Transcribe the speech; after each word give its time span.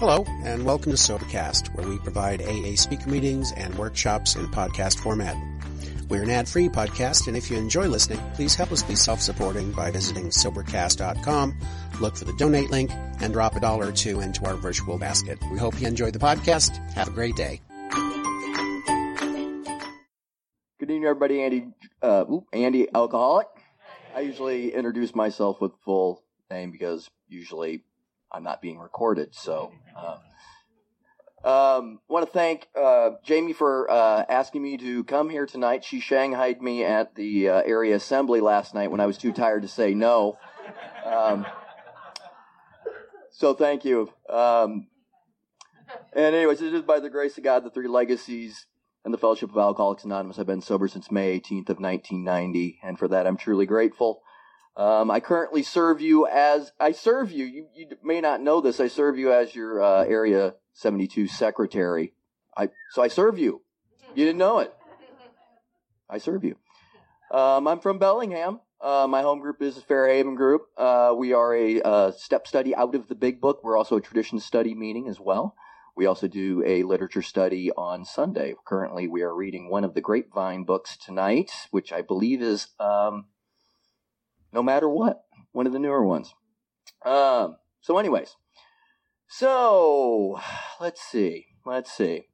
Hello, 0.00 0.24
and 0.44 0.64
welcome 0.64 0.92
to 0.92 0.96
Sobercast, 0.96 1.74
where 1.74 1.86
we 1.86 1.98
provide 1.98 2.40
AA 2.40 2.74
speaker 2.74 3.10
meetings 3.10 3.52
and 3.52 3.74
workshops 3.74 4.34
in 4.34 4.46
podcast 4.46 4.98
format. 4.98 5.36
We're 6.08 6.22
an 6.22 6.30
ad-free 6.30 6.70
podcast, 6.70 7.28
and 7.28 7.36
if 7.36 7.50
you 7.50 7.58
enjoy 7.58 7.86
listening, 7.86 8.18
please 8.32 8.54
help 8.54 8.72
us 8.72 8.82
be 8.82 8.94
self-supporting 8.94 9.72
by 9.72 9.90
visiting 9.90 10.30
Sobercast.com, 10.30 11.54
look 12.00 12.16
for 12.16 12.24
the 12.24 12.32
donate 12.38 12.70
link, 12.70 12.90
and 13.20 13.34
drop 13.34 13.56
a 13.56 13.60
dollar 13.60 13.88
or 13.88 13.92
two 13.92 14.20
into 14.20 14.42
our 14.46 14.54
virtual 14.54 14.96
basket. 14.96 15.38
We 15.52 15.58
hope 15.58 15.78
you 15.78 15.86
enjoy 15.86 16.12
the 16.12 16.18
podcast. 16.18 16.78
Have 16.94 17.08
a 17.08 17.10
great 17.10 17.36
day. 17.36 17.60
Good 20.78 20.90
evening, 20.90 21.04
everybody. 21.04 21.42
Andy, 21.42 21.66
uh, 22.00 22.24
Andy, 22.54 22.88
alcoholic. 22.94 23.48
I 24.16 24.20
usually 24.20 24.72
introduce 24.72 25.14
myself 25.14 25.60
with 25.60 25.72
full 25.84 26.24
name 26.50 26.70
because 26.70 27.10
usually 27.28 27.84
I'm 28.32 28.42
not 28.42 28.62
being 28.62 28.78
recorded. 28.78 29.34
So, 29.34 29.72
uh, 29.96 30.18
um, 31.42 32.00
want 32.08 32.26
to 32.26 32.32
thank 32.32 32.68
uh, 32.78 33.12
Jamie 33.24 33.54
for 33.54 33.90
uh, 33.90 34.24
asking 34.28 34.62
me 34.62 34.76
to 34.76 35.04
come 35.04 35.30
here 35.30 35.46
tonight. 35.46 35.84
She 35.84 36.00
shanghaied 36.00 36.60
me 36.60 36.84
at 36.84 37.14
the 37.14 37.48
uh, 37.48 37.62
area 37.64 37.96
assembly 37.96 38.40
last 38.40 38.74
night 38.74 38.90
when 38.90 39.00
I 39.00 39.06
was 39.06 39.16
too 39.16 39.32
tired 39.32 39.62
to 39.62 39.68
say 39.68 39.94
no. 39.94 40.36
Um, 41.04 41.46
so 43.30 43.54
thank 43.54 43.86
you. 43.86 44.12
Um, 44.28 44.88
and 46.12 46.34
anyways, 46.34 46.60
it 46.60 46.74
is 46.74 46.82
by 46.82 47.00
the 47.00 47.10
grace 47.10 47.38
of 47.38 47.44
God, 47.44 47.64
the 47.64 47.70
three 47.70 47.88
legacies 47.88 48.66
and 49.04 49.14
the 49.14 49.18
Fellowship 49.18 49.50
of 49.50 49.56
Alcoholics 49.56 50.04
Anonymous. 50.04 50.38
I've 50.38 50.46
been 50.46 50.60
sober 50.60 50.88
since 50.88 51.10
May 51.10 51.38
18th 51.40 51.70
of 51.70 51.80
1990, 51.80 52.80
and 52.82 52.98
for 52.98 53.08
that 53.08 53.26
I'm 53.26 53.36
truly 53.36 53.64
grateful. 53.64 54.22
Um, 54.76 55.10
I 55.10 55.20
currently 55.20 55.62
serve 55.62 56.00
you 56.00 56.26
as 56.26 56.72
I 56.80 56.92
serve 56.92 57.32
you. 57.32 57.44
You, 57.44 57.66
you 57.74 57.86
may 58.02 58.20
not 58.20 58.40
know 58.40 58.60
this. 58.60 58.80
I 58.80 58.88
serve 58.88 59.18
you 59.18 59.32
as 59.32 59.54
your 59.54 59.82
uh, 59.82 60.04
area 60.04 60.54
72 60.74 61.26
secretary. 61.26 62.14
I 62.56 62.70
so 62.92 63.02
I 63.02 63.08
serve 63.08 63.38
you. 63.38 63.62
You 64.14 64.24
didn't 64.24 64.38
know 64.38 64.60
it. 64.60 64.74
I 66.08 66.18
serve 66.18 66.44
you. 66.44 66.56
Um, 67.30 67.68
I'm 67.68 67.80
from 67.80 67.98
Bellingham. 67.98 68.60
Uh, 68.80 69.06
my 69.08 69.22
home 69.22 69.40
group 69.40 69.60
is 69.60 69.76
Fairhaven 69.76 70.34
Group. 70.34 70.62
Uh, 70.76 71.14
we 71.16 71.32
are 71.34 71.54
a 71.54 71.82
uh, 71.82 72.10
step 72.12 72.46
study 72.46 72.74
out 72.74 72.94
of 72.94 73.08
the 73.08 73.14
Big 73.14 73.40
Book. 73.40 73.60
We're 73.62 73.76
also 73.76 73.96
a 73.96 74.00
tradition 74.00 74.40
study 74.40 74.74
meeting 74.74 75.06
as 75.06 75.20
well. 75.20 75.54
We 75.94 76.06
also 76.06 76.28
do 76.28 76.62
a 76.64 76.82
literature 76.82 77.22
study 77.22 77.70
on 77.72 78.04
Sunday. 78.04 78.54
Currently, 78.66 79.06
we 79.06 79.22
are 79.22 79.34
reading 79.34 79.68
one 79.68 79.84
of 79.84 79.92
the 79.92 80.00
Grapevine 80.00 80.64
books 80.64 80.96
tonight, 80.96 81.50
which 81.70 81.92
I 81.92 82.00
believe 82.00 82.40
is 82.40 82.68
um, 82.80 83.26
no 84.52 84.62
matter 84.62 84.88
what. 84.88 85.22
One 85.52 85.66
of 85.66 85.72
the 85.72 85.78
newer 85.78 86.04
ones. 86.04 86.34
Um, 87.04 87.56
so, 87.80 87.98
anyways, 87.98 88.36
so 89.28 90.40
let's 90.80 91.00
see. 91.02 91.46
Let's 91.64 91.92
see. 91.92 92.26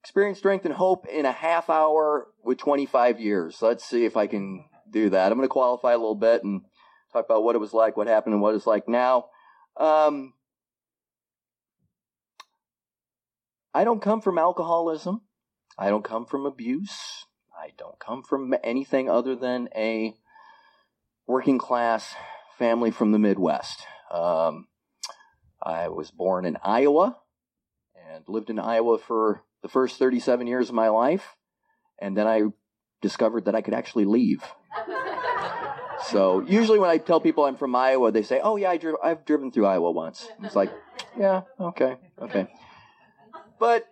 Experience, 0.00 0.38
strength, 0.38 0.64
and 0.64 0.74
hope 0.74 1.06
in 1.06 1.24
a 1.24 1.32
half 1.32 1.70
hour 1.70 2.26
with 2.42 2.58
25 2.58 3.20
years. 3.20 3.62
Let's 3.62 3.84
see 3.84 4.04
if 4.04 4.16
I 4.16 4.26
can 4.26 4.64
do 4.90 5.10
that. 5.10 5.30
I'm 5.30 5.38
going 5.38 5.48
to 5.48 5.52
qualify 5.52 5.92
a 5.92 5.96
little 5.98 6.14
bit 6.14 6.42
and 6.42 6.62
talk 7.12 7.24
about 7.24 7.44
what 7.44 7.54
it 7.54 7.60
was 7.60 7.72
like, 7.72 7.96
what 7.96 8.06
happened, 8.06 8.34
and 8.34 8.42
what 8.42 8.54
it's 8.54 8.66
like 8.66 8.88
now. 8.88 9.26
Um, 9.76 10.34
I 13.74 13.84
don't 13.84 14.02
come 14.02 14.20
from 14.20 14.38
alcoholism. 14.38 15.22
I 15.78 15.88
don't 15.88 16.04
come 16.04 16.26
from 16.26 16.46
abuse. 16.46 17.26
I 17.56 17.70
don't 17.78 17.98
come 17.98 18.22
from 18.22 18.54
anything 18.62 19.08
other 19.08 19.36
than 19.36 19.68
a 19.74 20.16
working 21.32 21.56
class 21.56 22.14
family 22.58 22.90
from 22.90 23.10
the 23.10 23.18
Midwest. 23.18 23.86
Um, 24.10 24.66
I 25.62 25.88
was 25.88 26.10
born 26.10 26.44
in 26.44 26.58
Iowa 26.62 27.16
and 27.96 28.22
lived 28.28 28.50
in 28.50 28.58
Iowa 28.58 28.98
for 28.98 29.42
the 29.62 29.68
first 29.68 29.98
37 29.98 30.46
years 30.46 30.68
of 30.68 30.74
my 30.74 30.90
life. 30.90 31.36
And 31.98 32.14
then 32.14 32.26
I 32.26 32.42
discovered 33.00 33.46
that 33.46 33.54
I 33.54 33.62
could 33.62 33.72
actually 33.72 34.04
leave. 34.04 34.44
so 36.10 36.42
usually 36.42 36.78
when 36.78 36.90
I 36.90 36.98
tell 36.98 37.18
people 37.18 37.46
I'm 37.46 37.56
from 37.56 37.74
Iowa, 37.74 38.12
they 38.12 38.22
say, 38.22 38.40
"Oh 38.42 38.56
yeah, 38.56 38.70
I 38.70 38.76
dri- 38.76 39.02
I've 39.02 39.24
driven 39.24 39.50
through 39.50 39.66
Iowa 39.66 39.90
once." 39.90 40.28
It's 40.42 40.56
like, 40.56 40.70
yeah, 41.18 41.42
okay, 41.58 41.96
okay. 42.20 42.46
But 43.58 43.86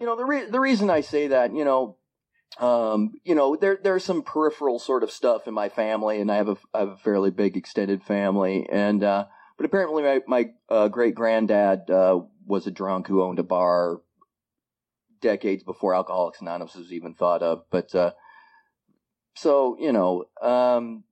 you 0.00 0.06
know 0.06 0.16
the 0.16 0.24
re- 0.24 0.50
the 0.50 0.60
reason 0.60 0.90
I 0.90 1.02
say 1.02 1.28
that, 1.28 1.54
you 1.54 1.64
know, 1.64 1.96
um, 2.58 3.12
you 3.24 3.34
know, 3.34 3.56
there 3.56 3.78
there's 3.82 4.04
some 4.04 4.22
peripheral 4.22 4.78
sort 4.78 5.02
of 5.02 5.10
stuff 5.10 5.46
in 5.46 5.54
my 5.54 5.68
family, 5.68 6.20
and 6.20 6.30
I 6.30 6.36
have 6.36 6.48
a, 6.48 6.56
I 6.74 6.80
have 6.80 6.88
a 6.88 6.96
fairly 6.96 7.30
big 7.30 7.56
extended 7.56 8.02
family, 8.02 8.68
and 8.70 9.02
uh, 9.04 9.26
but 9.56 9.66
apparently 9.66 10.02
my 10.02 10.20
my 10.26 10.50
uh, 10.68 10.88
great 10.88 11.14
granddad 11.14 11.90
uh, 11.90 12.20
was 12.46 12.66
a 12.66 12.70
drunk 12.70 13.06
who 13.06 13.22
owned 13.22 13.38
a 13.38 13.44
bar 13.44 14.00
decades 15.20 15.62
before 15.62 15.94
Alcoholics 15.94 16.40
Anonymous 16.40 16.74
was 16.74 16.92
even 16.92 17.14
thought 17.14 17.42
of. 17.42 17.64
But 17.70 17.94
uh, 17.94 18.12
so 19.34 19.76
you 19.78 19.92
know, 19.92 20.24
um, 20.42 21.04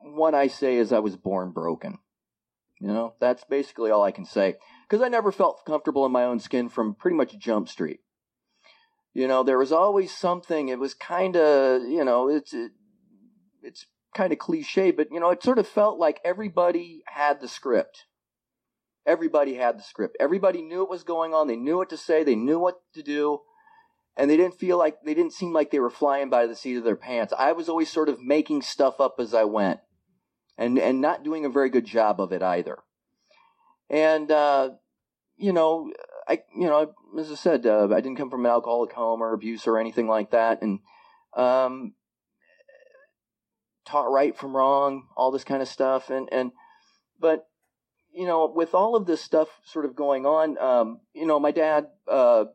what 0.00 0.34
I 0.34 0.46
say 0.46 0.76
is 0.76 0.92
I 0.92 1.00
was 1.00 1.16
born 1.16 1.50
broken. 1.50 1.98
You 2.80 2.88
know, 2.88 3.14
that's 3.20 3.44
basically 3.44 3.90
all 3.90 4.02
I 4.02 4.10
can 4.10 4.24
say 4.24 4.56
because 4.88 5.02
I 5.02 5.08
never 5.08 5.32
felt 5.32 5.64
comfortable 5.64 6.04
in 6.06 6.12
my 6.12 6.24
own 6.24 6.40
skin 6.40 6.68
from 6.68 6.94
pretty 6.94 7.16
much 7.16 7.38
Jump 7.38 7.68
Street. 7.68 8.00
You 9.16 9.26
know, 9.26 9.42
there 9.42 9.56
was 9.56 9.72
always 9.72 10.14
something. 10.14 10.68
It 10.68 10.78
was 10.78 10.92
kind 10.92 11.38
of, 11.38 11.80
you 11.88 12.04
know, 12.04 12.28
it's 12.28 12.52
it, 12.52 12.72
it's 13.62 13.86
kind 14.14 14.30
of 14.30 14.38
cliche, 14.38 14.90
but 14.90 15.08
you 15.10 15.18
know, 15.18 15.30
it 15.30 15.42
sort 15.42 15.58
of 15.58 15.66
felt 15.66 15.98
like 15.98 16.20
everybody 16.22 17.02
had 17.06 17.40
the 17.40 17.48
script. 17.48 18.04
Everybody 19.06 19.54
had 19.54 19.78
the 19.78 19.82
script. 19.82 20.18
Everybody 20.20 20.60
knew 20.60 20.80
what 20.80 20.90
was 20.90 21.02
going 21.02 21.32
on. 21.32 21.46
They 21.46 21.56
knew 21.56 21.78
what 21.78 21.88
to 21.88 21.96
say. 21.96 22.24
They 22.24 22.34
knew 22.34 22.58
what 22.58 22.82
to 22.92 23.02
do. 23.02 23.40
And 24.18 24.30
they 24.30 24.36
didn't 24.36 24.58
feel 24.58 24.76
like, 24.76 24.98
they 25.02 25.14
didn't 25.14 25.32
seem 25.32 25.54
like 25.54 25.70
they 25.70 25.80
were 25.80 25.88
flying 25.88 26.28
by 26.28 26.46
the 26.46 26.54
seat 26.54 26.76
of 26.76 26.84
their 26.84 26.94
pants. 26.94 27.32
I 27.38 27.52
was 27.52 27.70
always 27.70 27.90
sort 27.90 28.10
of 28.10 28.20
making 28.20 28.60
stuff 28.62 29.00
up 29.00 29.14
as 29.18 29.32
I 29.32 29.44
went 29.44 29.80
and, 30.58 30.78
and 30.78 31.00
not 31.00 31.24
doing 31.24 31.46
a 31.46 31.50
very 31.50 31.70
good 31.70 31.86
job 31.86 32.20
of 32.20 32.32
it 32.32 32.42
either. 32.42 32.80
And, 33.88 34.30
uh, 34.30 34.70
you 35.38 35.54
know, 35.54 35.90
I, 36.28 36.42
you 36.56 36.66
know, 36.66 36.92
as 37.18 37.30
I 37.30 37.34
said, 37.36 37.66
uh, 37.66 37.88
I 37.92 38.00
didn't 38.00 38.16
come 38.16 38.30
from 38.30 38.44
an 38.44 38.50
alcoholic 38.50 38.92
home 38.92 39.22
or 39.22 39.32
abuse 39.32 39.66
or 39.66 39.78
anything 39.78 40.08
like 40.08 40.32
that. 40.32 40.62
And, 40.62 40.80
um, 41.34 41.94
taught 43.84 44.10
right 44.10 44.36
from 44.36 44.56
wrong, 44.56 45.06
all 45.16 45.30
this 45.30 45.44
kind 45.44 45.62
of 45.62 45.68
stuff. 45.68 46.10
And, 46.10 46.28
and, 46.32 46.50
but, 47.20 47.48
you 48.12 48.26
know, 48.26 48.52
with 48.52 48.74
all 48.74 48.96
of 48.96 49.06
this 49.06 49.22
stuff 49.22 49.48
sort 49.64 49.84
of 49.84 49.94
going 49.94 50.26
on, 50.26 50.58
um, 50.58 51.00
you 51.14 51.26
know, 51.26 51.38
my 51.38 51.52
dad, 51.52 51.86
uh, 52.10 52.46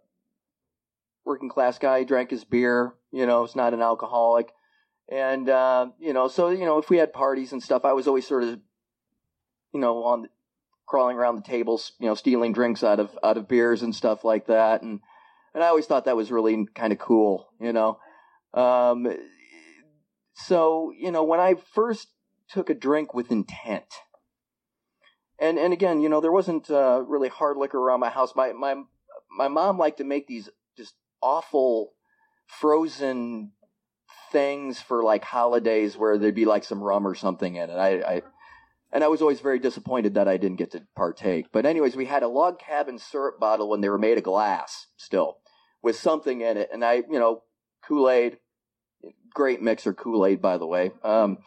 working 1.24 1.50
class 1.50 1.78
guy, 1.78 2.04
drank 2.04 2.32
his 2.32 2.44
beer, 2.44 2.94
you 3.12 3.26
know, 3.26 3.44
is 3.46 3.56
not 3.56 3.74
an 3.74 3.82
alcoholic. 3.82 4.52
And, 5.10 5.48
uh, 5.50 5.88
you 6.00 6.14
know, 6.14 6.28
so, 6.28 6.50
you 6.50 6.66
know, 6.66 6.78
if 6.78 6.90
we 6.90 6.98
had 6.98 7.14
parties 7.14 7.52
and 7.52 7.62
stuff, 7.62 7.86
I 7.86 7.94
was 7.94 8.08
always 8.08 8.28
sort 8.28 8.44
of, 8.44 8.60
you 9.74 9.80
know, 9.80 10.04
on, 10.04 10.30
crawling 10.92 11.18
around 11.18 11.38
the 11.38 11.42
tables, 11.42 11.94
you 12.00 12.06
know, 12.06 12.16
stealing 12.16 12.52
drinks 12.52 12.84
out 12.84 13.00
of, 13.00 13.18
out 13.24 13.38
of 13.38 13.48
beers 13.48 13.82
and 13.82 13.96
stuff 13.96 14.26
like 14.26 14.48
that. 14.48 14.82
And, 14.82 15.00
and 15.54 15.64
I 15.64 15.68
always 15.68 15.86
thought 15.86 16.04
that 16.04 16.18
was 16.18 16.32
really 16.32 16.66
kind 16.76 16.92
of 16.92 17.00
cool, 17.00 17.48
you 17.62 17.72
know. 17.72 17.98
Um, 18.54 19.08
so, 20.34 20.92
you 20.98 21.10
know, 21.10 21.24
when 21.24 21.40
I 21.40 21.56
first 21.74 22.10
took 22.50 22.70
a 22.70 22.74
drink 22.74 23.14
with 23.14 23.32
intent, 23.32 23.86
and 25.40 25.58
and 25.58 25.74
again, 25.74 26.02
you 26.02 26.10
know, 26.10 26.20
there 26.20 26.32
wasn't 26.32 26.70
uh, 26.70 27.02
really 27.08 27.30
hard 27.30 27.58
liquor 27.58 27.80
around 27.80 28.02
my 28.02 28.10
house. 28.10 28.34
My 28.36 28.52
my 28.52 28.76
my 29.36 29.48
mom 29.48 29.80
liked 29.80 29.98
to 29.98 30.04
make 30.04 30.28
these 30.28 30.50
just 30.78 30.94
awful 31.22 31.94
frozen 32.46 33.54
things 34.32 34.82
for 34.82 35.04
like 35.04 35.24
holidays 35.24 35.98
where 35.98 36.18
there'd 36.18 36.36
be 36.36 36.46
like 36.46 36.64
some 36.64 36.84
rum 36.84 37.08
or 37.08 37.16
something 37.16 37.56
in 37.56 37.70
it. 37.70 37.76
I, 37.76 38.02
I 38.02 38.22
and 38.92 39.04
I 39.04 39.08
was 39.08 39.22
always 39.22 39.40
very 39.40 39.60
disappointed 39.60 40.16
that 40.16 40.28
I 40.28 40.38
didn't 40.38 40.58
get 40.58 40.72
to 40.72 40.84
partake. 40.96 41.48
But 41.52 41.66
anyways, 41.66 41.96
we 41.96 42.06
had 42.06 42.24
a 42.24 42.28
log 42.28 42.60
cabin 42.60 42.98
syrup 42.98 43.40
bottle 43.40 43.70
when 43.70 43.82
they 43.82 43.90
were 43.90 43.98
made 43.98 44.18
of 44.18 44.24
glass 44.24 44.88
still 44.98 45.38
with 45.82 45.96
something 45.96 46.42
in 46.42 46.58
it, 46.58 46.70
and 46.72 46.84
I, 46.86 46.96
you 46.96 47.20
know, 47.20 47.44
Kool 47.84 48.10
Aid, 48.10 48.38
great 49.34 49.62
mixer 49.62 49.94
Kool 49.94 50.26
Aid 50.26 50.42
by 50.42 50.58
the 50.58 50.68
way. 50.68 50.92
Um, 51.04 51.40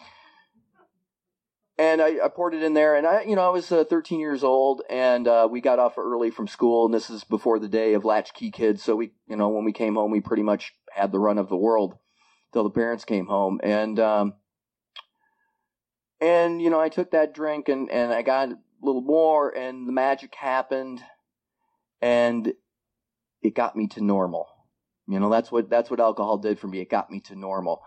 and 1.77 2.01
I, 2.01 2.25
I, 2.25 2.29
poured 2.29 2.55
it 2.55 2.63
in 2.63 2.75
there, 2.75 2.95
and 2.95 3.07
I, 3.07 3.23
you 3.23 3.35
know, 3.35 3.43
I 3.43 3.49
was 3.49 3.71
uh, 3.73 3.85
13 3.85 4.21
years 4.21 4.45
old, 4.45 4.83
and 4.89 5.27
uh, 5.27 5.49
we 5.51 5.61
got 5.61 5.81
off 5.81 5.99
early 5.99 6.31
from 6.31 6.47
school, 6.47 6.85
and 6.85 6.95
this 6.95 7.11
is 7.11 7.25
before 7.25 7.59
the 7.59 7.69
day 7.69 7.95
of 7.95 8.05
latchkey 8.05 8.53
kids. 8.53 8.83
So 8.83 8.95
we, 8.95 9.11
you 9.27 9.37
know, 9.37 9.49
when 9.49 9.65
we 9.65 9.73
came 9.73 9.95
home, 9.95 10.13
we 10.13 10.21
pretty 10.21 10.45
much 10.45 10.73
had 10.93 11.11
the 11.11 11.19
run 11.19 11.39
of 11.39 11.49
the 11.49 11.57
world 11.57 11.99
till 12.53 12.63
the 12.63 12.71
parents 12.71 13.05
came 13.05 13.27
home, 13.27 13.61
and 13.63 13.99
um, 13.99 14.35
and 16.25 16.63
you 16.63 16.71
know, 16.71 16.81
I 16.81 16.89
took 16.89 17.11
that 17.11 17.35
drink, 17.35 17.69
and 17.69 17.91
and 17.91 18.13
I 18.13 18.23
got 18.23 18.51
a 18.51 18.59
little 18.83 19.03
more, 19.03 19.51
and 19.51 19.87
the 19.89 19.93
magic 19.93 20.35
happened, 20.35 21.03
and 22.01 22.55
it 23.43 23.55
got 23.55 23.77
me 23.77 23.89
to 23.89 24.03
normal. 24.03 24.49
You 25.07 25.21
know, 25.21 25.31
that's 25.31 25.53
what 25.53 25.69
that's 25.69 25.91
what 25.91 26.01
alcohol 26.01 26.39
did 26.39 26.59
for 26.59 26.67
me. 26.67 26.81
It 26.81 26.91
got 26.91 27.11
me 27.11 27.21
to 27.21 27.37
normal. 27.37 27.83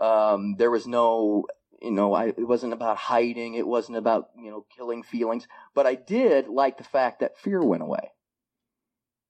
Um, 0.00 0.54
there 0.56 0.70
was 0.70 0.86
no 0.86 1.46
you 1.80 1.90
know, 1.90 2.12
I, 2.12 2.26
it 2.26 2.46
wasn't 2.46 2.74
about 2.74 2.98
hiding. 2.98 3.54
It 3.54 3.66
wasn't 3.66 3.96
about, 3.98 4.30
you 4.36 4.50
know, 4.50 4.66
killing 4.76 5.02
feelings. 5.02 5.48
But 5.74 5.86
I 5.86 5.94
did 5.94 6.48
like 6.48 6.76
the 6.76 6.84
fact 6.84 7.20
that 7.20 7.38
fear 7.38 7.62
went 7.62 7.82
away. 7.82 8.12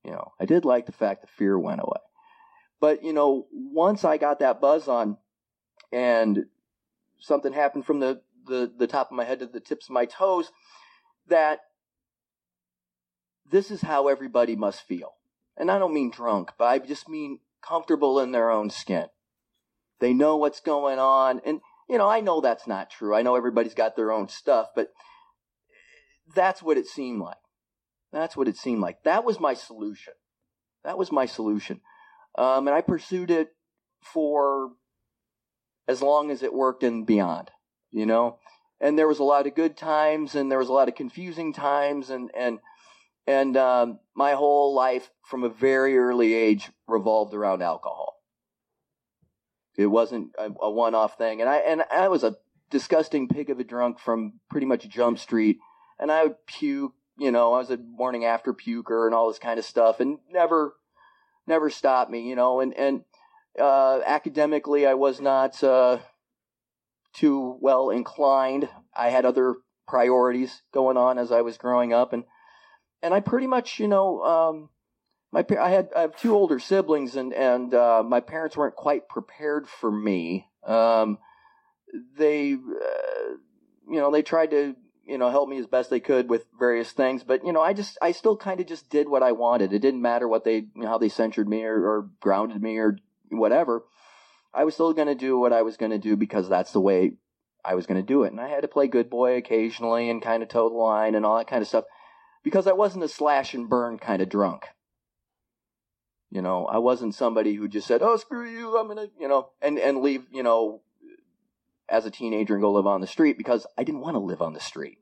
You 0.05 0.13
know, 0.13 0.33
I 0.41 0.47
did 0.47 0.65
like 0.65 0.87
the 0.87 0.93
fact 0.93 1.23
that 1.23 1.31
fear 1.31 1.59
went 1.59 1.81
away. 1.81 2.01
But, 2.81 3.05
you 3.05 3.13
know, 3.13 3.47
once 3.53 4.05
I 4.05 4.17
got 4.17 4.41
that 4.41 4.61
buzz 4.61 4.89
on 4.89 5.19
and 5.93 6.47
something 7.21 7.53
happened 7.53 7.87
from 7.87 8.01
the, 8.01 8.21
the, 8.51 8.71
the 8.77 8.87
top 8.87 9.11
of 9.11 9.17
my 9.17 9.25
head 9.25 9.39
to 9.39 9.47
the 9.47 9.61
tips 9.61 9.87
of 9.87 9.95
my 9.95 10.05
toes, 10.05 10.51
that 11.29 11.61
this 13.49 13.71
is 13.71 13.83
how 13.83 14.09
everybody 14.09 14.57
must 14.57 14.83
feel. 14.83 15.13
And 15.57 15.71
I 15.71 15.79
don't 15.79 15.95
mean 15.95 16.11
drunk, 16.11 16.53
but 16.59 16.67
I 16.67 16.79
just 16.79 17.09
mean 17.09 17.41
comfortable 17.63 18.21
in 18.21 18.33
their 18.33 18.51
own 18.51 18.71
skin. 18.71 19.07
They 20.01 20.13
know 20.13 20.37
what's 20.37 20.61
going 20.61 20.99
on. 20.99 21.41
And, 21.45 21.61
you 21.89 21.99
know, 21.99 22.09
I 22.09 22.21
know 22.21 22.41
that's 22.41 22.67
not 22.67 22.91
true. 22.91 23.15
I 23.15 23.23
know 23.23 23.37
everybody's 23.37 23.75
got 23.75 23.97
their 23.97 24.13
own 24.13 24.29
stuff, 24.29 24.69
but 24.75 24.89
that's 26.35 26.63
what 26.63 26.79
it 26.79 26.87
seemed 26.87 27.21
like. 27.21 27.37
That's 28.13 28.37
what 28.37 28.49
it 28.49 28.57
seemed 28.57 28.81
like. 28.81 29.03
That 29.05 29.25
was 29.25 29.39
my 29.39 29.55
solution. 29.55 30.15
That 30.85 30.99
was 30.99 31.13
my 31.13 31.27
solution. 31.27 31.81
Um, 32.37 32.67
and 32.67 32.75
I 32.75 32.81
pursued 32.81 33.31
it 33.31 33.51
for 34.03 34.71
as 35.87 36.01
long 36.01 36.31
as 36.31 36.43
it 36.43 36.55
worked 36.55 36.83
and 36.83 37.07
beyond, 37.07 37.51
you 37.91 38.07
know. 38.07 38.39
And 38.81 38.99
there 38.99 39.09
was 39.09 39.19
a 39.19 39.25
lot 39.25 39.47
of 39.47 39.55
good 39.55 39.77
times, 39.77 40.35
and 40.35 40.51
there 40.51 40.59
was 40.59 40.69
a 40.69 40.73
lot 40.73 40.89
of 40.89 40.95
confusing 40.95 41.53
times, 41.53 42.11
and 42.11 42.31
and 42.35 42.59
and 43.27 43.57
um, 43.57 43.99
my 44.15 44.33
whole 44.33 44.75
life 44.75 45.11
from 45.23 45.45
a 45.45 45.49
very 45.49 45.99
early 45.99 46.35
age 46.35 46.71
revolved 46.89 47.35
around 47.35 47.63
alcohol. 47.63 48.21
It 49.77 49.87
wasn't 49.87 50.31
a, 50.39 50.51
a 50.61 50.71
one-off 50.71 51.17
thing, 51.17 51.41
and 51.41 51.49
I 51.49 51.59
and 51.59 51.83
I 51.93 52.09
was 52.09 52.25
a 52.25 52.37
disgusting 52.71 53.29
pig 53.29 53.51
of 53.51 53.61
a 53.61 53.65
drunk 53.65 53.99
from 53.99 54.41
pretty 54.49 54.67
much 54.67 54.89
Jump 54.89 55.19
Street, 55.19 55.59
and 55.99 56.11
I 56.11 56.25
would 56.25 56.47
puke. 56.47 56.95
You 57.19 57.31
know, 57.31 57.53
I 57.53 57.59
was 57.59 57.71
a 57.71 57.77
morning 57.77 58.25
after 58.25 58.55
puker 58.55 59.05
and 59.05 59.15
all 59.15 59.29
this 59.29 59.39
kind 59.39 59.59
of 59.59 59.65
stuff, 59.67 60.01
and 60.01 60.19
never, 60.31 60.75
never 61.47 61.69
stopped 61.69 62.11
me. 62.11 62.29
You 62.29 62.35
know, 62.35 62.61
and 62.61 62.73
and 62.75 63.05
uh, 63.59 64.01
academically, 64.07 64.87
I 64.87 64.95
was 64.95 65.21
not 65.21 65.63
uh, 65.63 65.99
too 67.13 67.57
well 67.61 67.91
inclined. 67.91 68.69
I 68.95 69.11
had 69.11 69.25
other 69.25 69.57
priorities 69.87 70.63
going 70.73 70.97
on 70.97 71.19
as 71.19 71.33
I 71.33 71.43
was 71.43 71.59
growing 71.59 71.93
up, 71.93 72.13
and 72.13 72.25
and 73.03 73.15
I 73.15 73.21
pretty 73.21 73.47
much, 73.47 73.79
you 73.79 73.89
know, 73.89 74.23
um, 74.23 74.69
my 75.33 75.45
I 75.59 75.71
had 75.71 75.89
I 75.97 76.03
have 76.03 76.17
two 76.17 76.35
older 76.35 76.59
siblings, 76.59 77.17
and 77.17 77.33
and 77.33 77.73
uh, 77.75 78.03
my 78.07 78.21
parents 78.21 78.57
weren't 78.57 78.77
quite 78.77 79.09
prepared 79.09 79.69
for 79.69 79.91
me. 79.91 80.49
Um, 80.65 81.19
they, 82.17 82.55
uh, 82.55 83.35
you 83.89 83.99
know, 84.01 84.11
they 84.11 84.23
tried 84.23 84.51
to 84.51 84.77
you 85.05 85.19
know 85.19 85.31
help 85.31 85.49
me 85.49 85.59
as 85.59 85.67
best 85.67 85.91
they 85.91 86.01
could 86.01 86.29
with 86.29 86.47
various 86.59 86.93
things, 86.93 87.23
but 87.25 87.45
you 87.45 87.53
know, 87.53 87.61
I 87.61 87.73
just 87.73 87.99
I 88.03 88.13
still 88.13 88.37
kind 88.37 88.61
of 88.61 88.67
just 88.67 88.91
did 88.91 89.09
what 89.09 89.23
I 89.23 89.33
wanted. 89.33 89.73
It 89.73 89.81
didn't 89.81 90.03
matter 90.03 90.29
what 90.29 90.45
they 90.45 90.57
you 90.57 90.71
know, 90.75 90.89
how 90.89 90.99
they 90.99 91.09
censured 91.09 91.49
me 91.49 91.65
or, 91.65 91.85
or 91.85 92.11
grounded 92.21 92.63
me 92.63 92.79
or 92.79 92.99
whatever. 93.31 93.85
I 94.53 94.65
was 94.65 94.75
still 94.75 94.93
going 94.93 95.09
to 95.09 95.15
do 95.15 95.39
what 95.39 95.53
I 95.53 95.63
was 95.63 95.77
going 95.77 95.93
to 95.93 95.99
do 95.99 96.17
because 96.17 96.49
that's 96.49 96.73
the 96.73 96.81
way 96.81 97.15
I 97.65 97.75
was 97.75 97.87
going 97.87 98.01
to 98.01 98.07
do 98.07 98.25
it, 98.25 98.33
and 98.33 98.41
I 98.41 98.49
had 98.49 98.63
to 98.63 98.69
play 98.69 98.89
good 98.89 99.11
boy 99.11 99.37
occasionally 99.37 100.09
and 100.11 100.23
kind 100.23 100.43
of 100.43 100.49
toe 100.49 100.69
the 100.69 100.75
line 100.75 101.15
and 101.15 101.25
all 101.25 101.39
that 101.39 101.47
kind 101.47 101.63
of 101.63 101.69
stuff 101.69 101.85
because 102.43 102.67
I 102.67 102.73
wasn't 102.73 103.05
a 103.05 103.09
slash 103.09 103.55
and 103.55 103.69
burn 103.69 103.99
kind 103.99 104.23
of 104.23 104.29
drunk. 104.29 104.65
You 106.31 106.43
know, 106.43 106.67
I 106.67 106.79
wasn't 106.79 107.15
somebody 107.15 107.55
who 107.55 107.69
just 107.69 107.89
said, 107.89 108.03
"Oh, 108.03 108.17
screw 108.17 108.49
you, 108.49 108.79
I'm 108.79 108.89
gonna," 108.89 109.09
you 109.19 109.29
know, 109.29 109.51
and 109.61 109.79
and 109.79 110.01
leave, 110.01 110.27
you 110.31 110.43
know, 110.43 110.81
as 111.89 112.07
a 112.07 112.11
teenager 112.11 112.55
and 112.55 112.63
go 112.63 112.73
live 112.73 112.87
on 112.87 113.01
the 113.01 113.07
street 113.07 113.37
because 113.37 113.67
I 113.77 113.85
didn't 113.85 114.01
want 114.01 114.15
to 114.15 114.21
live 114.21 114.41
on 114.41 114.53
the 114.53 114.61
street. 114.61 114.99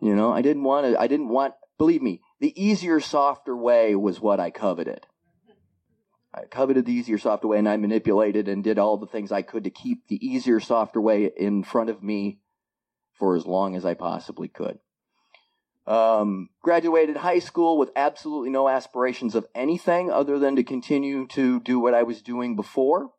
You 0.00 0.14
know, 0.14 0.32
I 0.32 0.42
didn't 0.42 0.64
want 0.64 0.86
to. 0.86 1.00
I 1.00 1.06
didn't 1.06 1.28
want. 1.28 1.54
Believe 1.78 2.02
me, 2.02 2.20
the 2.40 2.52
easier, 2.62 3.00
softer 3.00 3.56
way 3.56 3.94
was 3.94 4.20
what 4.20 4.40
I 4.40 4.50
coveted. 4.50 5.06
I 6.34 6.46
coveted 6.46 6.84
the 6.84 6.92
easier, 6.92 7.16
softer 7.18 7.46
way, 7.46 7.58
and 7.58 7.68
I 7.68 7.76
manipulated 7.76 8.48
and 8.48 8.64
did 8.64 8.78
all 8.78 8.96
the 8.96 9.06
things 9.06 9.30
I 9.30 9.42
could 9.42 9.64
to 9.64 9.70
keep 9.70 10.08
the 10.08 10.24
easier, 10.26 10.58
softer 10.58 11.00
way 11.00 11.30
in 11.36 11.62
front 11.62 11.90
of 11.90 12.02
me 12.02 12.40
for 13.12 13.36
as 13.36 13.46
long 13.46 13.76
as 13.76 13.84
I 13.84 13.94
possibly 13.94 14.48
could. 14.48 14.80
Um, 15.86 16.48
graduated 16.62 17.18
high 17.18 17.38
school 17.38 17.78
with 17.78 17.90
absolutely 17.94 18.50
no 18.50 18.68
aspirations 18.68 19.34
of 19.34 19.46
anything 19.54 20.10
other 20.10 20.38
than 20.38 20.56
to 20.56 20.64
continue 20.64 21.26
to 21.28 21.60
do 21.60 21.78
what 21.78 21.94
I 21.94 22.02
was 22.02 22.20
doing 22.20 22.56
before. 22.56 23.10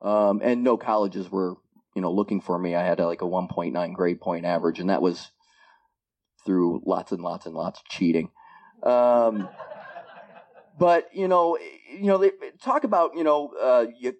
Um, 0.00 0.40
and 0.42 0.64
no 0.64 0.76
colleges 0.78 1.30
were, 1.30 1.56
you 1.94 2.00
know, 2.00 2.12
looking 2.12 2.40
for 2.40 2.58
me. 2.58 2.74
I 2.74 2.84
had 2.84 3.00
a, 3.00 3.06
like 3.06 3.22
a 3.22 3.26
1.9 3.26 3.94
grade 3.94 4.20
point 4.20 4.46
average, 4.46 4.78
and 4.78 4.88
that 4.88 5.02
was 5.02 5.30
through 6.46 6.80
lots 6.86 7.12
and 7.12 7.20
lots 7.20 7.44
and 7.44 7.54
lots 7.54 7.80
of 7.80 7.86
cheating. 7.86 8.30
Um, 8.82 9.48
but 10.78 11.08
you 11.12 11.28
know, 11.28 11.58
you 11.90 12.06
know, 12.06 12.18
they 12.18 12.30
talk 12.62 12.84
about 12.84 13.16
you 13.16 13.24
know, 13.24 13.52
uh, 13.60 13.86
you, 13.98 14.14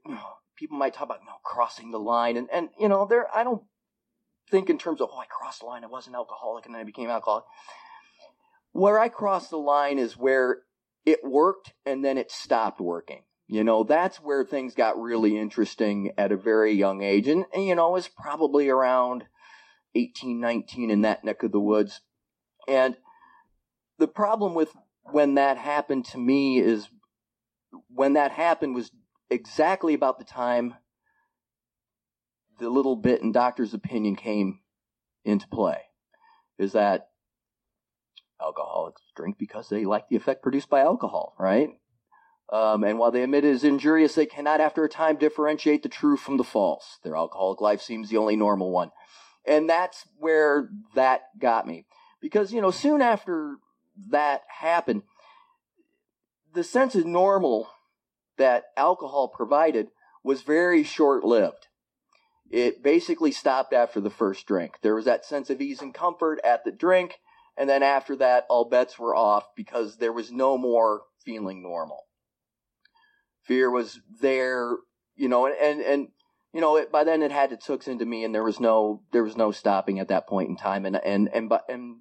people 0.57 0.79
might 0.79 0.95
talk 0.95 1.05
about 1.05 1.21
you 1.21 1.27
know 1.27 1.39
crossing 1.45 1.91
the 1.91 2.01
line, 2.01 2.37
and 2.37 2.49
and 2.53 2.69
you 2.79 2.89
know, 2.89 3.07
there 3.07 3.27
I 3.35 3.45
don't 3.45 3.63
think 4.51 4.71
in 4.71 4.79
terms 4.79 5.01
of, 5.01 5.11
oh, 5.13 5.19
I 5.19 5.27
crossed 5.27 5.61
the 5.61 5.67
line, 5.67 5.85
I 5.85 5.89
wasn't 5.89 6.17
alcoholic, 6.17 6.67
and 6.67 6.75
then 6.75 6.81
I 6.81 6.85
became 6.85 7.11
alcoholic. 7.11 7.45
Where 8.73 8.99
I 8.99 9.09
crossed 9.09 9.51
the 9.51 9.59
line 9.59 9.99
is 9.99 10.17
where 10.17 10.59
it 11.05 11.25
worked 11.25 11.73
and 11.87 12.05
then 12.05 12.19
it 12.19 12.31
stopped 12.31 12.81
working. 12.81 13.23
You 13.47 13.65
know, 13.65 13.83
that's 13.83 14.19
where 14.19 14.45
things 14.45 14.75
got 14.75 15.01
really 15.01 15.39
interesting 15.39 16.13
at 16.19 16.33
a 16.33 16.37
very 16.37 16.75
young 16.75 17.03
age. 17.03 17.29
And, 17.29 17.47
and 17.55 17.65
you 17.65 17.75
know, 17.75 17.89
it 17.89 17.93
was 17.93 18.09
probably 18.09 18.69
around 18.69 19.25
18, 19.95 20.39
19 20.39 20.91
in 20.91 21.01
that 21.03 21.25
neck 21.25 21.43
of 21.43 21.53
the 21.53 21.61
woods. 21.61 22.03
And 22.69 22.97
the 23.99 24.07
problem 24.07 24.55
with 24.55 24.75
when 25.11 25.35
that 25.35 25.57
happened 25.57 26.05
to 26.07 26.19
me 26.19 26.59
is 26.59 26.89
when 27.89 28.15
that 28.15 28.33
happened 28.33 28.75
was 28.75 28.91
exactly 29.31 29.95
about 29.95 30.19
the 30.19 30.25
time 30.25 30.75
the 32.59 32.69
little 32.69 32.97
bit 32.97 33.21
in 33.21 33.33
doctor's 33.33 33.75
opinion 33.75 34.17
came 34.17 34.61
into 35.25 35.47
play 35.49 35.83
is 36.59 36.73
that 36.73 37.09
alcoholics 38.41 39.03
drink 39.17 39.37
because 39.39 39.69
they 39.69 39.85
like 39.85 40.09
the 40.09 40.17
effect 40.17 40.43
produced 40.43 40.69
by 40.69 40.81
alcohol, 40.81 41.35
right? 41.39 41.71
Um, 42.51 42.83
and 42.85 42.99
while 42.99 43.11
they 43.11 43.23
admit 43.23 43.45
it 43.45 43.51
is 43.51 43.65
injurious, 43.65 44.15
they 44.15 44.27
cannot, 44.27 44.61
after 44.61 44.83
a 44.85 44.89
time, 44.89 45.17
differentiate 45.17 45.83
the 45.83 45.89
true 45.89 46.17
from 46.17 46.39
the 46.39 46.45
false. 46.45 46.99
Their 47.05 47.17
alcoholic 47.17 47.61
life 47.61 47.83
seems 47.83 48.09
the 48.09 48.17
only 48.17 48.37
normal 48.37 48.71
one. 48.71 48.91
And 49.47 49.69
that's 49.69 50.07
where 50.17 50.71
that 50.95 51.23
got 51.39 51.67
me. 51.67 51.87
Because, 52.21 52.53
you 52.53 52.61
know, 52.61 52.71
soon 52.71 53.03
after 53.03 53.57
that 54.11 54.43
happened, 54.61 55.03
the 56.55 56.65
sense 56.65 56.95
of 56.95 57.07
normal 57.07 57.69
that 58.37 58.67
alcohol 58.77 59.29
provided 59.29 59.89
was 60.23 60.43
very 60.43 60.83
short 60.83 61.25
lived 61.25 61.69
it 62.51 62.83
basically 62.83 63.33
stopped 63.33 63.73
after 63.73 64.01
the 64.01 64.11
first 64.11 64.47
drink. 64.47 64.79
There 64.83 64.95
was 64.95 65.05
that 65.05 65.25
sense 65.25 65.51
of 65.51 65.61
ease 65.61 65.83
and 65.83 65.93
comfort 65.93 66.41
at 66.45 66.65
the 66.65 66.73
drink, 66.73 67.21
and 67.57 67.69
then 67.69 67.83
after 67.83 68.17
that, 68.17 68.47
all 68.49 68.65
bets 68.65 68.99
were 68.99 69.15
off 69.15 69.55
because 69.55 69.97
there 69.97 70.13
was 70.13 70.33
no 70.33 70.57
more 70.57 71.03
feeling 71.25 71.63
normal. 71.63 72.07
Fear 73.43 73.71
was 73.71 74.01
there, 74.21 74.77
you 75.17 75.29
know, 75.29 75.47
and 75.47 75.57
and, 75.57 75.81
and 75.81 76.09
you 76.53 76.61
know, 76.61 76.77
it, 76.77 76.91
by 76.91 77.05
then 77.05 77.23
it 77.23 77.33
had 77.33 77.53
its 77.53 77.67
hooks 77.67 77.89
into 77.89 78.07
me, 78.07 78.25
and 78.25 78.35
there 78.35 78.45
was 78.45 78.61
no 78.61 79.03
there 79.13 79.25
was 79.25 79.37
no 79.37 79.53
stopping 79.53 79.99
at 79.99 80.09
that 80.09 80.27
point 80.27 80.49
in 80.49 80.57
time, 80.57 80.87
and 80.87 80.97
and 80.97 81.29
and 81.33 81.53
and 81.69 81.97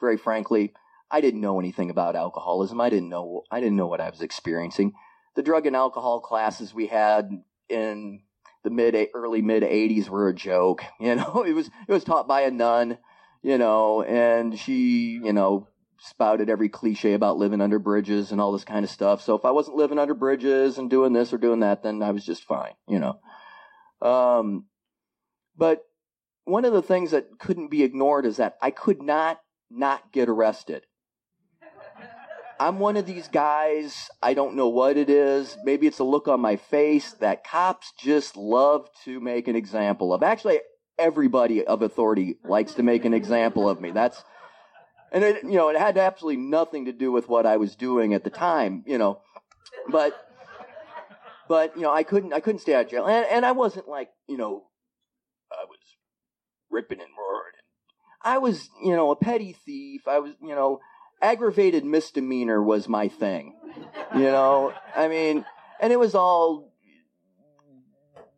very 0.00 0.16
frankly, 0.16 0.72
I 1.10 1.20
didn't 1.20 1.40
know 1.40 1.58
anything 1.58 1.90
about 1.90 2.16
alcoholism. 2.16 2.80
I 2.80 2.90
didn't 2.90 3.08
know 3.08 3.42
I 3.50 3.60
didn't 3.60 3.76
know 3.76 3.86
what 3.86 4.00
I 4.00 4.10
was 4.10 4.20
experiencing. 4.20 4.92
The 5.34 5.42
drug 5.42 5.66
and 5.66 5.76
alcohol 5.76 6.20
classes 6.20 6.74
we 6.74 6.86
had 6.86 7.30
in 7.68 8.22
the 8.64 8.70
mid 8.70 9.08
early 9.14 9.42
mid 9.42 9.62
80s 9.62 10.08
were 10.08 10.28
a 10.28 10.34
joke 10.34 10.82
you 11.00 11.14
know 11.14 11.44
it 11.46 11.52
was 11.52 11.68
it 11.88 11.92
was 11.92 12.04
taught 12.04 12.28
by 12.28 12.42
a 12.42 12.50
nun 12.50 12.98
you 13.42 13.58
know 13.58 14.02
and 14.02 14.58
she 14.58 15.20
you 15.22 15.32
know 15.32 15.66
spouted 16.00 16.48
every 16.48 16.68
cliche 16.68 17.12
about 17.12 17.38
living 17.38 17.60
under 17.60 17.78
bridges 17.78 18.30
and 18.30 18.40
all 18.40 18.52
this 18.52 18.64
kind 18.64 18.84
of 18.84 18.90
stuff 18.90 19.22
so 19.22 19.34
if 19.34 19.44
i 19.44 19.50
wasn't 19.50 19.76
living 19.76 19.98
under 19.98 20.14
bridges 20.14 20.78
and 20.78 20.90
doing 20.90 21.12
this 21.12 21.32
or 21.32 21.38
doing 21.38 21.60
that 21.60 21.82
then 21.82 22.02
i 22.02 22.10
was 22.10 22.24
just 22.24 22.44
fine 22.44 22.74
you 22.86 22.98
know 22.98 23.18
um 24.06 24.64
but 25.56 25.84
one 26.44 26.64
of 26.64 26.72
the 26.72 26.82
things 26.82 27.10
that 27.10 27.38
couldn't 27.38 27.68
be 27.68 27.82
ignored 27.82 28.26
is 28.26 28.36
that 28.36 28.56
i 28.62 28.70
could 28.70 29.02
not 29.02 29.40
not 29.70 30.12
get 30.12 30.28
arrested 30.28 30.84
I'm 32.60 32.80
one 32.80 32.96
of 32.96 33.06
these 33.06 33.28
guys, 33.28 34.08
I 34.20 34.34
don't 34.34 34.56
know 34.56 34.68
what 34.68 34.96
it 34.96 35.08
is. 35.08 35.56
Maybe 35.62 35.86
it's 35.86 36.00
a 36.00 36.04
look 36.04 36.26
on 36.26 36.40
my 36.40 36.56
face 36.56 37.12
that 37.14 37.44
cops 37.44 37.92
just 37.98 38.36
love 38.36 38.88
to 39.04 39.20
make 39.20 39.46
an 39.46 39.54
example 39.54 40.12
of. 40.12 40.22
Actually, 40.22 40.60
everybody 40.98 41.64
of 41.64 41.82
authority 41.82 42.36
likes 42.44 42.74
to 42.74 42.82
make 42.82 43.04
an 43.04 43.14
example 43.14 43.68
of 43.68 43.80
me. 43.80 43.92
That's, 43.92 44.24
and 45.12 45.22
it, 45.22 45.44
you 45.44 45.52
know, 45.52 45.68
it 45.68 45.78
had 45.78 45.96
absolutely 45.96 46.42
nothing 46.42 46.86
to 46.86 46.92
do 46.92 47.12
with 47.12 47.28
what 47.28 47.46
I 47.46 47.58
was 47.58 47.76
doing 47.76 48.12
at 48.12 48.24
the 48.24 48.30
time, 48.30 48.82
you 48.86 48.98
know, 48.98 49.20
but, 49.88 50.14
but, 51.48 51.76
you 51.76 51.82
know, 51.82 51.92
I 51.92 52.02
couldn't, 52.02 52.32
I 52.32 52.40
couldn't 52.40 52.60
stay 52.60 52.74
out 52.74 52.86
of 52.86 52.90
jail. 52.90 53.06
And, 53.06 53.24
and 53.30 53.46
I 53.46 53.52
wasn't 53.52 53.88
like, 53.88 54.10
you 54.28 54.36
know, 54.36 54.64
I 55.52 55.64
was 55.64 55.78
ripping 56.70 57.00
and 57.00 57.10
roaring. 57.16 57.52
I 58.22 58.38
was, 58.38 58.68
you 58.82 58.96
know, 58.96 59.12
a 59.12 59.16
petty 59.16 59.56
thief. 59.64 60.08
I 60.08 60.18
was, 60.18 60.32
you 60.42 60.54
know, 60.54 60.80
aggravated 61.20 61.84
misdemeanor 61.84 62.62
was 62.62 62.88
my 62.88 63.08
thing. 63.08 63.54
You 64.14 64.24
know, 64.24 64.72
I 64.96 65.08
mean, 65.08 65.44
and 65.80 65.92
it 65.92 65.98
was 65.98 66.14
all 66.14 66.72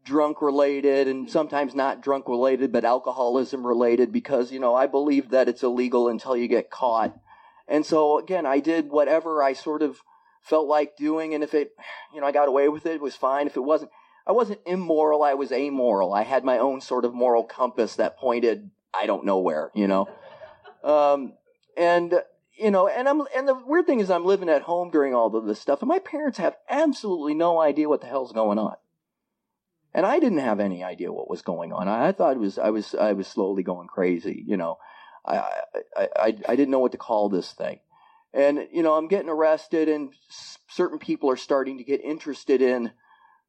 drunk 0.04 0.42
related 0.42 1.06
and 1.06 1.30
sometimes 1.30 1.74
not 1.74 2.00
drunk 2.00 2.28
related, 2.28 2.72
but 2.72 2.84
alcoholism 2.84 3.66
related 3.66 4.12
because, 4.12 4.50
you 4.50 4.58
know, 4.58 4.74
I 4.74 4.86
believe 4.86 5.30
that 5.30 5.48
it's 5.48 5.62
illegal 5.62 6.08
until 6.08 6.36
you 6.36 6.48
get 6.48 6.70
caught. 6.70 7.16
And 7.68 7.86
so 7.86 8.18
again, 8.18 8.46
I 8.46 8.58
did 8.58 8.90
whatever 8.90 9.42
I 9.42 9.52
sort 9.52 9.82
of 9.82 10.00
felt 10.42 10.66
like 10.66 10.96
doing. 10.96 11.34
And 11.34 11.44
if 11.44 11.54
it, 11.54 11.72
you 12.12 12.20
know, 12.20 12.26
I 12.26 12.32
got 12.32 12.48
away 12.48 12.68
with 12.68 12.86
it, 12.86 12.94
it 12.94 13.00
was 13.00 13.14
fine. 13.14 13.46
If 13.46 13.56
it 13.56 13.60
wasn't, 13.60 13.92
I 14.26 14.32
wasn't 14.32 14.60
immoral. 14.66 15.22
I 15.22 15.34
was 15.34 15.52
amoral. 15.52 16.12
I 16.12 16.24
had 16.24 16.44
my 16.44 16.58
own 16.58 16.80
sort 16.80 17.04
of 17.04 17.14
moral 17.14 17.44
compass 17.44 17.96
that 17.96 18.18
pointed, 18.18 18.70
I 18.92 19.06
don't 19.06 19.24
know 19.24 19.38
where, 19.38 19.70
you 19.74 19.86
know. 19.86 20.08
Um, 20.82 21.34
and 21.76 22.20
you 22.58 22.70
know, 22.70 22.88
and 22.88 23.08
I'm 23.08 23.22
and 23.34 23.48
the 23.48 23.54
weird 23.54 23.86
thing 23.86 24.00
is 24.00 24.10
I'm 24.10 24.24
living 24.24 24.48
at 24.48 24.62
home 24.62 24.90
during 24.90 25.14
all 25.14 25.34
of 25.34 25.46
this 25.46 25.60
stuff, 25.60 25.80
and 25.80 25.88
my 25.88 25.98
parents 25.98 26.38
have 26.38 26.56
absolutely 26.68 27.34
no 27.34 27.60
idea 27.60 27.88
what 27.88 28.00
the 28.00 28.06
hell's 28.06 28.32
going 28.32 28.58
on. 28.58 28.76
And 29.92 30.06
I 30.06 30.20
didn't 30.20 30.38
have 30.38 30.60
any 30.60 30.84
idea 30.84 31.12
what 31.12 31.28
was 31.28 31.42
going 31.42 31.72
on. 31.72 31.88
I, 31.88 32.12
thought 32.12 32.36
it 32.36 32.40
was 32.40 32.58
I 32.58 32.70
was 32.70 32.94
I 32.94 33.12
was 33.12 33.26
slowly 33.26 33.62
going 33.62 33.88
crazy, 33.88 34.44
you 34.46 34.56
know. 34.56 34.78
I, 35.26 35.38
I 35.96 36.08
I 36.16 36.26
I 36.48 36.56
didn't 36.56 36.70
know 36.70 36.78
what 36.78 36.92
to 36.92 36.98
call 36.98 37.28
this 37.28 37.52
thing. 37.52 37.80
And 38.32 38.68
you 38.72 38.82
know, 38.82 38.94
I'm 38.94 39.08
getting 39.08 39.28
arrested 39.28 39.88
and 39.88 40.12
certain 40.68 40.98
people 40.98 41.30
are 41.30 41.36
starting 41.36 41.78
to 41.78 41.84
get 41.84 42.04
interested 42.04 42.62
in 42.62 42.92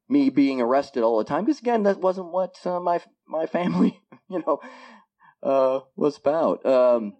me 0.08 0.30
being 0.30 0.60
arrested 0.60 1.02
all 1.02 1.18
the 1.18 1.24
time 1.24 1.44
because 1.44 1.60
again, 1.60 1.84
that 1.84 2.00
wasn't 2.00 2.32
what 2.32 2.56
uh, 2.66 2.80
my 2.80 3.00
my 3.28 3.46
family, 3.46 4.00
you 4.28 4.42
know, 4.44 4.60
uh, 5.42 5.80
was 5.96 6.16
about. 6.16 6.66
Um, 6.66 7.14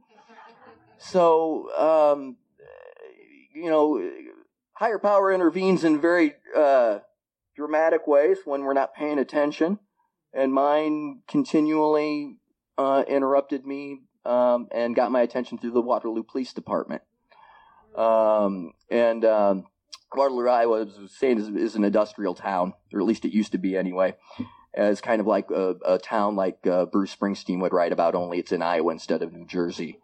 so, 1.02 1.70
um, 1.76 2.36
you 3.54 3.70
know, 3.70 4.10
higher 4.74 4.98
power 4.98 5.32
intervenes 5.32 5.84
in 5.84 6.00
very 6.00 6.34
uh, 6.56 7.00
dramatic 7.56 8.06
ways 8.06 8.38
when 8.44 8.62
we're 8.62 8.72
not 8.72 8.94
paying 8.94 9.18
attention, 9.18 9.78
and 10.32 10.52
mine 10.52 11.22
continually 11.28 12.36
uh, 12.78 13.04
interrupted 13.08 13.66
me 13.66 14.00
um, 14.24 14.68
and 14.70 14.94
got 14.94 15.10
my 15.10 15.22
attention 15.22 15.58
through 15.58 15.72
the 15.72 15.82
Waterloo 15.82 16.22
Police 16.22 16.52
Department. 16.52 17.02
Um, 17.96 18.72
and 18.90 19.24
um, 19.24 19.66
Waterloo, 20.14 20.48
Iowa, 20.48 20.84
was 20.84 21.12
saying 21.16 21.38
is, 21.38 21.48
is, 21.48 21.74
an 21.74 21.84
industrial 21.84 22.34
town, 22.34 22.74
or 22.92 23.00
at 23.00 23.06
least 23.06 23.24
it 23.24 23.32
used 23.32 23.52
to 23.52 23.58
be 23.58 23.76
anyway. 23.76 24.14
As 24.74 25.02
kind 25.02 25.20
of 25.20 25.26
like 25.26 25.50
a, 25.50 25.76
a 25.84 25.98
town 25.98 26.34
like 26.34 26.66
uh, 26.66 26.86
Bruce 26.86 27.14
Springsteen 27.14 27.60
would 27.60 27.74
write 27.74 27.92
about, 27.92 28.14
only 28.14 28.38
it's 28.38 28.52
in 28.52 28.62
Iowa 28.62 28.92
instead 28.92 29.20
of 29.20 29.32
New 29.32 29.46
Jersey. 29.46 29.98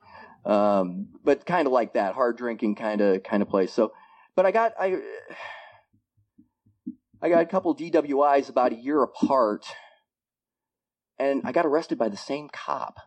Um, 0.45 1.09
but 1.25 1.45
kind 1.45 1.67
of 1.67 1.73
like 1.73 1.95
that, 1.95 2.15
hard 2.15 2.37
drinking 2.37 2.77
kind 2.77 3.01
of 3.01 3.23
kind 3.23 3.43
of 3.43 3.49
place. 3.49 3.73
So, 3.73 3.93
but 4.35 4.47
I 4.47 4.51
got 4.51 4.75
I 4.79 4.99
I 7.21 7.29
got 7.29 7.43
a 7.43 7.47
couple 7.47 7.75
DWIs 7.75 8.49
about 8.49 8.73
a 8.73 8.77
year 8.77 9.03
apart, 9.03 9.67
and 11.19 11.43
I 11.45 11.53
got 11.53 11.67
arrested 11.67 11.99
by 11.99 12.09
the 12.09 12.17
same 12.17 12.49
cop. 12.49 12.99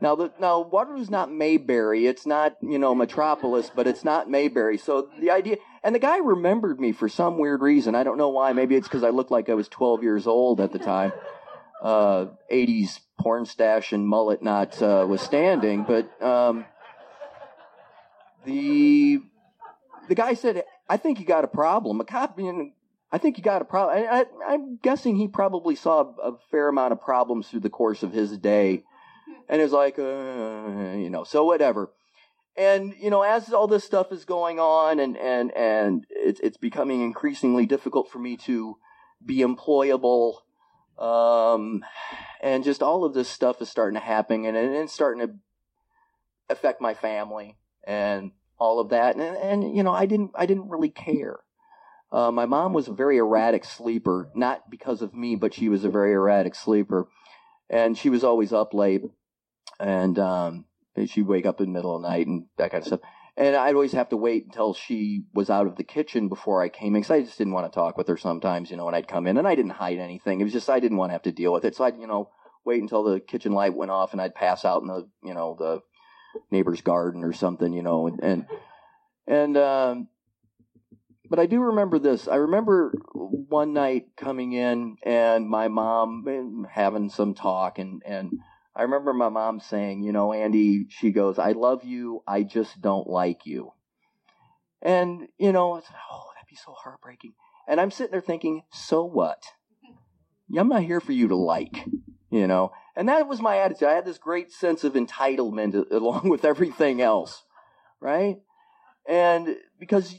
Now, 0.00 0.16
the, 0.16 0.32
now 0.38 0.60
Waterloo's 0.60 1.08
not 1.08 1.32
Mayberry. 1.32 2.06
It's 2.06 2.26
not 2.26 2.56
you 2.60 2.78
know 2.78 2.94
Metropolis, 2.94 3.70
but 3.74 3.86
it's 3.86 4.04
not 4.04 4.28
Mayberry. 4.28 4.76
So 4.76 5.08
the 5.20 5.30
idea, 5.30 5.56
and 5.82 5.94
the 5.94 6.00
guy 6.00 6.18
remembered 6.18 6.80
me 6.80 6.92
for 6.92 7.08
some 7.08 7.38
weird 7.38 7.62
reason. 7.62 7.94
I 7.94 8.02
don't 8.02 8.18
know 8.18 8.28
why. 8.28 8.52
Maybe 8.52 8.74
it's 8.74 8.88
because 8.88 9.04
I 9.04 9.10
looked 9.10 9.30
like 9.30 9.48
I 9.48 9.54
was 9.54 9.68
12 9.68 10.02
years 10.02 10.26
old 10.26 10.60
at 10.60 10.72
the 10.72 10.78
time. 10.78 11.12
Uh, 11.82 12.26
80s 12.52 13.00
porn 13.18 13.46
stash 13.46 13.92
and 13.92 14.06
mullet 14.06 14.42
not 14.42 14.80
uh, 14.82 15.06
withstanding, 15.08 15.84
but 15.84 16.22
um, 16.22 16.64
the 18.44 19.20
the 20.08 20.14
guy 20.14 20.34
said, 20.34 20.64
"I 20.88 20.96
think 20.96 21.20
you 21.20 21.26
got 21.26 21.44
a 21.44 21.48
problem." 21.48 22.00
A 22.00 22.04
cop, 22.04 22.38
you 22.38 22.52
know, 22.52 22.70
I 23.14 23.18
think 23.18 23.38
you 23.38 23.44
got 23.44 23.62
a 23.62 23.64
problem. 23.64 24.06
I, 24.10 24.24
am 24.52 24.78
guessing 24.82 25.16
he 25.16 25.28
probably 25.28 25.76
saw 25.76 26.00
a, 26.00 26.32
a, 26.32 26.38
fair 26.50 26.68
amount 26.68 26.92
of 26.92 27.00
problems 27.00 27.48
through 27.48 27.60
the 27.60 27.70
course 27.70 28.02
of 28.02 28.12
his 28.12 28.36
day, 28.38 28.82
and 29.48 29.62
is 29.62 29.72
like, 29.72 29.98
uh, 29.98 30.96
you 30.96 31.08
know, 31.10 31.24
so 31.24 31.44
whatever. 31.44 31.92
And 32.56 32.94
you 32.98 33.10
know, 33.10 33.22
as 33.22 33.52
all 33.52 33.66
this 33.66 33.84
stuff 33.84 34.12
is 34.12 34.24
going 34.24 34.58
on, 34.58 34.98
and 34.98 35.16
and 35.16 35.52
and 35.52 36.04
it's 36.10 36.40
it's 36.40 36.56
becoming 36.56 37.02
increasingly 37.02 37.66
difficult 37.66 38.10
for 38.10 38.18
me 38.18 38.36
to 38.38 38.78
be 39.24 39.38
employable 39.38 40.38
um, 40.98 41.84
and 42.40 42.64
just 42.64 42.82
all 42.82 43.04
of 43.04 43.14
this 43.14 43.28
stuff 43.28 43.60
is 43.60 43.68
starting 43.68 43.98
to 43.98 44.04
happen 44.04 44.44
and, 44.44 44.56
and 44.56 44.74
it's 44.74 44.92
starting 44.92 45.26
to 45.26 45.34
affect 46.48 46.80
my 46.80 46.94
family 46.94 47.56
and 47.86 48.32
all 48.58 48.80
of 48.80 48.90
that. 48.90 49.16
And, 49.16 49.36
and 49.36 49.76
you 49.76 49.82
know, 49.82 49.92
I 49.92 50.06
didn't, 50.06 50.32
I 50.34 50.46
didn't 50.46 50.68
really 50.68 50.90
care. 50.90 51.40
Uh, 52.12 52.30
my 52.30 52.46
mom 52.46 52.72
was 52.72 52.86
a 52.86 52.92
very 52.92 53.18
erratic 53.18 53.64
sleeper, 53.64 54.30
not 54.34 54.70
because 54.70 55.02
of 55.02 55.14
me, 55.14 55.34
but 55.34 55.52
she 55.52 55.68
was 55.68 55.84
a 55.84 55.90
very 55.90 56.12
erratic 56.12 56.54
sleeper. 56.54 57.08
And 57.68 57.98
she 57.98 58.10
was 58.10 58.22
always 58.22 58.52
up 58.52 58.74
late 58.74 59.02
and, 59.80 60.18
um, 60.18 60.66
she'd 61.06 61.26
wake 61.26 61.46
up 61.46 61.60
in 61.60 61.66
the 61.66 61.72
middle 61.72 61.96
of 61.96 62.02
the 62.02 62.08
night 62.08 62.26
and 62.28 62.46
that 62.56 62.70
kind 62.70 62.82
of 62.82 62.86
stuff. 62.86 63.00
And 63.36 63.56
I'd 63.56 63.74
always 63.74 63.92
have 63.92 64.10
to 64.10 64.16
wait 64.16 64.44
until 64.44 64.74
she 64.74 65.24
was 65.34 65.50
out 65.50 65.66
of 65.66 65.76
the 65.76 65.82
kitchen 65.82 66.28
before 66.28 66.62
I 66.62 66.68
came 66.68 66.94
in 66.94 67.02
because 67.02 67.10
I 67.10 67.22
just 67.22 67.36
didn't 67.36 67.52
want 67.52 67.70
to 67.70 67.74
talk 67.74 67.98
with 67.98 68.06
her 68.06 68.16
sometimes, 68.16 68.70
you 68.70 68.76
know, 68.76 68.84
when 68.84 68.94
I'd 68.94 69.08
come 69.08 69.26
in. 69.26 69.36
And 69.36 69.48
I 69.48 69.56
didn't 69.56 69.72
hide 69.72 69.98
anything. 69.98 70.40
It 70.40 70.44
was 70.44 70.52
just 70.52 70.70
I 70.70 70.78
didn't 70.78 70.98
want 70.98 71.10
to 71.10 71.14
have 71.14 71.22
to 71.22 71.32
deal 71.32 71.52
with 71.52 71.64
it. 71.64 71.74
So 71.74 71.84
I'd, 71.84 71.98
you 71.98 72.06
know, 72.06 72.30
wait 72.64 72.80
until 72.80 73.02
the 73.02 73.18
kitchen 73.18 73.52
light 73.52 73.74
went 73.74 73.90
off 73.90 74.12
and 74.12 74.22
I'd 74.22 74.36
pass 74.36 74.64
out 74.64 74.82
in 74.82 74.88
the, 74.88 75.08
you 75.24 75.34
know, 75.34 75.56
the 75.58 75.82
neighbor's 76.50 76.80
garden 76.80 77.24
or 77.24 77.32
something, 77.32 77.72
you 77.72 77.82
know, 77.82 78.06
and, 78.06 78.20
and, 78.22 78.46
and 79.26 79.56
um, 79.56 80.08
but 81.28 81.38
I 81.38 81.46
do 81.46 81.60
remember 81.60 81.98
this. 81.98 82.28
I 82.28 82.36
remember 82.36 82.92
one 83.12 83.72
night 83.72 84.08
coming 84.16 84.52
in 84.52 84.96
and 85.02 85.48
my 85.48 85.68
mom 85.68 86.24
eh, 86.28 86.68
having 86.70 87.08
some 87.08 87.34
talk 87.34 87.78
and, 87.78 88.02
and, 88.04 88.38
I 88.76 88.82
remember 88.82 89.12
my 89.12 89.28
mom 89.28 89.60
saying, 89.60 90.02
you 90.02 90.12
know, 90.12 90.32
Andy, 90.32 90.86
she 90.88 91.12
goes, 91.12 91.38
I 91.38 91.52
love 91.52 91.84
you, 91.84 92.22
I 92.26 92.42
just 92.42 92.80
don't 92.80 93.08
like 93.08 93.46
you. 93.46 93.72
And, 94.82 95.28
you 95.38 95.52
know, 95.52 95.76
it's, 95.76 95.86
oh, 96.10 96.30
that'd 96.34 96.48
be 96.48 96.56
so 96.56 96.72
heartbreaking. 96.72 97.34
And 97.68 97.80
I'm 97.80 97.90
sitting 97.90 98.10
there 98.10 98.20
thinking, 98.20 98.62
so 98.72 99.04
what? 99.04 99.42
I'm 100.56 100.68
not 100.68 100.82
here 100.82 101.00
for 101.00 101.12
you 101.12 101.28
to 101.28 101.36
like, 101.36 101.86
you 102.30 102.46
know. 102.46 102.72
And 102.96 103.08
that 103.08 103.28
was 103.28 103.40
my 103.40 103.58
attitude. 103.58 103.88
I 103.88 103.94
had 103.94 104.04
this 104.04 104.18
great 104.18 104.52
sense 104.52 104.84
of 104.84 104.94
entitlement 104.94 105.90
along 105.90 106.28
with 106.28 106.44
everything 106.44 107.00
else, 107.00 107.44
right? 108.00 108.38
And 109.08 109.56
because 109.78 110.16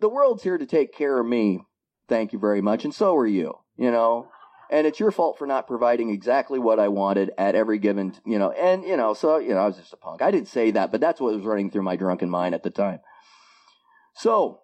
the 0.00 0.08
world's 0.08 0.42
here 0.42 0.58
to 0.58 0.66
take 0.66 0.94
care 0.94 1.18
of 1.18 1.26
me, 1.26 1.62
thank 2.08 2.32
you 2.32 2.38
very 2.38 2.60
much, 2.60 2.84
and 2.84 2.94
so 2.94 3.16
are 3.16 3.26
you, 3.26 3.54
you 3.76 3.90
know 3.90 4.28
and 4.70 4.86
it's 4.86 4.98
your 4.98 5.10
fault 5.10 5.38
for 5.38 5.46
not 5.46 5.66
providing 5.66 6.10
exactly 6.10 6.58
what 6.58 6.80
I 6.80 6.88
wanted 6.88 7.30
at 7.38 7.54
every 7.54 7.78
given, 7.78 8.14
you 8.24 8.38
know, 8.38 8.50
and, 8.50 8.84
you 8.84 8.96
know, 8.96 9.14
so, 9.14 9.38
you 9.38 9.54
know, 9.54 9.60
I 9.60 9.66
was 9.66 9.76
just 9.76 9.92
a 9.92 9.96
punk. 9.96 10.22
I 10.22 10.30
didn't 10.30 10.48
say 10.48 10.72
that, 10.72 10.90
but 10.90 11.00
that's 11.00 11.20
what 11.20 11.34
was 11.34 11.44
running 11.44 11.70
through 11.70 11.82
my 11.82 11.96
drunken 11.96 12.30
mind 12.30 12.54
at 12.54 12.62
the 12.62 12.70
time. 12.70 13.00
So, 14.14 14.60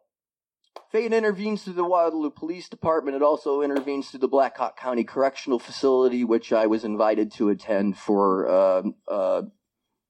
fate 0.90 1.12
intervenes 1.12 1.62
through 1.62 1.74
the 1.74 1.84
Waterloo 1.84 2.30
Police 2.30 2.68
Department. 2.68 3.16
It 3.16 3.22
also 3.22 3.62
intervenes 3.62 4.10
through 4.10 4.20
the 4.20 4.28
Black 4.28 4.56
Hawk 4.56 4.78
County 4.78 5.04
Correctional 5.04 5.58
Facility, 5.58 6.24
which 6.24 6.52
I 6.52 6.66
was 6.66 6.84
invited 6.84 7.32
to 7.34 7.50
attend 7.50 7.96
for, 7.96 8.48
uh, 8.48 8.82
uh, 9.08 9.42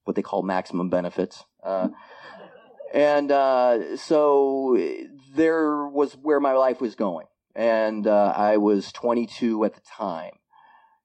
what 0.05 0.17
they 0.17 0.23
call 0.23 0.43
maximum 0.43 0.89
benefits. 0.89 1.45
Uh, 1.63 1.89
and, 2.95 3.31
uh, 3.31 3.97
so 3.97 4.79
there 5.35 5.87
was 5.87 6.15
where 6.15 6.41
my 6.41 6.53
life 6.53 6.81
was 6.81 6.95
going 6.95 7.27
and 7.55 8.07
uh, 8.07 8.33
I 8.37 8.57
was 8.57 8.93
22 8.93 9.65
at 9.65 9.75
the 9.75 9.81
time. 9.81 10.33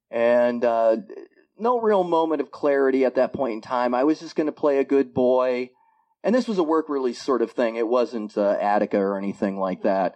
And 0.09 0.63
uh, 0.63 0.97
no 1.59 1.79
real 1.79 2.03
moment 2.03 2.41
of 2.41 2.51
clarity 2.51 3.05
at 3.05 3.15
that 3.15 3.33
point 3.33 3.53
in 3.53 3.61
time. 3.61 3.93
I 3.93 4.03
was 4.03 4.19
just 4.19 4.35
going 4.35 4.47
to 4.47 4.53
play 4.53 4.79
a 4.79 4.83
good 4.83 5.13
boy. 5.13 5.71
And 6.23 6.33
this 6.33 6.47
was 6.47 6.57
a 6.57 6.63
work 6.63 6.89
release 6.89 7.21
sort 7.21 7.41
of 7.41 7.51
thing. 7.51 7.75
It 7.75 7.87
wasn't 7.87 8.37
uh, 8.37 8.57
Attica 8.59 8.97
or 8.97 9.17
anything 9.17 9.57
like 9.57 9.83
that. 9.83 10.15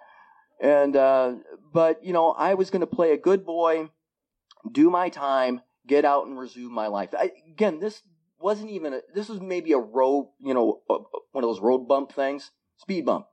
And, 0.62 0.96
uh, 0.96 1.36
but, 1.74 2.04
you 2.04 2.14
know, 2.14 2.32
I 2.32 2.54
was 2.54 2.70
going 2.70 2.82
to 2.82 2.88
play 2.88 3.12
a 3.12 3.18
good 3.18 3.46
boy, 3.46 3.90
do 4.70 4.90
my 4.90 5.10
time, 5.10 5.62
get 5.88 6.06
out 6.06 6.28
and 6.28 6.38
resume 6.38 6.72
my 6.72 6.88
life. 6.88 7.10
I, 7.18 7.32
again, 7.50 7.80
this 7.80 8.04
wasn't 8.40 8.70
even, 8.70 8.94
a, 8.94 9.02
this 9.16 9.28
was 9.28 9.40
maybe 9.40 9.72
a 9.72 9.80
road, 9.80 10.30
you 10.40 10.54
know, 10.54 10.82
one 10.88 11.44
of 11.44 11.50
those 11.50 11.60
road 11.60 11.88
bump 11.88 12.14
things, 12.14 12.52
speed 12.78 13.06
bump. 13.06 13.26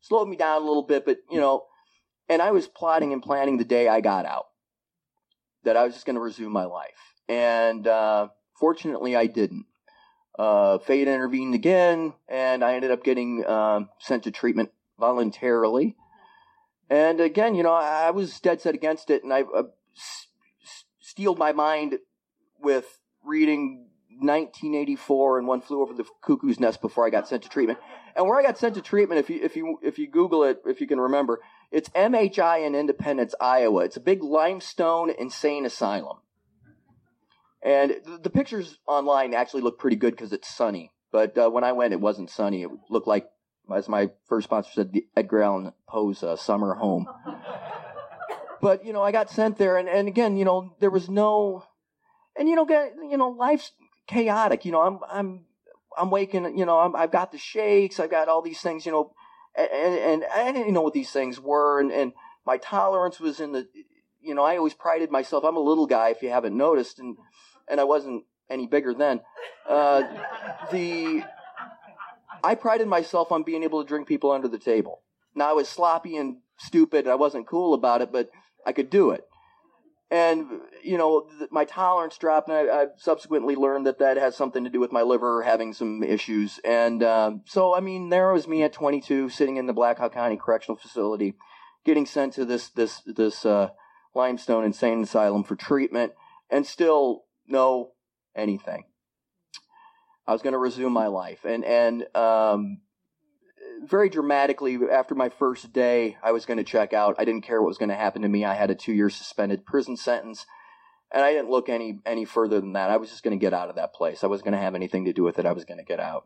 Slowed 0.00 0.28
me 0.28 0.36
down 0.36 0.60
a 0.60 0.64
little 0.64 0.82
bit, 0.82 1.06
but, 1.06 1.18
you 1.30 1.40
know, 1.40 1.64
and 2.28 2.42
I 2.42 2.50
was 2.50 2.66
plotting 2.68 3.12
and 3.12 3.22
planning 3.22 3.58
the 3.58 3.64
day 3.64 3.88
I 3.88 4.00
got 4.00 4.26
out 4.26 4.46
that 5.64 5.76
I 5.76 5.84
was 5.84 5.94
just 5.94 6.06
going 6.06 6.16
to 6.16 6.22
resume 6.22 6.52
my 6.52 6.64
life. 6.64 7.14
And 7.28 7.86
uh, 7.86 8.28
fortunately, 8.58 9.16
I 9.16 9.26
didn't. 9.26 9.66
Uh, 10.38 10.78
fate 10.78 11.08
intervened 11.08 11.54
again, 11.54 12.14
and 12.26 12.64
I 12.64 12.74
ended 12.74 12.90
up 12.90 13.04
getting 13.04 13.44
uh, 13.44 13.80
sent 13.98 14.24
to 14.24 14.30
treatment 14.30 14.70
voluntarily. 14.98 15.94
And 16.88 17.20
again, 17.20 17.54
you 17.54 17.62
know, 17.62 17.72
I, 17.72 18.10
was 18.10 18.40
dead 18.40 18.60
set 18.60 18.74
against 18.74 19.10
it, 19.10 19.24
and 19.24 19.32
I 19.32 19.42
uh, 19.42 19.64
steeled 21.00 21.38
my 21.38 21.52
mind 21.52 21.98
with 22.60 23.00
reading 23.24 23.88
1984 24.20 25.38
and 25.38 25.46
one 25.46 25.60
flew 25.60 25.82
over 25.82 25.94
the 25.94 26.04
cuckoo's 26.22 26.60
nest 26.60 26.80
before 26.80 27.06
I 27.06 27.10
got 27.10 27.28
sent 27.28 27.42
to 27.42 27.48
treatment. 27.48 27.78
And 28.16 28.26
where 28.26 28.38
I 28.38 28.42
got 28.42 28.58
sent 28.58 28.74
to 28.74 28.82
treatment, 28.82 29.20
if 29.20 29.30
you 29.30 29.40
if 29.42 29.56
you 29.56 29.78
if 29.82 29.98
you 29.98 30.06
Google 30.08 30.44
it, 30.44 30.62
if 30.66 30.80
you 30.80 30.86
can 30.86 31.00
remember, 31.00 31.40
it's 31.72 31.88
MHI 31.90 32.66
in 32.66 32.74
Independence, 32.74 33.34
Iowa. 33.40 33.84
It's 33.84 33.96
a 33.96 34.00
big 34.00 34.22
limestone 34.22 35.10
insane 35.10 35.64
asylum. 35.64 36.18
And 37.62 37.94
the, 38.22 38.28
pictures 38.28 38.78
online 38.86 39.34
actually 39.34 39.62
look 39.62 39.78
pretty 39.78 39.96
good 39.96 40.10
because 40.10 40.32
it's 40.32 40.52
sunny. 40.52 40.92
But 41.10 41.38
uh, 41.38 41.48
when 41.48 41.64
I 41.64 41.72
went, 41.72 41.92
it 41.92 42.00
wasn't 42.00 42.28
sunny. 42.28 42.62
It 42.62 42.70
looked 42.90 43.06
like, 43.06 43.30
as 43.74 43.88
my 43.88 44.10
first 44.26 44.44
sponsor 44.44 44.70
said, 44.72 44.92
the 44.92 45.06
Edgar 45.16 45.42
Allan 45.42 45.72
Poe's 45.88 46.22
uh, 46.22 46.36
summer 46.36 46.74
home. 46.74 47.06
but 48.60 48.84
you 48.84 48.92
know, 48.92 49.02
I 49.02 49.12
got 49.12 49.30
sent 49.30 49.58
there, 49.58 49.78
and, 49.78 49.88
and 49.88 50.08
again, 50.08 50.36
you 50.36 50.44
know, 50.44 50.74
there 50.80 50.90
was 50.90 51.08
no, 51.08 51.64
and 52.36 52.48
you 52.48 52.56
know, 52.56 52.64
get, 52.64 52.94
you 53.08 53.16
know, 53.16 53.28
life's 53.28 53.70
chaotic. 54.08 54.64
You 54.64 54.72
know, 54.72 54.80
I'm 54.80 54.98
I'm 55.10 55.44
I'm 55.96 56.10
waking. 56.10 56.58
You 56.58 56.66
know, 56.66 56.80
I'm, 56.80 56.96
I've 56.96 57.12
got 57.12 57.30
the 57.30 57.38
shakes. 57.38 58.00
I've 58.00 58.10
got 58.10 58.28
all 58.28 58.42
these 58.42 58.60
things. 58.60 58.84
You 58.84 58.92
know, 58.92 59.12
and, 59.56 59.94
and 59.98 60.24
I 60.34 60.52
didn't 60.52 60.72
know 60.72 60.82
what 60.82 60.94
these 60.94 61.10
things 61.10 61.40
were, 61.40 61.80
and, 61.80 61.90
and 61.90 62.12
my 62.46 62.58
tolerance 62.58 63.20
was 63.20 63.40
in 63.40 63.52
the. 63.52 63.68
You 64.20 64.34
know, 64.34 64.44
I 64.44 64.56
always 64.56 64.74
prided 64.74 65.10
myself. 65.10 65.44
I'm 65.44 65.56
a 65.56 65.60
little 65.60 65.86
guy, 65.86 66.10
if 66.10 66.22
you 66.22 66.30
haven't 66.30 66.56
noticed, 66.56 66.98
and 66.98 67.16
and 67.68 67.80
I 67.80 67.84
wasn't 67.84 68.24
any 68.50 68.66
bigger 68.66 68.94
then. 68.94 69.20
Uh, 69.68 70.02
the 70.70 71.24
I 72.44 72.54
prided 72.54 72.88
myself 72.88 73.30
on 73.30 73.42
being 73.42 73.62
able 73.62 73.82
to 73.82 73.88
drink 73.88 74.08
people 74.08 74.30
under 74.30 74.48
the 74.48 74.58
table. 74.58 75.02
Now 75.34 75.50
I 75.50 75.52
was 75.52 75.68
sloppy 75.68 76.16
and 76.16 76.38
stupid. 76.58 77.04
And 77.04 77.12
I 77.12 77.16
wasn't 77.16 77.46
cool 77.46 77.74
about 77.74 78.02
it, 78.02 78.12
but 78.12 78.30
I 78.66 78.72
could 78.72 78.90
do 78.90 79.10
it. 79.10 79.24
And 80.12 80.60
you 80.84 80.98
know, 80.98 81.26
my 81.50 81.64
tolerance 81.64 82.18
dropped, 82.18 82.50
and 82.50 82.70
I, 82.70 82.82
I 82.82 82.86
subsequently 82.98 83.56
learned 83.56 83.86
that 83.86 83.98
that 84.00 84.18
has 84.18 84.36
something 84.36 84.62
to 84.62 84.68
do 84.68 84.78
with 84.78 84.92
my 84.92 85.00
liver 85.00 85.42
having 85.42 85.72
some 85.72 86.02
issues. 86.02 86.60
And 86.66 87.02
uh, 87.02 87.32
so, 87.46 87.74
I 87.74 87.80
mean, 87.80 88.10
there 88.10 88.30
was 88.30 88.46
me 88.46 88.62
at 88.62 88.74
22, 88.74 89.30
sitting 89.30 89.56
in 89.56 89.66
the 89.66 89.72
Black 89.72 89.96
Hawk 89.96 90.12
County 90.12 90.36
Correctional 90.36 90.76
Facility, 90.76 91.32
getting 91.86 92.04
sent 92.04 92.34
to 92.34 92.44
this 92.44 92.68
this 92.68 93.00
this 93.06 93.46
uh, 93.46 93.70
limestone 94.14 94.64
insane 94.64 95.02
asylum 95.02 95.44
for 95.44 95.56
treatment, 95.56 96.12
and 96.50 96.66
still 96.66 97.22
no 97.46 97.92
anything. 98.36 98.84
I 100.26 100.32
was 100.32 100.42
going 100.42 100.52
to 100.52 100.58
resume 100.58 100.92
my 100.92 101.06
life, 101.06 101.46
and 101.46 101.64
and 101.64 102.04
um, 102.14 102.82
very 103.82 104.08
dramatically 104.08 104.78
after 104.90 105.14
my 105.14 105.28
first 105.28 105.72
day, 105.72 106.16
I 106.22 106.32
was 106.32 106.46
going 106.46 106.58
to 106.58 106.64
check 106.64 106.92
out. 106.92 107.16
I 107.18 107.24
didn't 107.24 107.44
care 107.44 107.60
what 107.60 107.68
was 107.68 107.78
going 107.78 107.88
to 107.88 107.94
happen 107.94 108.22
to 108.22 108.28
me. 108.28 108.44
I 108.44 108.54
had 108.54 108.70
a 108.70 108.74
two 108.74 108.92
year 108.92 109.10
suspended 109.10 109.66
prison 109.66 109.96
sentence, 109.96 110.46
and 111.12 111.22
I 111.22 111.32
didn't 111.32 111.50
look 111.50 111.68
any 111.68 111.98
any 112.06 112.24
further 112.24 112.60
than 112.60 112.74
that. 112.74 112.90
I 112.90 112.96
was 112.96 113.10
just 113.10 113.22
going 113.22 113.38
to 113.38 113.44
get 113.44 113.54
out 113.54 113.68
of 113.68 113.76
that 113.76 113.92
place. 113.92 114.22
I 114.22 114.28
wasn't 114.28 114.46
going 114.46 114.58
to 114.58 114.64
have 114.64 114.74
anything 114.74 115.04
to 115.06 115.12
do 115.12 115.22
with 115.22 115.38
it. 115.38 115.46
I 115.46 115.52
was 115.52 115.64
going 115.64 115.78
to 115.78 115.84
get 115.84 116.00
out 116.00 116.24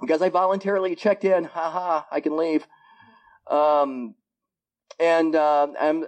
because 0.00 0.22
I 0.22 0.28
voluntarily 0.28 0.94
checked 0.94 1.24
in. 1.24 1.44
Ha 1.44 1.70
ha! 1.70 2.06
I 2.10 2.20
can 2.20 2.36
leave. 2.36 2.66
Um, 3.48 4.14
and 4.98 5.34
uh, 5.34 5.68
I'm 5.80 6.06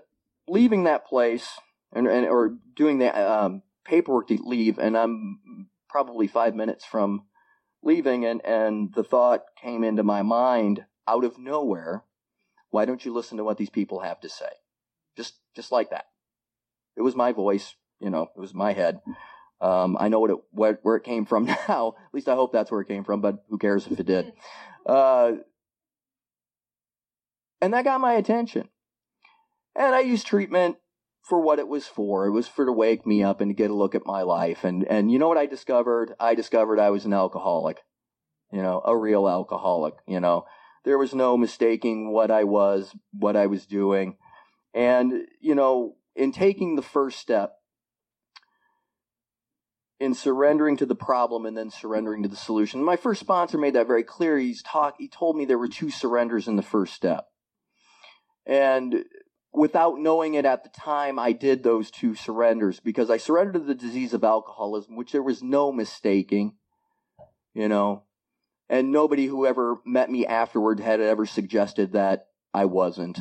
leaving 0.49 0.85
that 0.85 1.06
place, 1.06 1.49
and, 1.92 2.06
and 2.06 2.26
or 2.26 2.56
doing 2.75 2.99
the 2.99 3.16
um, 3.16 3.62
paperwork 3.85 4.28
to 4.28 4.38
leave, 4.42 4.78
and 4.78 4.97
I'm 4.97 5.68
probably 5.88 6.26
five 6.26 6.54
minutes 6.54 6.85
from 6.85 7.25
leaving, 7.82 8.25
and, 8.25 8.44
and 8.44 8.92
the 8.94 9.04
thought 9.04 9.44
came 9.60 9.84
into 9.84 10.02
my 10.02 10.22
mind 10.22 10.84
out 11.06 11.25
of 11.25 11.38
nowhere 11.38 12.04
why 12.70 12.84
don't 12.84 13.04
you 13.04 13.12
listen 13.12 13.37
to 13.38 13.44
what 13.44 13.58
these 13.58 13.70
people 13.70 14.00
have 14.00 14.20
to 14.20 14.28
say? 14.28 14.49
Just, 15.16 15.34
just 15.54 15.72
like 15.72 15.90
that. 15.90 16.06
It 16.96 17.02
was 17.02 17.16
my 17.16 17.32
voice, 17.32 17.75
you 18.00 18.10
know, 18.10 18.30
it 18.34 18.38
was 18.38 18.54
my 18.54 18.72
head. 18.72 19.00
Um, 19.60 19.96
I 20.00 20.08
know 20.08 20.20
what 20.20 20.30
it, 20.30 20.37
what, 20.50 20.78
where 20.82 20.96
it 20.96 21.04
came 21.04 21.26
from 21.26 21.44
now. 21.68 21.94
At 21.99 22.14
least 22.14 22.28
I 22.28 22.34
hope 22.34 22.52
that's 22.52 22.71
where 22.71 22.80
it 22.80 22.88
came 22.88 23.04
from, 23.04 23.21
but 23.21 23.45
who 23.50 23.58
cares 23.58 23.86
if 23.86 23.99
it 24.00 24.06
did? 24.06 24.32
Uh, 24.86 25.32
and 27.60 27.75
that 27.75 27.84
got 27.84 28.00
my 28.00 28.14
attention. 28.14 28.66
And 29.76 29.95
I 29.95 30.00
used 30.00 30.26
treatment 30.26 30.78
for 31.23 31.41
what 31.41 31.59
it 31.59 31.69
was 31.69 31.87
for. 31.87 32.26
It 32.26 32.33
was 32.33 32.49
for 32.49 32.65
to 32.65 32.73
wake 32.73 33.06
me 33.06 33.23
up 33.23 33.41
and 33.41 33.50
to 33.50 33.54
get 33.54 33.71
a 33.71 33.75
look 33.75 33.95
at 33.95 34.06
my 34.06 34.23
life. 34.23 34.65
And 34.65 34.85
and 34.85 35.11
you 35.11 35.19
know 35.19 35.28
what 35.28 35.39
I 35.39 35.47
discovered? 35.47 36.15
I 36.19 36.35
discovered 36.35 36.78
I 36.78 36.91
was 36.91 37.04
an 37.04 37.13
alcoholic. 37.13 37.78
You 38.52 38.63
know, 38.63 38.83
a 38.85 38.97
real 38.97 39.28
alcoholic, 39.28 39.95
you 40.09 40.19
know. 40.19 40.45
There 40.85 40.99
was 40.99 41.15
no 41.15 41.37
mistaking 41.37 42.13
what 42.13 42.30
I 42.30 42.45
was, 42.45 42.93
what 43.13 43.37
I 43.37 43.47
was 43.47 43.67
doing. 43.67 44.17
And, 44.75 45.26
you 45.41 45.54
know, 45.54 45.97
in 46.17 46.33
taking 46.33 46.75
the 46.75 46.83
first 46.83 47.19
step, 47.19 47.52
in 50.00 50.15
surrendering 50.15 50.78
to 50.78 50.87
the 50.87 50.95
problem 50.95 51.45
and 51.45 51.56
then 51.56 51.71
surrendering 51.71 52.23
to 52.23 52.28
the 52.28 52.37
solution. 52.37 52.83
My 52.83 52.97
first 52.97 53.21
sponsor 53.21 53.59
made 53.59 53.75
that 53.75 53.87
very 53.87 54.02
clear. 54.02 54.39
He's 54.39 54.63
talk, 54.63 54.95
he 54.99 55.09
told 55.09 55.37
me 55.37 55.45
there 55.45 55.59
were 55.59 55.69
two 55.69 55.91
surrenders 55.91 56.49
in 56.49 56.56
the 56.56 56.63
first 56.63 56.95
step. 56.95 57.26
And 58.47 59.04
without 59.52 59.99
knowing 59.99 60.34
it 60.34 60.45
at 60.45 60.65
the 60.65 60.71
time, 60.71 61.19
I 61.19 61.32
did 61.32 61.63
those 61.63 61.91
two 61.91 62.15
surrenders 62.15 62.80
because 62.80 63.10
I 63.10 63.17
surrendered 63.17 63.54
to 63.54 63.60
the 63.60 63.75
disease 63.75 64.15
of 64.15 64.25
alcoholism, 64.25 64.97
which 64.97 65.13
there 65.13 65.23
was 65.23 65.43
no 65.43 65.73
mistaking, 65.73 66.54
you 67.54 67.69
know, 67.69 68.04
and 68.69 68.93
nobody 68.93 69.26
who 69.26 69.47
ever 69.47 69.80
met 69.84 70.10
me 70.10 70.26
afterward 70.26 70.80
had 70.80 71.00
ever 71.00 71.26
suggested 71.26 71.93
that 71.93 72.28
I 72.54 72.67
wasn't, 72.67 73.21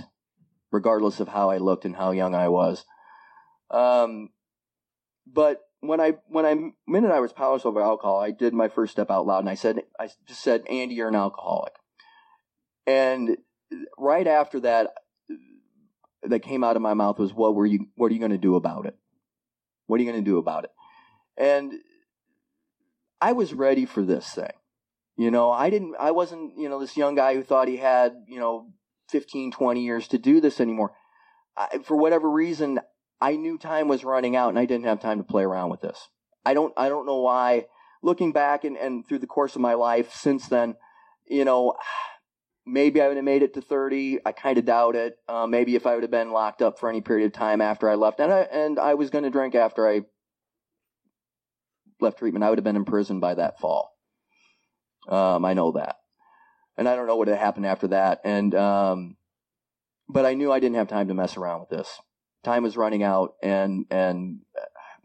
regardless 0.72 1.20
of 1.20 1.30
how 1.30 1.50
I 1.50 1.58
looked 1.58 1.86
and 1.86 1.96
how 1.96 2.12
young 2.12 2.36
I 2.36 2.50
was. 2.50 2.86
Um, 3.72 4.30
but 5.26 5.62
when 5.82 6.00
I 6.00 6.18
when 6.28 6.46
I 6.46 6.72
minute 6.88 7.12
I 7.12 7.20
was 7.20 7.34
powerless 7.34 7.66
over 7.66 7.82
alcohol, 7.82 8.20
I 8.20 8.32
did 8.32 8.54
my 8.54 8.68
first 8.68 8.92
step 8.92 9.10
out 9.10 9.26
loud, 9.26 9.40
and 9.40 9.50
I 9.50 9.56
said 9.56 9.82
I 10.00 10.10
just 10.28 10.42
said, 10.42 10.64
"Andy, 10.70 10.96
you're 10.96 11.08
an 11.08 11.16
alcoholic." 11.16 11.74
And 12.86 13.38
right 13.98 14.28
after 14.28 14.60
that, 14.62 14.94
that 16.24 16.42
came 16.42 16.64
out 16.64 16.76
of 16.76 16.82
my 16.82 16.94
mouth 16.94 17.20
was, 17.20 17.34
"What 17.34 17.56
were 17.56 17.66
you? 17.66 17.88
What 17.96 18.12
are 18.12 18.14
you 18.14 18.20
going 18.20 18.32
to 18.32 18.38
do 18.38 18.56
about 18.56 18.86
it? 18.86 18.96
What 19.88 20.00
are 20.00 20.04
you 20.04 20.12
going 20.12 20.24
to 20.24 20.30
do 20.30 20.38
about 20.38 20.66
it?" 20.66 20.72
And 21.38 21.74
I 23.22 23.32
was 23.34 23.54
ready 23.54 23.86
for 23.86 24.04
this 24.04 24.30
thing. 24.30 24.52
You 25.18 25.32
know, 25.32 25.52
I 25.52 25.70
didn't. 25.70 25.96
I 26.00 26.12
wasn't. 26.12 26.58
You 26.58 26.70
know, 26.70 26.80
this 26.80 26.98
young 26.98 27.16
guy 27.16 27.36
who 27.36 27.44
thought 27.44 27.68
he 27.68 27.78
had 27.78 28.14
you 28.28 28.40
know 28.40 28.72
15, 29.10 29.52
20 29.52 29.84
years 29.84 30.08
to 30.10 30.18
do 30.18 30.40
this 30.40 30.60
anymore. 30.60 30.94
I, 31.58 31.80
for 31.84 31.98
whatever 31.98 32.30
reason, 32.30 32.80
I 33.20 33.36
knew 33.36 33.58
time 33.58 33.88
was 33.88 34.04
running 34.04 34.36
out, 34.36 34.50
and 34.50 34.60
I 34.60 34.66
didn't 34.66 34.86
have 34.86 35.02
time 35.02 35.18
to 35.18 35.24
play 35.24 35.44
around 35.44 35.70
with 35.70 35.82
this. 35.82 36.10
I 36.46 36.54
don't. 36.54 36.74
I 36.78 36.90
don't 36.90 37.06
know 37.06 37.22
why. 37.22 37.66
Looking 38.02 38.32
back 38.32 38.64
and, 38.64 38.78
and 38.78 39.06
through 39.06 39.20
the 39.20 39.28
course 39.28 39.56
of 39.56 39.62
my 39.62 39.74
life 39.74 40.14
since 40.14 40.48
then, 40.48 40.76
you 41.28 41.44
know, 41.44 41.74
Maybe 42.72 43.02
I 43.02 43.08
would 43.08 43.18
have 43.18 43.26
made 43.26 43.44
it 43.44 43.56
to 43.56 43.62
30. 43.62 44.20
I 44.26 44.32
kind 44.32 44.58
of 44.58 44.66
doubt 44.66 44.96
it. 44.96 45.18
Uh, 45.28 45.48
maybe 45.48 45.76
if 45.76 45.88
I 45.88 45.96
would 45.96 46.04
have 46.04 46.12
been 46.12 46.32
locked 46.32 46.62
up 46.62 46.80
for 46.80 46.90
any 46.90 47.02
period 47.02 47.26
of 47.26 47.34
time 47.34 47.62
after 47.62 47.90
I 47.90 47.96
left, 47.96 48.20
and 48.20 48.32
I, 48.32 48.42
and 48.42 48.80
I 48.80 48.94
was 48.94 49.10
going 49.10 49.24
to 49.24 49.30
drink 49.30 49.56
after 49.56 49.88
I 49.88 50.02
left 52.00 52.20
treatment, 52.20 52.44
I 52.44 52.50
would 52.50 52.58
have 52.58 52.64
been 52.64 52.76
in 52.76 52.86
prison 52.86 53.20
by 53.20 53.36
that 53.36 53.60
fall. 53.60 53.96
Um, 55.08 55.46
I 55.46 55.54
know 55.54 55.72
that, 55.72 55.98
and 56.78 56.88
I 56.88 56.96
don't 56.96 57.08
know 57.08 57.16
what 57.16 57.28
had 57.28 57.40
happened 57.40 57.66
after 57.66 57.88
that. 57.88 58.22
And 58.24 58.54
um, 58.54 59.18
but 60.08 60.26
I 60.26 60.36
knew 60.36 60.52
I 60.52 60.60
didn't 60.60 60.76
have 60.76 60.88
time 60.88 61.08
to 61.08 61.14
mess 61.14 61.38
around 61.38 61.62
with 61.62 61.70
this. 61.70 62.00
Time 62.44 62.64
was 62.64 62.78
running 62.78 63.04
out, 63.04 63.34
and 63.42 63.86
and 63.90 64.42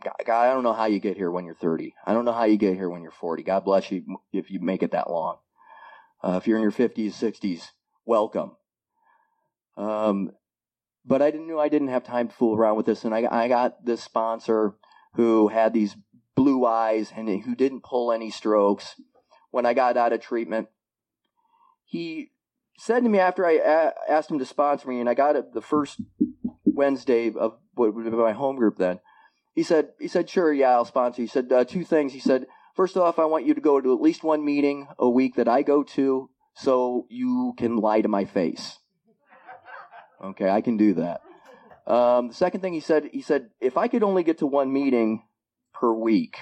God, 0.05 0.14
I 0.29 0.53
don't 0.53 0.62
know 0.62 0.72
how 0.72 0.85
you 0.85 1.00
get 1.00 1.16
here 1.16 1.31
when 1.31 1.46
you're 1.46 1.55
30. 1.55 1.94
I 2.07 2.12
don't 2.12 2.24
know 2.24 2.33
how 2.33 2.44
you 2.44 2.59
get 2.59 2.74
here 2.74 2.90
when 2.90 3.03
you're 3.03 3.11
40. 3.11 3.42
God 3.42 3.64
bless 3.64 3.90
you 3.90 4.05
if 4.33 4.50
you 4.50 4.61
make 4.61 4.83
it 4.83 4.92
that 4.92 5.11
long. 5.11 5.38
Uh, 6.24 6.38
if 6.38 6.46
you're 6.46 6.56
in 6.56 6.62
your 6.62 6.72
50s, 6.72 7.12
60s, 7.12 7.72
welcome. 8.06 8.52
Um, 9.76 10.30
but 11.04 11.20
I 11.20 11.30
didn't 11.30 11.48
know 11.48 11.60
I 11.60 11.68
didn't 11.68 11.88
have 11.88 12.02
time 12.02 12.28
to 12.28 12.34
fool 12.34 12.56
around 12.56 12.76
with 12.76 12.87
this, 12.87 13.04
and 13.04 13.14
I, 13.14 13.26
I 13.30 13.46
got 13.46 13.84
this 13.84 14.02
sponsor 14.02 14.74
who 15.16 15.48
had 15.48 15.74
these 15.74 15.96
blue 16.34 16.64
eyes 16.64 17.12
and 17.14 17.28
who 17.42 17.54
didn't 17.54 17.84
pull 17.84 18.10
any 18.10 18.30
strokes. 18.30 18.94
When 19.50 19.66
I 19.66 19.74
got 19.74 19.98
out 19.98 20.14
of 20.14 20.22
treatment, 20.22 20.68
he 21.84 22.30
said 22.78 23.02
to 23.02 23.10
me 23.10 23.18
after 23.18 23.44
I 23.44 23.58
a- 23.62 24.10
asked 24.10 24.30
him 24.30 24.38
to 24.38 24.46
sponsor 24.46 24.88
me, 24.88 25.00
and 25.00 25.10
I 25.10 25.14
got 25.14 25.37
it 25.37 25.52
the 25.52 25.60
first 25.60 26.00
Wednesday 26.64 27.28
of 27.28 27.58
what 27.74 27.94
would 27.94 28.04
be 28.04 28.10
my 28.10 28.32
home 28.32 28.56
group 28.56 28.78
then. 28.78 28.98
He 29.54 29.62
said, 29.62 29.90
he 30.00 30.08
said, 30.08 30.30
sure, 30.30 30.54
yeah, 30.54 30.70
I'll 30.70 30.87
sponsor. 30.87 31.20
He 31.20 31.28
said 31.28 31.52
uh, 31.52 31.64
two 31.64 31.84
things. 31.84 32.14
He 32.14 32.18
said, 32.18 32.46
First 32.74 32.96
off, 32.96 33.18
I 33.18 33.24
want 33.26 33.46
you 33.46 33.54
to 33.54 33.60
go 33.60 33.80
to 33.80 33.94
at 33.94 34.00
least 34.00 34.24
one 34.24 34.44
meeting 34.44 34.88
a 34.98 35.08
week 35.08 35.37
that 35.37 35.48
I 35.48 35.62
go 35.62 35.84
to 35.84 36.28
so 36.54 37.06
you 37.08 37.54
can 37.56 37.76
lie 37.76 38.00
to 38.00 38.08
my 38.08 38.24
face. 38.24 38.78
Okay, 40.22 40.48
I 40.48 40.60
can 40.60 40.76
do 40.76 40.94
that. 40.94 41.20
Um, 41.87 42.28
the 42.28 42.34
second 42.34 42.62
thing 42.62 42.72
he 42.72 42.80
said, 42.80 43.10
he 43.12 43.22
said, 43.22 43.50
if 43.60 43.76
I 43.76 43.88
could 43.88 44.02
only 44.02 44.24
get 44.24 44.38
to 44.38 44.46
one 44.46 44.72
meeting 44.72 45.22
per 45.72 45.92
week, 45.92 46.38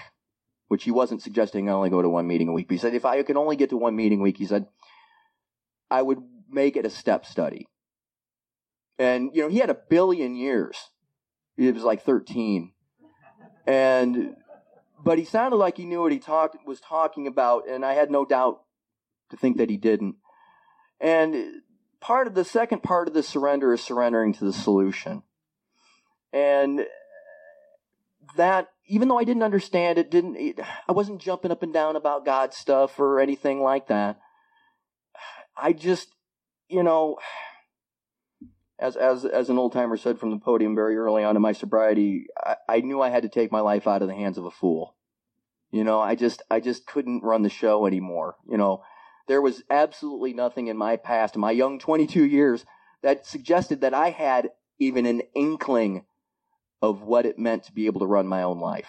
which 0.69 0.85
he 0.85 0.91
wasn't 0.91 1.21
suggesting 1.21 1.69
I 1.69 1.73
only 1.73 1.91
go 1.91 2.01
to 2.01 2.09
one 2.09 2.27
meeting 2.27 2.49
a 2.49 2.53
week, 2.53 2.69
but 2.69 2.75
he 2.75 2.79
said, 2.79 2.95
if 2.95 3.05
I 3.05 3.23
could 3.25 3.37
only 3.37 3.57
get 3.57 3.71
to 3.71 3.77
one 3.77 3.97
meeting 3.97 4.21
a 4.21 4.23
week, 4.23 4.39
he 4.39 4.47
said, 4.47 4.67
I 5.91 6.01
would 6.01 6.23
make 6.49 6.77
it 6.77 6.87
a 6.87 6.91
step 6.91 7.27
study. 7.27 7.67
And, 8.99 9.31
you 9.35 9.43
know, 9.43 9.49
he 9.49 9.59
had 9.59 9.69
a 9.69 9.77
billion 9.91 10.37
years. 10.37 10.77
It 11.59 11.75
was 11.75 11.83
like 11.83 12.03
13. 12.03 12.73
And 13.67 14.37
but 15.03 15.19
he 15.19 15.25
sounded 15.25 15.57
like 15.57 15.77
he 15.77 15.85
knew 15.85 16.01
what 16.01 16.13
he 16.13 16.19
talked 16.19 16.57
was 16.67 16.81
talking 16.81 17.27
about, 17.27 17.69
and 17.69 17.85
I 17.85 17.95
had 17.95 18.11
no 18.11 18.25
doubt 18.25 18.63
to 19.31 19.37
think 19.37 19.57
that 19.57 19.71
he 19.71 19.77
didn't. 19.77 20.17
And 21.01 21.63
part 22.01 22.27
of 22.27 22.35
the 22.35 22.45
second 22.45 22.83
part 22.83 23.09
of 23.09 23.15
the 23.15 23.23
surrender 23.23 23.73
is 23.73 23.83
surrendering 23.83 24.33
to 24.35 24.45
the 24.45 24.53
solution. 24.53 25.23
And 26.33 26.87
that, 28.37 28.69
even 28.87 29.09
though 29.09 29.19
I 29.19 29.25
didn't 29.25 29.43
understand 29.43 29.99
it, 29.99 30.11
didn't, 30.11 30.37
it, 30.37 30.61
I 30.89 30.93
wasn't 30.93 31.21
jumping 31.21 31.51
up 31.51 31.63
and 31.63 31.73
down 31.73 31.97
about 31.97 32.25
God 32.25 32.55
stuff 32.55 32.99
or 32.99 33.21
anything 33.21 33.61
like 33.61 33.89
that. 33.89 34.21
I 35.57 35.73
just, 35.73 36.09
you 36.69 36.83
know, 36.83 37.19
as 38.83 38.97
as 38.97 39.25
as 39.25 39.49
an 39.49 39.59
old 39.59 39.73
timer 39.73 39.97
said 39.97 40.19
from 40.19 40.31
the 40.31 40.39
podium 40.39 40.75
very 40.75 40.97
early 40.97 41.23
on 41.23 41.37
in 41.37 41.43
my 41.43 41.53
sobriety, 41.53 42.27
I, 42.37 42.57
I 42.69 42.81
knew 42.81 43.01
I 43.01 43.11
had 43.11 43.23
to 43.23 43.29
take 43.29 43.53
my 43.53 43.61
life 43.61 43.87
out 43.87 44.03
of 44.03 44.09
the 44.09 44.15
hands 44.15 44.39
of 44.39 44.45
a 44.45 44.51
fool. 44.51 44.97
You 45.71 45.85
know, 45.85 46.01
I 46.01 46.17
just 46.17 46.43
I 46.51 46.59
just 46.59 46.85
couldn't 46.85 47.23
run 47.23 47.43
the 47.43 47.49
show 47.49 47.87
anymore. 47.87 48.35
You 48.47 48.59
know, 48.59 48.83
there 49.29 49.41
was 49.41 49.63
absolutely 49.71 50.33
nothing 50.33 50.67
in 50.67 50.77
my 50.77 50.97
past, 50.97 51.37
my 51.37 51.53
young 51.53 51.79
22 51.79 52.25
years, 52.25 52.67
that 53.03 53.25
suggested 53.25 53.81
that 53.83 53.95
I 53.95 54.11
had 54.11 54.51
even 54.81 55.07
an 55.07 55.23
inkling 55.35 56.05
of 56.83 57.03
what 57.03 57.25
it 57.25 57.39
meant 57.39 57.63
to 57.65 57.73
be 57.73 57.87
able 57.87 58.01
to 58.01 58.07
run 58.07 58.27
my 58.27 58.43
own 58.43 58.59
life. 58.59 58.89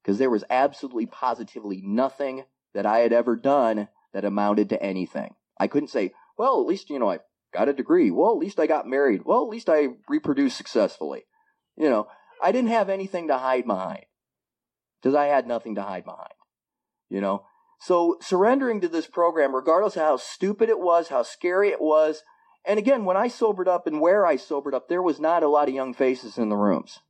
Because 0.00 0.18
there 0.18 0.30
was 0.30 0.44
absolutely 0.48 1.06
positively 1.06 1.82
nothing 1.82 2.44
that 2.72 2.86
I 2.86 2.98
had 2.98 3.12
ever 3.12 3.34
done 3.34 3.88
that 4.12 4.24
amounted 4.24 4.68
to 4.68 4.82
anything. 4.82 5.34
I 5.58 5.66
couldn't 5.66 5.88
say, 5.88 6.12
well, 6.38 6.60
at 6.60 6.66
least, 6.66 6.90
you 6.90 6.98
know, 7.00 7.10
I 7.10 7.18
got 7.54 7.68
a 7.68 7.72
degree. 7.72 8.10
Well, 8.10 8.32
at 8.32 8.38
least 8.38 8.60
I 8.60 8.66
got 8.66 8.86
married. 8.86 9.22
Well, 9.24 9.42
at 9.42 9.48
least 9.48 9.70
I 9.70 9.88
reproduced 10.08 10.56
successfully. 10.56 11.24
You 11.76 11.88
know, 11.88 12.08
I 12.42 12.52
didn't 12.52 12.70
have 12.70 12.90
anything 12.90 13.28
to 13.28 13.38
hide 13.38 13.66
behind 13.66 14.04
because 15.00 15.14
I 15.14 15.26
had 15.26 15.46
nothing 15.46 15.76
to 15.76 15.82
hide 15.82 16.04
behind. 16.04 16.34
You 17.08 17.20
know, 17.20 17.44
so 17.80 18.18
surrendering 18.20 18.80
to 18.80 18.88
this 18.88 19.06
program, 19.06 19.54
regardless 19.54 19.96
of 19.96 20.02
how 20.02 20.16
stupid 20.16 20.68
it 20.68 20.80
was, 20.80 21.08
how 21.08 21.22
scary 21.22 21.70
it 21.70 21.80
was, 21.80 22.22
and 22.64 22.78
again, 22.78 23.04
when 23.04 23.16
I 23.16 23.28
sobered 23.28 23.68
up 23.68 23.86
and 23.86 24.00
where 24.00 24.26
I 24.26 24.36
sobered 24.36 24.74
up, 24.74 24.88
there 24.88 25.02
was 25.02 25.20
not 25.20 25.42
a 25.42 25.48
lot 25.48 25.68
of 25.68 25.74
young 25.74 25.92
faces 25.92 26.38
in 26.38 26.48
the 26.48 26.56
rooms. 26.56 27.00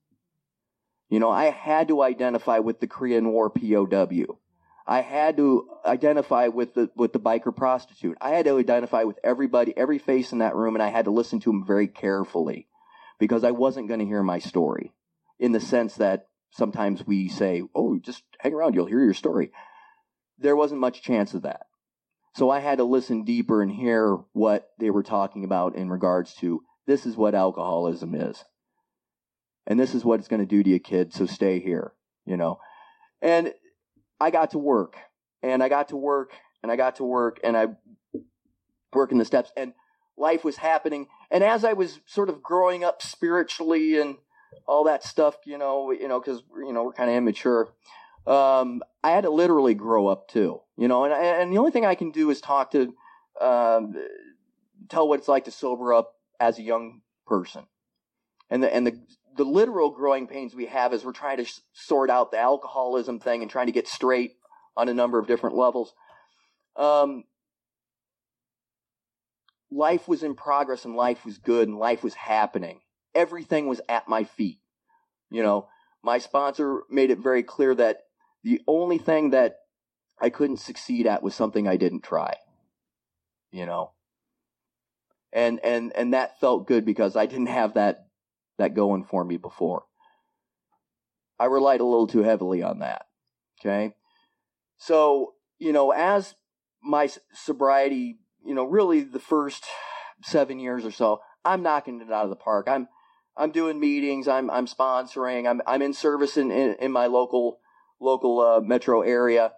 You 1.09 1.21
know, 1.21 1.31
I 1.31 1.51
had 1.51 1.89
to 1.89 2.03
identify 2.03 2.59
with 2.59 2.81
the 2.81 2.89
Korean 2.89 3.31
War 3.31 3.51
POW. 3.51 4.39
I 4.87 5.01
had 5.01 5.37
to 5.39 5.69
identify 5.85 6.49
with 6.49 6.75
the 6.75 6.91
with 6.95 7.13
the 7.13 7.21
biker 7.21 7.55
prostitute. 7.55 8.19
I 8.21 8.31
had 8.31 8.45
to 8.45 8.59
identify 8.59 9.05
with 9.05 9.19
everybody, 9.25 9.75
every 9.77 9.99
face 9.99 10.33
in 10.33 10.39
that 10.39 10.55
room, 10.55 10.75
and 10.75 10.83
I 10.83 10.89
had 10.89 11.07
to 11.07 11.11
listen 11.11 11.41
to 11.41 11.51
them 11.51 11.65
very 11.67 11.89
carefully 11.89 12.69
because 13.19 13.45
I 13.45 13.53
wasn't 13.53 13.89
going 13.89 14.01
to 14.01 14.07
hear 14.07 14.23
my 14.23 14.39
story. 14.39 14.93
In 15.39 15.53
the 15.53 15.61
sense 15.61 15.97
that 15.97 16.29
sometimes 16.51 17.07
we 17.07 17.29
say, 17.29 17.63
"Oh, 17.75 17.99
just 17.99 18.23
hang 18.41 18.53
around, 18.53 18.75
you'll 18.75 18.87
hear 18.87 19.03
your 19.03 19.15
story." 19.15 19.53
There 20.39 20.57
wasn't 20.57 20.81
much 20.81 21.03
chance 21.03 21.33
of 21.33 21.43
that. 21.43 21.67
So 22.35 22.51
I 22.51 22.59
had 22.59 22.79
to 22.79 22.85
listen 22.85 23.25
deeper 23.25 23.63
and 23.63 23.71
hear 23.71 24.19
what 24.33 24.71
they 24.79 24.91
were 24.91 25.05
talking 25.05 25.45
about 25.45 25.77
in 25.77 25.89
regards 25.89 26.35
to 26.37 26.63
this 26.87 27.07
is 27.07 27.17
what 27.17 27.35
alcoholism 27.35 28.15
is. 28.15 28.45
And 29.67 29.79
this 29.81 29.95
is 29.95 30.05
what 30.05 30.19
it's 30.19 30.29
going 30.29 30.41
to 30.41 30.47
do 30.47 30.63
to 30.63 30.71
you, 30.71 30.81
kid. 30.81 31.15
So 31.15 31.27
stay 31.27 31.61
here, 31.61 31.93
you 32.27 32.37
know. 32.37 32.59
And 33.23 33.55
I 34.25 34.31
got 34.31 34.53
to 34.53 34.59
work 34.59 34.97
and 35.43 35.63
I 35.63 35.69
got 35.69 35.89
to 35.89 35.97
work 35.97 36.33
and 36.63 36.73
I 36.73 36.77
got 36.77 36.97
to 36.97 37.05
work 37.05 37.41
and 37.45 37.59
I 37.59 37.67
working 38.95 39.19
the 39.19 39.27
steps 39.27 39.53
and 39.55 39.75
life 40.17 40.45
was 40.45 40.57
happening. 40.57 41.09
And 41.31 41.45
as 41.45 41.63
I 41.63 41.75
was 41.75 42.01
sort 42.07 42.31
of 42.31 42.43
growing 42.43 42.85
up 42.85 43.03
spiritually 43.03 44.01
and 44.01 44.17
all 44.67 44.85
that 44.85 45.05
stuff, 45.05 45.37
you 45.45 45.59
know, 45.59 45.91
you 45.91 46.09
know, 46.09 46.23
cause, 46.23 46.43
you 46.57 46.73
know, 46.73 46.85
we're 46.85 46.95
kind 46.95 47.11
of 47.11 47.17
immature. 47.17 47.69
Um, 48.27 48.83
I 49.03 49.11
had 49.11 49.25
to 49.25 49.31
literally 49.31 49.75
grow 49.75 50.07
up 50.07 50.29
too, 50.29 50.63
you 50.79 50.89
know, 50.89 51.05
and, 51.05 51.13
and 51.13 51.53
the 51.53 51.59
only 51.59 51.71
thing 51.71 51.85
I 51.85 51.95
can 51.95 52.11
do 52.11 52.31
is 52.31 52.41
talk 52.41 52.71
to, 52.71 52.95
um, 53.43 53.95
tell 54.89 55.07
what 55.07 55.19
it's 55.19 55.29
like 55.29 55.45
to 55.45 55.51
sober 55.51 55.93
up 55.93 56.15
as 56.41 56.59
a 56.59 56.63
young 56.63 57.03
person. 57.27 57.67
And 58.49 58.63
the, 58.63 58.75
and 58.75 58.87
the, 58.87 58.99
the 59.37 59.45
literal 59.45 59.91
growing 59.91 60.27
pains 60.27 60.55
we 60.55 60.67
have 60.67 60.93
as 60.93 61.05
we're 61.05 61.13
trying 61.13 61.39
to 61.39 61.53
sort 61.73 62.11
out 62.11 62.31
the 62.31 62.39
alcoholism 62.39 63.19
thing 63.19 63.43
and 63.43 63.51
trying 63.51 63.67
to 63.67 63.73
get 63.73 63.89
straight 63.89 64.37
on 64.77 64.89
a 64.89 64.95
number 64.95 65.19
of 65.19 65.27
different 65.27 65.57
levels. 65.57 65.93
Um, 66.77 67.25
life 69.71 70.07
was 70.09 70.23
in 70.23 70.35
progress 70.35 70.85
and 70.85 70.95
life 70.95 71.25
was 71.25 71.39
good 71.39 71.69
and 71.69 71.79
life 71.79 72.03
was 72.03 72.15
happening. 72.15 72.81
Everything 73.15 73.67
was 73.67 73.81
at 73.89 74.09
my 74.09 74.25
feet. 74.25 74.61
You 75.31 75.43
know, 75.43 75.69
my 76.03 76.19
sponsor 76.19 76.83
made 76.91 77.11
it 77.11 77.19
very 77.19 77.43
clear 77.43 77.75
that 77.75 78.03
the 78.43 78.61
only 78.67 78.99
thing 78.99 79.31
that 79.31 79.57
I 80.21 80.31
couldn't 80.31 80.59
succeed 80.59 81.07
at 81.07 81.23
was 81.23 81.35
something 81.35 81.67
I 81.67 81.77
didn't 81.77 82.03
try. 82.03 82.35
You 83.51 83.67
know, 83.67 83.93
and 85.33 85.61
and 85.65 85.93
and 85.95 86.15
that 86.15 86.41
felt 86.41 86.67
good 86.67 86.85
because 86.85 87.17
I 87.17 87.27
didn't 87.27 87.47
have 87.47 87.75
that 87.75 88.04
that 88.59 88.75
going 88.75 89.05
for 89.05 89.25
me 89.25 89.37
before. 89.37 89.85
I 91.39 91.47
relied 91.47 91.81
a 91.81 91.85
little 91.85 92.07
too 92.07 92.23
heavily 92.23 92.63
on 92.63 92.81
that. 92.81 93.07
Okay. 93.61 93.95
So, 94.77 95.35
you 95.59 95.73
know, 95.73 95.91
as 95.91 96.35
my 96.83 97.09
sobriety, 97.33 98.19
you 98.45 98.55
know, 98.55 98.65
really 98.65 99.01
the 99.03 99.19
first 99.19 99.65
seven 100.23 100.59
years 100.59 100.85
or 100.85 100.91
so, 100.91 101.21
I'm 101.45 101.63
knocking 101.63 102.01
it 102.01 102.13
out 102.13 102.25
of 102.25 102.31
the 102.31 102.37
park. 102.37 102.67
I'm, 102.69 102.89
I'm 103.37 103.51
doing 103.51 103.81
meetings. 103.81 104.29
I'm, 104.29 104.51
I'm 104.51 104.67
sponsoring. 104.67 105.49
I'm, 105.49 105.61
I'm 105.67 105.83
in 105.83 105.93
service 105.93 106.37
in, 106.37 106.51
in, 106.51 106.77
in 106.81 106.93
my 106.93 107.07
local, 107.07 107.59
local, 108.01 108.41
uh, 108.41 108.61
metro 108.61 109.03
area 109.03 109.53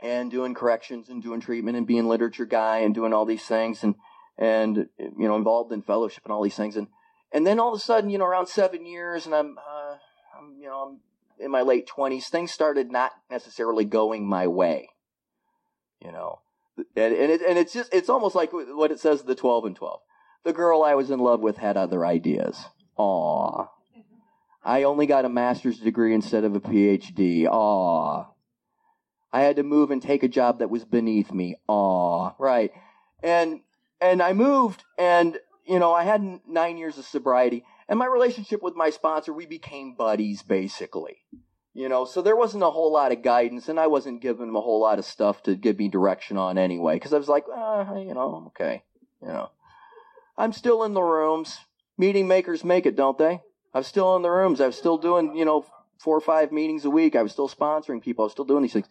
and 0.00 0.30
doing 0.30 0.54
corrections 0.54 1.08
and 1.08 1.22
doing 1.22 1.40
treatment 1.40 1.76
and 1.76 1.86
being 1.86 2.08
literature 2.08 2.46
guy 2.46 2.78
and 2.78 2.94
doing 2.94 3.12
all 3.12 3.24
these 3.24 3.44
things 3.44 3.84
and, 3.84 3.94
and, 4.36 4.88
you 4.98 5.28
know, 5.28 5.36
involved 5.36 5.72
in 5.72 5.82
fellowship 5.82 6.24
and 6.24 6.32
all 6.32 6.42
these 6.42 6.56
things. 6.56 6.76
And, 6.76 6.88
and 7.32 7.46
then 7.46 7.58
all 7.58 7.72
of 7.72 7.78
a 7.78 7.82
sudden, 7.82 8.10
you 8.10 8.18
know, 8.18 8.24
around 8.24 8.46
seven 8.46 8.84
years, 8.86 9.26
and 9.26 9.34
I'm, 9.34 9.58
uh, 9.58 9.96
I'm, 10.38 10.56
you 10.58 10.66
know, 10.66 10.76
I'm 10.78 11.00
in 11.38 11.50
my 11.50 11.62
late 11.62 11.86
twenties. 11.86 12.28
Things 12.28 12.52
started 12.52 12.90
not 12.90 13.12
necessarily 13.30 13.84
going 13.84 14.26
my 14.26 14.46
way. 14.46 14.90
You 16.00 16.12
know, 16.12 16.40
and 16.96 17.14
and, 17.14 17.32
it, 17.32 17.42
and 17.42 17.58
it's 17.58 17.72
just 17.72 17.92
it's 17.94 18.08
almost 18.08 18.34
like 18.34 18.50
what 18.52 18.90
it 18.90 19.00
says 19.00 19.22
the 19.22 19.34
twelve 19.34 19.64
and 19.64 19.76
twelve. 19.76 20.00
The 20.44 20.52
girl 20.52 20.82
I 20.82 20.94
was 20.94 21.10
in 21.10 21.20
love 21.20 21.40
with 21.40 21.58
had 21.58 21.76
other 21.76 22.04
ideas. 22.04 22.64
Aw. 22.96 23.68
I 24.64 24.82
only 24.84 25.06
got 25.06 25.24
a 25.24 25.28
master's 25.28 25.78
degree 25.78 26.14
instead 26.14 26.44
of 26.44 26.54
a 26.54 26.60
PhD. 26.60 27.46
Aw. 27.46 28.26
I 29.32 29.40
had 29.40 29.56
to 29.56 29.62
move 29.62 29.90
and 29.90 30.02
take 30.02 30.22
a 30.22 30.28
job 30.28 30.58
that 30.58 30.70
was 30.70 30.84
beneath 30.84 31.32
me. 31.32 31.56
Aw. 31.68 32.32
Right. 32.38 32.72
And 33.22 33.60
and 34.00 34.20
I 34.20 34.32
moved 34.32 34.82
and 34.98 35.38
you 35.66 35.78
know, 35.78 35.92
I 35.92 36.04
had 36.04 36.40
nine 36.48 36.76
years 36.76 36.98
of 36.98 37.04
sobriety, 37.04 37.64
and 37.88 37.98
my 37.98 38.06
relationship 38.06 38.62
with 38.62 38.74
my 38.74 38.90
sponsor, 38.90 39.32
we 39.32 39.46
became 39.46 39.94
buddies 39.94 40.42
basically. 40.42 41.18
You 41.74 41.88
know, 41.88 42.04
so 42.04 42.20
there 42.20 42.36
wasn't 42.36 42.64
a 42.64 42.70
whole 42.70 42.92
lot 42.92 43.12
of 43.12 43.22
guidance, 43.22 43.68
and 43.68 43.80
I 43.80 43.86
wasn't 43.86 44.20
giving 44.20 44.48
him 44.48 44.56
a 44.56 44.60
whole 44.60 44.80
lot 44.80 44.98
of 44.98 45.06
stuff 45.06 45.42
to 45.44 45.54
give 45.54 45.78
me 45.78 45.88
direction 45.88 46.36
on 46.36 46.58
anyway, 46.58 46.96
because 46.96 47.14
I 47.14 47.18
was 47.18 47.28
like, 47.28 47.44
uh, 47.52 47.94
you 47.96 48.12
know, 48.12 48.34
I'm 48.34 48.46
okay. 48.48 48.82
You 49.22 49.28
know, 49.28 49.50
I'm 50.36 50.52
still 50.52 50.82
in 50.82 50.94
the 50.94 51.02
rooms. 51.02 51.58
Meeting 51.96 52.26
makers 52.26 52.64
make 52.64 52.84
it, 52.84 52.96
don't 52.96 53.16
they? 53.16 53.40
I'm 53.72 53.84
still 53.84 54.16
in 54.16 54.22
the 54.22 54.30
rooms. 54.30 54.60
I 54.60 54.66
was 54.66 54.76
still 54.76 54.98
doing, 54.98 55.36
you 55.36 55.44
know, 55.44 55.64
four 55.98 56.16
or 56.16 56.20
five 56.20 56.52
meetings 56.52 56.84
a 56.84 56.90
week. 56.90 57.14
I 57.16 57.22
was 57.22 57.32
still 57.32 57.48
sponsoring 57.48 58.02
people. 58.02 58.24
I 58.24 58.26
was 58.26 58.32
still 58.32 58.44
doing 58.44 58.62
these 58.62 58.72
things. 58.72 58.88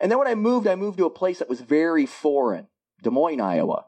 And 0.00 0.10
then 0.10 0.18
when 0.18 0.26
I 0.26 0.34
moved, 0.34 0.66
I 0.66 0.74
moved 0.74 0.98
to 0.98 1.06
a 1.06 1.10
place 1.10 1.40
that 1.40 1.48
was 1.48 1.60
very 1.60 2.06
foreign, 2.06 2.68
Des 3.02 3.10
Moines, 3.10 3.40
Iowa 3.40 3.84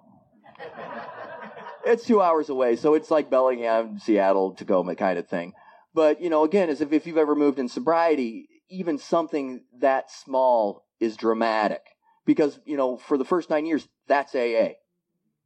it's 1.85 2.07
two 2.07 2.21
hours 2.21 2.49
away, 2.49 2.77
so 2.77 2.95
it's 2.95 3.11
like 3.11 3.31
Bellingham, 3.31 3.99
Seattle, 3.99 4.55
Tacoma 4.55 4.95
kind 4.95 5.19
of 5.19 5.29
thing. 5.29 5.53
But 5.95 6.21
you 6.21 6.31
know, 6.31 6.45
again, 6.45 6.71
as 6.71 6.81
if 6.81 6.93
if 6.93 7.07
you've 7.07 7.19
ever 7.19 7.35
moved 7.35 7.59
in 7.59 7.69
sobriety, 7.69 8.49
even 8.71 8.99
something 8.99 9.65
that 9.81 10.11
small 10.11 10.87
is 11.01 11.17
dramatic 11.17 11.83
because 12.25 12.59
you 12.65 12.77
know 12.77 12.97
for 12.97 13.19
the 13.19 13.25
first 13.25 13.51
nine 13.51 13.67
years 13.67 13.87
that's 14.07 14.35
AA, 14.35 14.75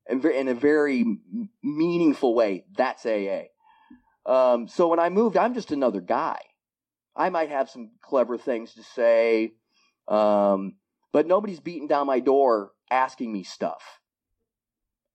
and 0.07 0.25
in 0.25 0.49
a 0.49 0.55
very 0.55 1.05
meaningful 1.63 2.35
way 2.35 2.65
that's 2.77 3.05
AA. 3.07 3.45
Um, 4.25 4.69
so 4.69 4.89
when 4.89 4.99
I 4.99 5.09
moved, 5.09 5.37
I'm 5.37 5.55
just 5.55 5.73
another 5.73 6.01
guy. 6.01 6.39
I 7.15 7.31
might 7.31 7.49
have 7.49 7.71
some 7.71 7.93
clever 8.03 8.37
things 8.37 8.75
to 8.75 8.83
say, 8.83 9.53
um, 10.09 10.75
but 11.13 11.27
nobody's 11.27 11.61
beating 11.61 11.89
down 11.89 12.07
my 12.07 12.21
door 12.21 12.73
asking 12.91 13.33
me 13.33 13.43
stuff. 13.43 13.83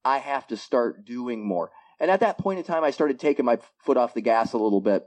I 0.04 0.18
have 0.20 0.48
to 0.48 0.58
start 0.58 1.06
doing 1.06 1.46
more. 1.46 1.72
And 2.00 2.10
at 2.10 2.22
that 2.22 2.38
point 2.38 2.60
in 2.60 2.66
time, 2.66 2.84
I 2.84 2.92
started 2.92 3.20
taking 3.20 3.46
my 3.46 3.60
foot 3.78 3.98
off 3.98 4.14
the 4.14 4.22
gas 4.22 4.54
a 4.54 4.58
little 4.58 4.82
bit. 4.82 5.06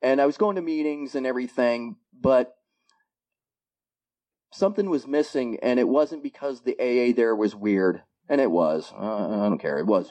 And 0.00 0.20
I 0.20 0.26
was 0.26 0.36
going 0.36 0.56
to 0.56 0.62
meetings 0.62 1.14
and 1.14 1.26
everything, 1.26 1.96
but 2.18 2.54
something 4.52 4.88
was 4.88 5.06
missing, 5.06 5.58
and 5.62 5.80
it 5.80 5.88
wasn't 5.88 6.22
because 6.22 6.62
the 6.62 6.76
AA 6.78 7.14
there 7.14 7.34
was 7.34 7.54
weird. 7.54 8.02
And 8.28 8.40
it 8.40 8.50
was. 8.50 8.92
Uh, 8.96 9.44
I 9.44 9.48
don't 9.48 9.58
care. 9.58 9.78
It 9.78 9.86
was. 9.86 10.10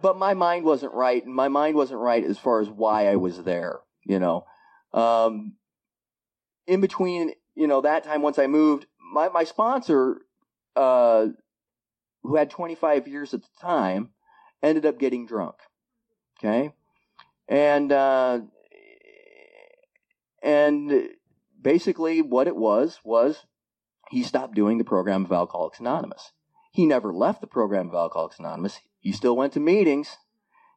But 0.00 0.18
my 0.18 0.34
mind 0.34 0.64
wasn't 0.64 0.94
right, 0.94 1.24
and 1.24 1.34
my 1.34 1.48
mind 1.48 1.76
wasn't 1.76 2.00
right 2.00 2.24
as 2.24 2.38
far 2.38 2.60
as 2.60 2.68
why 2.68 3.08
I 3.08 3.16
was 3.16 3.42
there, 3.42 3.80
you 4.04 4.18
know. 4.18 4.46
Um, 4.92 5.54
in 6.66 6.80
between, 6.80 7.32
you 7.54 7.66
know, 7.66 7.80
that 7.80 8.04
time 8.04 8.22
once 8.22 8.38
I 8.38 8.46
moved, 8.46 8.86
my 9.12 9.28
my 9.28 9.44
sponsor, 9.44 10.22
uh, 10.74 11.26
who 12.26 12.36
had 12.36 12.50
25 12.50 13.08
years 13.08 13.34
at 13.34 13.42
the 13.42 13.48
time, 13.60 14.10
ended 14.62 14.86
up 14.86 14.98
getting 14.98 15.26
drunk. 15.26 15.56
Okay, 16.38 16.72
and 17.48 17.92
uh, 17.92 18.40
and 20.42 21.08
basically 21.60 22.22
what 22.22 22.46
it 22.46 22.56
was 22.56 23.00
was 23.04 23.44
he 24.10 24.22
stopped 24.22 24.54
doing 24.54 24.78
the 24.78 24.84
program 24.84 25.24
of 25.24 25.32
Alcoholics 25.32 25.80
Anonymous. 25.80 26.32
He 26.72 26.86
never 26.86 27.12
left 27.12 27.40
the 27.40 27.46
program 27.46 27.88
of 27.88 27.94
Alcoholics 27.94 28.38
Anonymous. 28.38 28.80
He 29.00 29.12
still 29.12 29.36
went 29.36 29.54
to 29.54 29.60
meetings. 29.60 30.18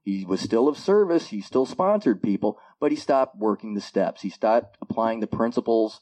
He 0.03 0.25
was 0.25 0.41
still 0.41 0.67
of 0.67 0.77
service. 0.77 1.27
He 1.27 1.41
still 1.41 1.65
sponsored 1.65 2.23
people, 2.23 2.57
but 2.79 2.91
he 2.91 2.97
stopped 2.97 3.37
working 3.37 3.73
the 3.73 3.81
steps. 3.81 4.21
He 4.21 4.29
stopped 4.29 4.77
applying 4.81 5.19
the 5.19 5.27
principles 5.27 6.01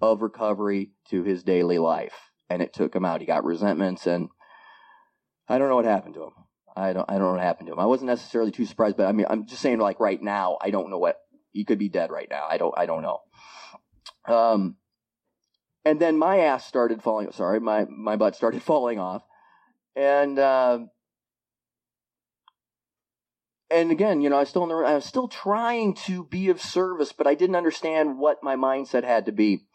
of 0.00 0.22
recovery 0.22 0.92
to 1.10 1.22
his 1.22 1.42
daily 1.42 1.78
life. 1.78 2.30
And 2.48 2.62
it 2.62 2.72
took 2.72 2.94
him 2.94 3.04
out. 3.04 3.20
He 3.20 3.26
got 3.26 3.44
resentments 3.44 4.06
and 4.06 4.28
I 5.48 5.58
don't 5.58 5.68
know 5.68 5.76
what 5.76 5.84
happened 5.84 6.14
to 6.14 6.24
him. 6.24 6.32
I 6.76 6.92
don't, 6.92 7.08
I 7.08 7.12
don't 7.14 7.22
know 7.22 7.32
what 7.32 7.40
happened 7.40 7.68
to 7.68 7.72
him. 7.74 7.80
I 7.80 7.86
wasn't 7.86 8.08
necessarily 8.08 8.50
too 8.50 8.66
surprised, 8.66 8.96
but 8.96 9.06
I 9.06 9.12
mean, 9.12 9.26
I'm 9.28 9.46
just 9.46 9.62
saying 9.62 9.78
like 9.78 10.00
right 10.00 10.20
now, 10.20 10.58
I 10.60 10.70
don't 10.70 10.90
know 10.90 10.98
what, 10.98 11.20
he 11.52 11.64
could 11.64 11.78
be 11.78 11.88
dead 11.88 12.10
right 12.10 12.28
now. 12.28 12.46
I 12.48 12.58
don't, 12.58 12.74
I 12.76 12.86
don't 12.86 13.02
know. 13.02 13.20
Um, 14.26 14.76
and 15.84 16.00
then 16.00 16.18
my 16.18 16.40
ass 16.40 16.66
started 16.66 17.02
falling. 17.02 17.30
Sorry, 17.32 17.60
my 17.60 17.84
my 17.84 18.16
butt 18.16 18.34
started 18.34 18.62
falling 18.64 18.98
off, 18.98 19.22
and 19.94 20.38
uh, 20.38 20.80
and 23.70 23.90
again, 23.90 24.20
you 24.20 24.30
know, 24.30 24.38
I 24.38 24.44
still 24.44 24.62
in 24.62 24.70
the, 24.70 24.76
I 24.76 24.94
was 24.94 25.04
still 25.04 25.28
trying 25.28 25.94
to 26.06 26.24
be 26.24 26.48
of 26.48 26.60
service, 26.60 27.12
but 27.12 27.26
I 27.26 27.34
didn't 27.34 27.56
understand 27.56 28.18
what 28.18 28.42
my 28.42 28.56
mindset 28.56 29.04
had 29.04 29.26
to 29.26 29.32
be. 29.32 29.66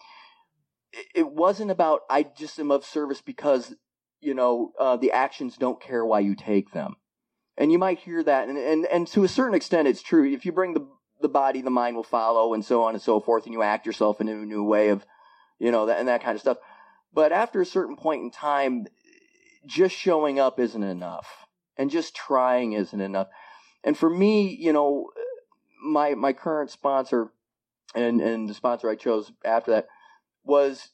It, 0.91 1.05
it 1.15 1.31
wasn't 1.31 1.71
about 1.71 2.01
I 2.09 2.23
just 2.23 2.59
am 2.59 2.71
of 2.71 2.85
service 2.85 3.21
because 3.21 3.75
you 4.21 4.33
know 4.33 4.73
uh, 4.79 4.97
the 4.97 5.11
actions 5.11 5.57
don't 5.57 5.81
care 5.81 6.05
why 6.05 6.19
you 6.19 6.35
take 6.35 6.71
them, 6.71 6.95
and 7.57 7.71
you 7.71 7.77
might 7.77 7.99
hear 7.99 8.23
that, 8.23 8.47
and 8.49 8.57
and 8.57 8.85
and 8.85 9.07
to 9.09 9.23
a 9.23 9.27
certain 9.27 9.55
extent, 9.55 9.87
it's 9.87 10.01
true. 10.01 10.31
If 10.31 10.45
you 10.45 10.51
bring 10.51 10.73
the 10.73 10.87
the 11.21 11.29
body, 11.29 11.61
the 11.61 11.69
mind 11.69 11.95
will 11.95 12.03
follow, 12.03 12.53
and 12.53 12.63
so 12.63 12.83
on 12.83 12.93
and 12.93 13.01
so 13.01 13.19
forth, 13.19 13.45
and 13.45 13.53
you 13.53 13.61
act 13.61 13.85
yourself 13.85 14.21
in 14.21 14.29
a 14.29 14.35
new 14.35 14.63
way 14.63 14.89
of 14.89 15.05
you 15.59 15.71
know, 15.71 15.85
that, 15.85 15.99
and 15.99 16.07
that 16.07 16.23
kind 16.23 16.35
of 16.35 16.41
stuff. 16.41 16.57
But 17.13 17.31
after 17.31 17.61
a 17.61 17.65
certain 17.65 17.95
point 17.95 18.23
in 18.23 18.31
time, 18.31 18.87
just 19.65 19.95
showing 19.95 20.39
up 20.39 20.59
isn't 20.59 20.81
enough, 20.81 21.27
and 21.77 21.91
just 21.91 22.15
trying 22.15 22.73
isn't 22.73 23.01
enough. 23.01 23.27
And 23.83 23.97
for 23.97 24.09
me, 24.09 24.55
you 24.55 24.73
know, 24.73 25.09
my 25.83 26.15
my 26.15 26.33
current 26.33 26.71
sponsor, 26.71 27.31
and 27.93 28.21
and 28.21 28.49
the 28.49 28.53
sponsor 28.53 28.89
I 28.89 28.95
chose 28.95 29.31
after 29.43 29.71
that 29.71 29.87
was 30.43 30.89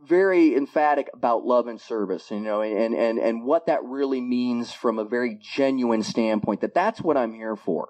very 0.00 0.54
emphatic 0.56 1.08
about 1.14 1.44
love 1.44 1.66
and 1.66 1.80
service, 1.80 2.30
you 2.30 2.40
know, 2.40 2.62
and 2.62 2.94
and 2.94 3.18
and 3.18 3.44
what 3.44 3.66
that 3.66 3.84
really 3.84 4.20
means 4.20 4.72
from 4.72 4.98
a 4.98 5.04
very 5.04 5.38
genuine 5.40 6.02
standpoint. 6.02 6.60
That 6.60 6.74
that's 6.74 7.00
what 7.00 7.16
I'm 7.16 7.32
here 7.32 7.56
for. 7.56 7.88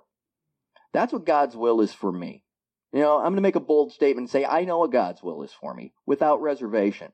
That's 0.92 1.12
what 1.12 1.26
God's 1.26 1.56
will 1.56 1.80
is 1.80 1.92
for 1.92 2.12
me. 2.12 2.44
You 2.92 3.00
know, 3.00 3.16
I'm 3.16 3.24
going 3.24 3.36
to 3.36 3.42
make 3.42 3.56
a 3.56 3.60
bold 3.60 3.92
statement 3.92 4.24
and 4.26 4.30
say, 4.30 4.44
I 4.44 4.64
know 4.64 4.78
what 4.78 4.92
God's 4.92 5.20
will 5.20 5.42
is 5.42 5.52
for 5.52 5.74
me 5.74 5.92
without 6.06 6.40
reservation. 6.40 7.10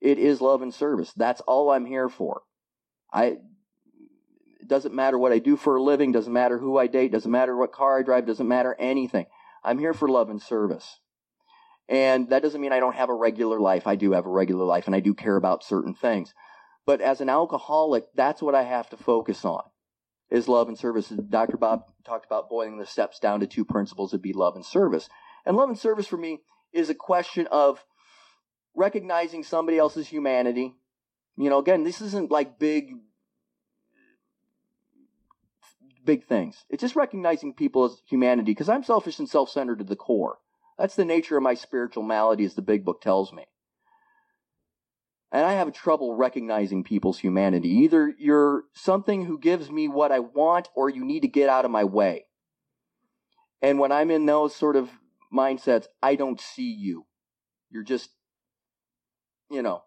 It 0.00 0.18
is 0.18 0.40
love 0.40 0.62
and 0.62 0.72
service. 0.72 1.12
That's 1.16 1.40
all 1.42 1.70
I'm 1.70 1.84
here 1.84 2.08
for. 2.08 2.42
I, 3.12 3.38
it 4.60 4.68
doesn't 4.68 4.94
matter 4.94 5.18
what 5.18 5.32
I 5.32 5.40
do 5.40 5.56
for 5.56 5.76
a 5.76 5.82
living, 5.82 6.12
doesn't 6.12 6.32
matter 6.32 6.58
who 6.58 6.78
I 6.78 6.86
date, 6.86 7.10
doesn't 7.10 7.30
matter 7.30 7.56
what 7.56 7.72
car 7.72 7.98
I 7.98 8.02
drive, 8.02 8.26
doesn't 8.26 8.46
matter 8.46 8.76
anything. 8.78 9.26
I'm 9.64 9.80
here 9.80 9.94
for 9.94 10.08
love 10.08 10.30
and 10.30 10.40
service. 10.40 11.00
And 11.88 12.30
that 12.30 12.42
doesn't 12.42 12.60
mean 12.60 12.72
I 12.72 12.80
don't 12.80 12.96
have 12.96 13.10
a 13.10 13.14
regular 13.14 13.60
life. 13.60 13.86
I 13.86 13.94
do 13.94 14.12
have 14.12 14.26
a 14.26 14.30
regular 14.30 14.64
life 14.64 14.86
and 14.86 14.96
I 14.96 15.00
do 15.00 15.14
care 15.14 15.36
about 15.36 15.62
certain 15.62 15.94
things. 15.94 16.34
But 16.84 17.00
as 17.00 17.20
an 17.20 17.28
alcoholic, 17.28 18.04
that's 18.14 18.42
what 18.42 18.54
I 18.54 18.62
have 18.62 18.90
to 18.90 18.96
focus 18.96 19.44
on 19.44 19.62
is 20.30 20.48
love 20.48 20.68
and 20.68 20.78
service. 20.78 21.08
Dr. 21.08 21.56
Bob 21.56 21.84
talked 22.04 22.26
about 22.26 22.48
boiling 22.48 22.78
the 22.78 22.86
steps 22.86 23.18
down 23.18 23.40
to 23.40 23.46
two 23.46 23.64
principles 23.64 24.12
would 24.12 24.22
be 24.22 24.32
love 24.32 24.56
and 24.56 24.64
service. 24.64 25.08
And 25.44 25.56
love 25.56 25.68
and 25.68 25.78
service 25.78 26.06
for 26.06 26.16
me 26.16 26.40
is 26.72 26.90
a 26.90 26.94
question 26.94 27.46
of 27.48 27.84
recognizing 28.74 29.42
somebody 29.42 29.78
else's 29.78 30.08
humanity. 30.08 30.74
You 31.36 31.50
know, 31.50 31.58
again, 31.58 31.84
this 31.84 32.00
isn't 32.00 32.30
like 32.30 32.58
big, 32.58 32.94
big 36.04 36.24
things. 36.24 36.64
It's 36.68 36.80
just 36.80 36.96
recognizing 36.96 37.54
people 37.54 37.84
as 37.84 38.02
humanity 38.08 38.52
because 38.52 38.68
I'm 38.68 38.82
selfish 38.82 39.18
and 39.18 39.28
self 39.28 39.50
centered 39.50 39.78
to 39.78 39.84
the 39.84 39.96
core. 39.96 40.38
That's 40.78 40.94
the 40.94 41.04
nature 41.04 41.36
of 41.36 41.42
my 41.42 41.54
spiritual 41.54 42.02
malady, 42.02 42.44
as 42.44 42.54
the 42.54 42.62
big 42.62 42.84
book 42.84 43.00
tells 43.00 43.32
me. 43.32 43.46
And 45.32 45.44
I 45.44 45.54
have 45.54 45.72
trouble 45.72 46.14
recognizing 46.14 46.84
people's 46.84 47.18
humanity. 47.18 47.68
Either 47.68 48.14
you're 48.18 48.64
something 48.72 49.24
who 49.24 49.38
gives 49.38 49.70
me 49.70 49.88
what 49.88 50.12
I 50.12 50.20
want 50.20 50.68
or 50.74 50.88
you 50.88 51.04
need 51.04 51.20
to 51.20 51.28
get 51.28 51.48
out 51.48 51.64
of 51.64 51.70
my 51.70 51.84
way. 51.84 52.26
And 53.60 53.78
when 53.78 53.90
I'm 53.90 54.10
in 54.10 54.26
those 54.26 54.54
sort 54.54 54.76
of 54.76 54.88
mindsets, 55.32 55.86
I 56.02 56.14
don't 56.14 56.40
see 56.40 56.70
you. 56.72 57.06
You're 57.70 57.82
just, 57.82 58.10
you 59.50 59.62
know. 59.62 59.82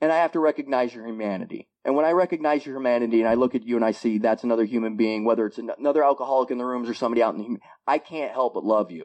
And 0.00 0.12
I 0.12 0.18
have 0.18 0.32
to 0.32 0.40
recognize 0.40 0.94
your 0.94 1.06
humanity. 1.06 1.68
And 1.86 1.94
when 1.94 2.04
I 2.04 2.10
recognize 2.10 2.66
your 2.66 2.74
humanity 2.74 3.20
and 3.20 3.28
I 3.28 3.34
look 3.34 3.54
at 3.54 3.62
you 3.62 3.76
and 3.76 3.84
I 3.84 3.92
see 3.92 4.18
that's 4.18 4.42
another 4.42 4.64
human 4.64 4.96
being, 4.96 5.24
whether 5.24 5.46
it's 5.46 5.58
another 5.58 6.02
alcoholic 6.02 6.50
in 6.50 6.58
the 6.58 6.64
rooms 6.64 6.88
or 6.88 6.94
somebody 6.94 7.22
out 7.22 7.36
in 7.36 7.40
the, 7.40 7.58
I 7.86 7.98
can't 7.98 8.32
help 8.32 8.54
but 8.54 8.64
love 8.64 8.90
you. 8.90 9.04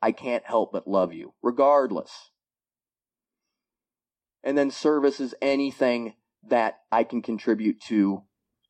I 0.00 0.12
can't 0.12 0.42
help 0.46 0.72
but 0.72 0.88
love 0.88 1.12
you, 1.12 1.34
regardless. 1.42 2.30
And 4.42 4.56
then 4.56 4.70
service 4.70 5.20
is 5.20 5.34
anything 5.42 6.14
that 6.48 6.78
I 6.90 7.04
can 7.04 7.20
contribute 7.20 7.78
to 7.88 8.22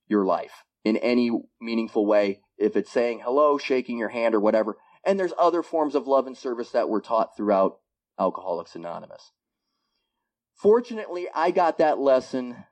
your 0.09 0.25
life 0.25 0.65
in 0.85 0.97
any 0.97 1.31
meaningful 1.61 2.07
way. 2.07 2.41
If 2.59 2.75
it's 2.75 2.91
saying 2.91 3.21
hello, 3.25 3.57
shaking 3.57 3.99
your 3.99 4.09
hand, 4.09 4.35
or 4.35 4.41
whatever. 4.41 4.79
And 5.07 5.19
there's 5.19 5.33
other 5.39 5.63
forms 5.63 5.95
of 5.95 6.09
love 6.09 6.27
and 6.27 6.37
service 6.37 6.71
that 6.71 6.89
were 6.89 7.01
taught 7.01 7.37
throughout 7.37 7.79
Alcoholics 8.19 8.75
Anonymous. 8.75 9.31
Fortunately, 10.55 11.27
I 11.35 11.51
got 11.51 11.79
that 11.79 11.99
lesson, 11.99 12.65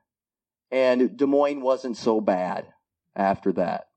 and 0.71 1.15
Des 1.17 1.25
Moines 1.25 1.61
wasn't 1.61 1.97
so 1.97 2.21
bad 2.21 2.67
after 3.15 3.51
that. 3.53 3.87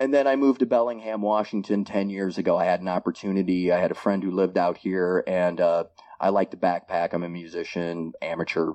And 0.00 0.12
then 0.12 0.26
I 0.26 0.36
moved 0.36 0.60
to 0.60 0.66
Bellingham, 0.66 1.22
Washington 1.22 1.84
10 1.84 2.10
years 2.10 2.36
ago. 2.36 2.58
I 2.58 2.64
had 2.64 2.80
an 2.80 2.88
opportunity. 2.88 3.72
I 3.72 3.78
had 3.78 3.90
a 3.90 3.94
friend 3.94 4.22
who 4.22 4.30
lived 4.30 4.58
out 4.58 4.76
here, 4.76 5.22
and 5.26 5.60
uh, 5.60 5.84
I 6.20 6.30
like 6.30 6.50
to 6.50 6.56
backpack. 6.56 7.12
I'm 7.12 7.22
a 7.22 7.28
musician, 7.28 8.12
amateur. 8.20 8.70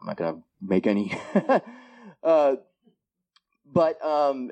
I'm 0.00 0.06
not 0.06 0.16
going 0.16 0.34
to 0.34 0.42
make 0.60 0.86
any. 0.86 1.16
uh, 2.22 2.56
but 3.72 4.04
um, 4.04 4.50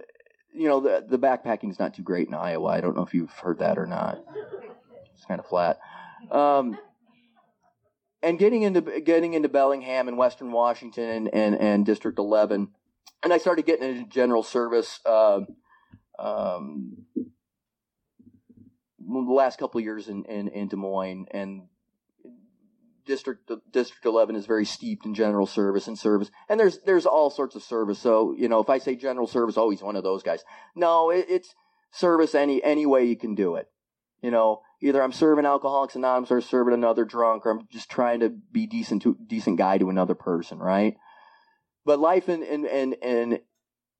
you 0.55 0.68
know, 0.68 0.81
the 0.81 1.05
the 1.07 1.18
backpacking's 1.18 1.79
not 1.79 1.94
too 1.94 2.03
great 2.03 2.29
in 2.29 2.35
Iowa. 2.35 2.68
I 2.68 2.81
don't 2.81 2.96
know 2.96 3.03
if 3.05 3.12
you've 3.12 3.33
heard 3.33 3.59
that 3.59 3.79
or 3.79 3.87
not. 3.87 4.24
It's 5.14 5.24
kind 5.27 5.40
of 5.40 5.46
flat. 5.46 5.79
Um, 6.31 6.79
and 8.25 8.39
getting 8.39 8.63
into 8.63 8.81
getting 9.01 9.35
into 9.35 9.49
Bellingham 9.49 10.09
and 10.09 10.17
Western 10.17 10.51
Washington 10.51 11.05
and, 11.05 11.35
and, 11.35 11.55
and 11.61 11.87
District 11.87 12.19
11, 12.19 12.69
and 13.23 13.33
I 13.33 13.39
started 13.39 13.67
getting 13.67 13.89
into 13.89 14.09
general 14.09 14.43
service. 14.43 15.01
Uh, 15.05 15.41
um, 16.19 17.05
the 19.07 19.33
last 19.33 19.59
couple 19.59 19.79
of 19.79 19.85
years 19.85 20.09
in, 20.09 20.25
in, 20.25 20.49
in 20.49 20.69
Des 20.69 20.77
Moines, 20.77 21.27
and 21.31 21.63
district 23.07 23.51
district 23.71 24.07
11 24.07 24.35
is 24.35 24.47
very 24.47 24.65
steeped 24.65 25.05
in 25.05 25.15
general 25.15 25.47
service 25.47 25.87
and 25.87 25.99
service 25.99 26.31
and 26.49 26.59
there's 26.59 26.79
there's 26.87 27.05
all 27.05 27.29
sorts 27.29 27.55
of 27.55 27.63
service 27.63 27.99
so 27.99 28.35
you 28.39 28.49
know 28.49 28.61
if 28.61 28.71
i 28.71 28.79
say 28.79 28.97
general 28.97 29.27
service 29.27 29.57
he's 29.57 29.83
one 29.83 29.95
of 29.95 30.03
those 30.03 30.23
guys 30.23 30.43
no 30.75 31.11
it, 31.11 31.27
it's 31.29 31.55
service 31.91 32.35
any 32.35 32.63
any 32.65 32.87
way 32.87 33.05
you 33.05 33.15
can 33.15 33.35
do 33.35 33.57
it 33.57 33.69
you 34.25 34.31
know 34.31 34.63
either 34.81 35.03
i'm 35.03 35.13
serving 35.13 35.45
alcoholics 35.45 35.95
anonymous 35.95 36.31
or 36.31 36.41
serving 36.41 36.75
another 36.75 37.05
drunk 37.05 37.45
or 37.45 37.51
i'm 37.51 37.69
just 37.71 37.91
trying 37.91 38.21
to 38.21 38.31
be 38.31 38.67
decent 38.67 39.03
to 39.03 39.17
decent 39.27 39.59
guy 39.59 39.77
to 39.77 39.91
another 39.91 40.15
person 40.15 40.59
right 40.59 40.97
but 41.85 42.01
life 42.01 42.29
in 42.29 42.43
in 42.43 42.65
in, 42.65 42.93
in 42.95 43.41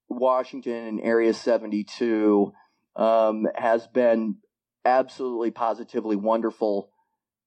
washington 0.09 0.87
in 0.87 1.01
area 1.01 1.35
72 1.35 2.53
um, 2.97 3.49
has 3.55 3.87
been 3.89 4.37
absolutely 4.85 5.51
positively 5.51 6.17
wonderful 6.17 6.91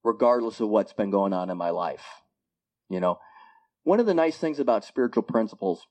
regardless 0.03 0.59
of 0.59 0.69
what's 0.69 0.93
been 0.93 1.11
going 1.11 1.33
on 1.33 1.49
in 1.49 1.57
my 1.57 1.69
life. 1.69 2.05
You 2.89 2.99
know, 2.99 3.19
one 3.83 3.99
of 3.99 4.05
the 4.05 4.13
nice 4.13 4.37
things 4.37 4.59
about 4.59 4.85
spiritual 4.85 5.23
principles 5.23 5.85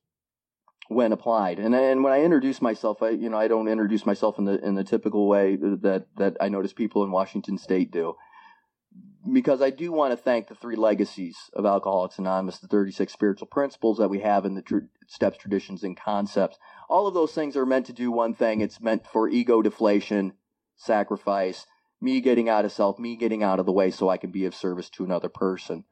when 0.89 1.13
applied, 1.13 1.59
and 1.59 1.75
and 1.75 2.05
when 2.05 2.13
I 2.13 2.23
introduce 2.23 2.63
myself, 2.63 3.03
I 3.03 3.11
you 3.11 3.29
know 3.29 3.39
I 3.39 3.49
don't 3.49 3.69
introduce 3.69 4.07
myself 4.07 4.39
in 4.39 4.45
the 4.45 4.65
in 4.65 4.75
the 4.75 4.85
typical 4.85 5.29
way 5.29 5.57
that 5.57 6.07
that 6.17 6.37
I 6.41 6.49
notice 6.49 6.73
people 6.73 7.05
in 7.05 7.11
Washington 7.11 7.59
State 7.59 7.91
do, 7.91 8.15
because 9.33 9.61
I 9.61 9.71
do 9.71 9.93
want 9.93 10.13
to 10.13 10.17
thank 10.17 10.49
the 10.49 10.55
three 10.55 10.77
legacies 10.77 11.37
of 11.53 11.67
Alcoholics 11.67 12.19
Anonymous, 12.19 12.59
the 12.59 12.69
36 12.69 13.13
spiritual 13.13 13.49
principles 13.49 13.99
that 13.99 14.09
we 14.09 14.21
have 14.21 14.45
in 14.45 14.55
the 14.55 14.63
tr- 14.63 14.79
steps, 15.09 15.39
traditions, 15.39 15.83
and 15.83 15.97
concepts. 15.97 16.59
All 16.89 17.07
of 17.07 17.15
those 17.15 17.33
things 17.33 17.57
are 17.57 17.67
meant 17.67 17.87
to 17.87 17.93
do 17.93 18.11
one 18.11 18.35
thing. 18.35 18.61
It's 18.61 18.81
meant 18.81 19.07
for 19.07 19.29
ego 19.29 19.63
deflation, 19.63 20.35
sacrifice, 20.77 21.67
me 22.01 22.21
getting 22.21 22.49
out 22.49 22.65
of 22.65 22.73
self, 22.73 22.99
me 22.99 23.17
getting 23.17 23.43
out 23.43 23.59
of 23.59 23.67
the 23.67 23.73
way 23.73 23.91
so 23.91 24.09
I 24.09 24.17
can 24.17 24.31
be 24.31 24.45
of 24.45 24.55
service 24.55 24.91
to 24.91 25.05
another 25.05 25.29
person. 25.29 25.85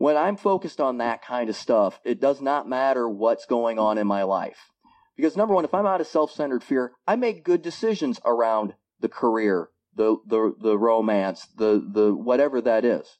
When 0.00 0.16
I'm 0.16 0.38
focused 0.38 0.80
on 0.80 0.96
that 0.96 1.22
kind 1.22 1.50
of 1.50 1.56
stuff, 1.56 2.00
it 2.04 2.22
does 2.22 2.40
not 2.40 2.66
matter 2.66 3.06
what's 3.06 3.44
going 3.44 3.78
on 3.78 3.98
in 3.98 4.06
my 4.06 4.22
life. 4.22 4.70
Because 5.14 5.36
number 5.36 5.52
one, 5.52 5.66
if 5.66 5.74
I'm 5.74 5.84
out 5.84 6.00
of 6.00 6.06
self-centered 6.06 6.64
fear, 6.64 6.92
I 7.06 7.16
make 7.16 7.44
good 7.44 7.60
decisions 7.60 8.18
around 8.24 8.72
the 9.00 9.10
career, 9.10 9.68
the, 9.94 10.16
the, 10.26 10.54
the 10.58 10.78
romance, 10.78 11.46
the, 11.54 11.86
the 11.86 12.14
whatever 12.14 12.62
that 12.62 12.82
is. 12.82 13.18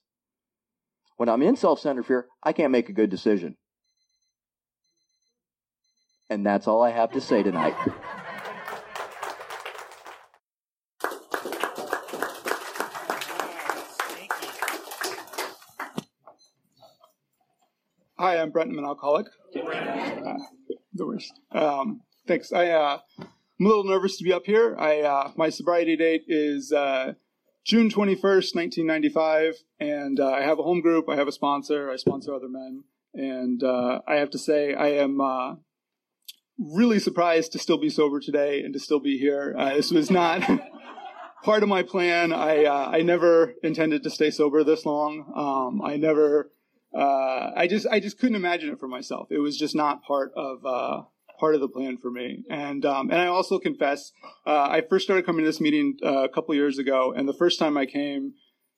When 1.18 1.28
I'm 1.28 1.42
in 1.42 1.54
self-centered 1.54 2.06
fear, 2.06 2.28
I 2.42 2.54
can't 2.54 2.72
make 2.72 2.88
a 2.88 2.94
good 2.94 3.10
decision. 3.10 3.58
And 6.30 6.46
that's 6.46 6.66
all 6.66 6.82
I 6.82 6.92
have 6.92 7.12
to 7.12 7.20
say 7.20 7.42
tonight. 7.42 7.76
Hi, 18.30 18.40
I'm 18.40 18.50
Brent. 18.50 18.70
I'm 18.70 18.78
an 18.78 18.84
alcoholic. 18.84 19.26
Uh, 19.56 20.38
the 20.94 21.04
worst. 21.04 21.32
Um, 21.50 22.02
thanks. 22.28 22.52
I, 22.52 22.68
uh, 22.68 23.00
I'm 23.18 23.66
a 23.66 23.68
little 23.68 23.82
nervous 23.82 24.18
to 24.18 24.22
be 24.22 24.32
up 24.32 24.46
here. 24.46 24.76
I, 24.78 25.00
uh, 25.00 25.32
my 25.34 25.50
sobriety 25.50 25.96
date 25.96 26.22
is 26.28 26.72
uh, 26.72 27.14
June 27.64 27.90
21st, 27.90 28.54
1995, 28.54 29.56
and 29.80 30.20
uh, 30.20 30.30
I 30.30 30.42
have 30.42 30.60
a 30.60 30.62
home 30.62 30.80
group. 30.80 31.08
I 31.08 31.16
have 31.16 31.26
a 31.26 31.32
sponsor. 31.32 31.90
I 31.90 31.96
sponsor 31.96 32.32
other 32.32 32.48
men, 32.48 32.84
and 33.14 33.64
uh, 33.64 34.02
I 34.06 34.14
have 34.18 34.30
to 34.30 34.38
say 34.38 34.74
I 34.74 34.90
am 34.90 35.20
really 36.56 37.00
surprised 37.00 37.50
to 37.50 37.58
still 37.58 37.78
be 37.78 37.90
sober 37.90 38.20
today 38.20 38.62
and 38.62 38.72
to 38.74 38.78
still 38.78 39.00
be 39.00 39.18
here. 39.18 39.56
this 39.74 39.90
was 39.90 40.08
not. 40.08 40.48
part 41.42 41.64
of 41.64 41.68
my 41.68 41.82
plan. 41.82 42.32
I 42.32 42.66
I 42.66 43.02
never 43.02 43.54
intended 43.64 44.04
to 44.04 44.10
stay 44.10 44.30
sober 44.30 44.62
this 44.62 44.86
long. 44.86 45.32
Um, 45.34 45.82
I 45.82 45.96
never 45.96 46.52
uh, 46.94 47.52
I 47.56 47.66
just 47.68 47.86
I 47.86 48.00
just 48.00 48.18
couldn't 48.18 48.36
imagine 48.36 48.70
it 48.70 48.80
for 48.80 48.88
myself. 48.88 49.28
It 49.30 49.38
was 49.38 49.56
just 49.56 49.74
not 49.74 50.02
part 50.02 50.32
of 50.36 50.64
uh, 50.64 51.02
part 51.40 51.54
of 51.54 51.60
the 51.60 51.68
plan 51.68 51.96
for 51.96 52.10
me. 52.10 52.44
And 52.50 52.84
um, 52.84 53.10
and 53.10 53.20
I 53.20 53.26
also 53.26 53.58
confess, 53.58 54.12
uh, 54.46 54.68
I 54.70 54.82
first 54.88 55.04
started 55.04 55.24
coming 55.24 55.44
to 55.44 55.48
this 55.48 55.60
meeting 55.60 55.96
uh, 56.04 56.24
a 56.24 56.28
couple 56.28 56.54
years 56.54 56.78
ago, 56.78 57.12
and 57.16 57.28
the 57.28 57.34
first 57.34 57.58
time 57.58 57.76
I 57.76 57.86
came, 57.86 58.34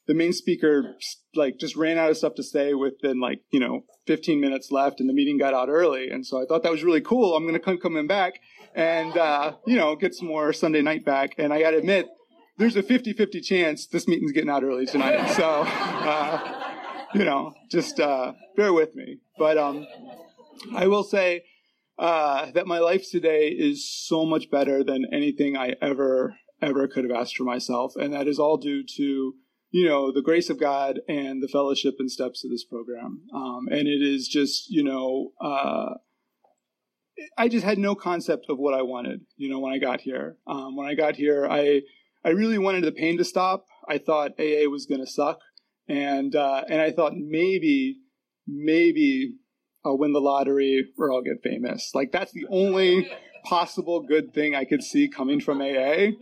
the 0.07 0.15
main 0.15 0.33
speaker 0.33 0.95
like 1.35 1.59
just 1.59 1.77
ran 1.77 1.99
out 1.99 2.11
of 2.11 2.17
stuff 2.17 2.35
to 2.37 2.43
say 2.43 2.73
within 2.75 3.21
like 3.21 3.41
you 3.51 3.61
know 3.61 3.85
15 4.07 4.41
minutes 4.41 4.71
left, 4.71 5.01
and 5.01 5.09
the 5.09 5.15
meeting 5.15 5.39
got 5.39 5.53
out 5.55 5.69
early. 5.69 6.09
And 6.09 6.27
so 6.27 6.41
I 6.41 6.47
thought 6.47 6.63
that 6.63 6.73
was 6.73 6.85
really 6.85 7.03
cool. 7.03 7.37
I'm 7.37 7.43
going 7.43 7.55
to 7.55 7.61
come 7.61 7.79
coming 7.79 8.07
back 8.07 8.41
and 8.75 9.17
uh, 9.17 9.55
you 9.67 9.77
know 9.77 9.97
get 9.97 10.15
some 10.15 10.29
more 10.29 10.53
Sunday 10.53 10.83
night 10.83 11.05
back. 11.05 11.35
And 11.39 11.53
I 11.53 11.61
got 11.61 11.73
to 11.73 11.79
admit. 11.79 12.09
There's 12.59 12.77
a 12.77 12.83
50-50 12.83 13.43
chance 13.43 13.87
this 13.87 14.07
meeting's 14.07 14.31
getting 14.31 14.51
out 14.51 14.63
early 14.63 14.85
tonight. 14.85 15.27
So, 15.33 15.65
you 17.15 17.25
know, 17.25 17.55
just 17.71 18.01
uh, 18.01 18.33
bear 18.57 18.73
with 18.73 18.95
me. 18.95 19.19
But 19.39 19.59
um, 19.59 19.87
I 20.75 20.87
will 20.87 21.05
say 21.05 21.45
uh, 21.99 22.51
that 22.53 22.67
my 22.67 22.79
life 22.79 23.05
today 23.11 23.49
is 23.49 23.89
so 23.89 24.25
much 24.25 24.51
better 24.51 24.83
than 24.83 25.07
anything 25.13 25.57
I 25.57 25.75
ever 25.81 26.37
ever 26.61 26.87
could 26.87 27.05
have 27.05 27.13
asked 27.13 27.37
for 27.37 27.45
myself, 27.45 27.95
and 27.97 28.13
that 28.13 28.29
is 28.29 28.39
all 28.39 28.57
due 28.57 28.85
to 28.97 29.35
you 29.71 29.89
know 29.89 30.13
the 30.13 30.23
grace 30.23 30.49
of 30.49 30.59
God 30.61 31.01
and 31.09 31.43
the 31.43 31.49
fellowship 31.49 31.97
and 31.99 32.11
steps 32.11 32.45
of 32.45 32.51
this 32.51 32.65
program. 32.65 33.23
Um, 33.35 33.69
and 33.71 33.89
it 33.89 34.03
is 34.03 34.29
just 34.29 34.71
you 34.71 34.83
know. 34.83 35.33
Uh, 35.41 35.95
I 37.37 37.49
just 37.49 37.65
had 37.65 37.79
no 37.79 37.95
concept 37.95 38.47
of 38.49 38.59
what 38.59 38.75
I 38.75 38.83
wanted, 38.83 39.21
you 39.37 39.49
know, 39.49 39.61
when 39.61 39.73
I 39.73 39.79
got 39.79 40.01
here. 40.01 40.39
Um, 40.47 40.77
when 40.77 40.89
I 40.89 40.95
got 40.95 41.15
here, 41.15 41.47
I 41.47 41.83
I 42.25 42.31
really 42.31 42.59
wanted 42.59 42.85
the 42.85 42.93
pain 42.93 43.19
to 43.19 43.25
stop. 43.25 43.67
I 43.89 43.99
thought 43.99 44.41
AA 44.41 44.69
was 44.69 44.87
going 44.87 45.01
to 45.01 45.07
suck 45.07 45.39
and 45.93 46.35
uh, 46.35 46.65
and 46.69 46.81
I 46.81 46.91
thought 46.91 47.13
maybe 47.15 47.99
maybe 48.47 49.35
I'll 49.85 49.99
win 49.99 50.15
the 50.15 50.21
lottery 50.21 50.87
or 50.97 51.13
I'll 51.13 51.23
get 51.23 51.43
famous. 51.43 51.91
Like 51.95 52.13
that's 52.13 52.33
the 52.33 52.47
only 52.49 53.11
possible 53.45 54.01
good 54.01 54.33
thing 54.33 54.55
I 54.55 54.65
could 54.65 54.83
see 54.83 55.09
coming 55.09 55.41
from 55.41 55.61
AA. 55.61 56.13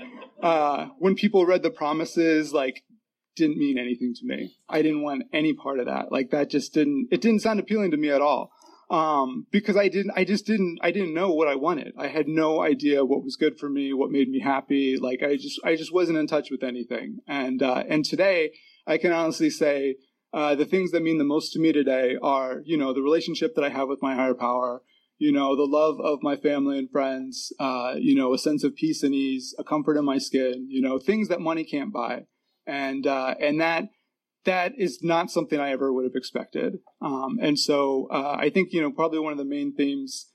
Uh, 0.43 0.89
when 0.99 1.15
people 1.15 1.47
read 1.47 1.63
the 1.63 1.71
promises, 1.71 2.53
like 2.53 2.83
didn't 3.37 3.59
mean 3.59 3.79
anything 3.79 4.13
to 4.15 4.27
me. 4.27 4.57
I 4.69 4.83
didn't 4.83 5.03
want 5.03 5.25
any 5.33 5.55
part 5.55 5.79
of 5.79 5.87
that. 5.87 6.11
Like 6.11 6.31
that 6.31 6.51
just 6.51 6.75
didn't 6.75 7.09
it 7.13 7.21
didn't 7.21 7.43
sound 7.43 7.61
appealing 7.61 7.93
to 7.93 7.97
me 7.97 8.11
at 8.11 8.21
all. 8.21 8.51
Um, 8.91 9.47
because 9.53 9.77
I 9.77 9.87
didn't, 9.87 10.11
I 10.17 10.25
just 10.25 10.47
didn't, 10.47 10.81
I 10.83 10.91
didn't 10.91 11.15
know 11.15 11.31
what 11.31 11.47
I 11.47 11.55
wanted. 11.55 11.93
I 11.97 12.09
had 12.09 12.27
no 12.27 12.61
idea 12.61 13.05
what 13.05 13.23
was 13.23 13.37
good 13.37 13.57
for 13.57 13.71
me, 13.71 13.93
what 13.93 14.11
made 14.11 14.29
me 14.29 14.41
happy. 14.41 14.97
Like 14.97 15.23
I 15.23 15.37
just, 15.37 15.61
I 15.65 15.77
just 15.77 15.95
wasn't 15.95 16.19
in 16.19 16.27
touch 16.27 16.51
with 16.51 16.65
anything. 16.65 17.21
And, 17.29 17.63
uh, 17.63 17.85
and 17.89 18.05
today 18.05 18.51
I 18.87 18.99
can 18.99 19.13
honestly 19.13 19.51
say 19.51 19.97
uh, 20.33 20.55
the 20.55 20.65
things 20.65 20.93
that 20.93 21.03
mean 21.03 21.19
the 21.19 21.25
most 21.25 21.53
to 21.53 21.59
me 21.59 21.73
today 21.73 22.17
are, 22.23 22.63
you 22.65 22.77
know, 22.77 22.93
the 22.93 23.03
relationship 23.03 23.55
that 23.55 23.65
I 23.65 23.69
have 23.69 23.89
with 23.89 24.03
my 24.03 24.15
higher 24.15 24.35
power, 24.35 24.83
you 25.19 25.33
know, 25.33 25.57
the 25.57 25.67
love 25.67 26.01
of 26.01 26.23
my 26.23 26.37
family 26.37 26.79
and 26.79 26.91
friends, 26.91 27.53
uh, 27.59 27.95
you 27.99 28.15
know, 28.15 28.33
a 28.33 28.39
sense 28.39 28.65
of 28.65 28.77
peace 28.77 29.03
and 29.03 29.15
ease, 29.15 29.55
a 29.59 29.65
comfort 29.65 29.97
in 29.97 30.05
my 30.05 30.19
skin, 30.19 30.67
you 30.69 30.81
know, 30.81 30.99
things 30.99 31.29
that 31.29 31.41
money 31.41 31.65
can't 31.65 31.93
buy, 31.93 32.23
and 32.67 33.07
uh, 33.07 33.35
and 33.41 33.61
that 33.61 33.85
that 34.45 34.73
is 34.79 35.01
not 35.03 35.31
something 35.31 35.61
I 35.61 35.71
ever 35.73 35.93
would 35.93 36.05
have 36.05 36.15
expected. 36.15 36.79
Um, 37.03 37.39
and 37.43 37.59
so 37.59 38.09
uh, 38.11 38.37
I 38.39 38.51
think 38.51 38.73
you 38.73 38.81
know 38.81 38.91
probably 38.91 39.19
one 39.19 39.33
of 39.33 39.39
the 39.39 39.45
main 39.45 39.75
themes 39.75 40.31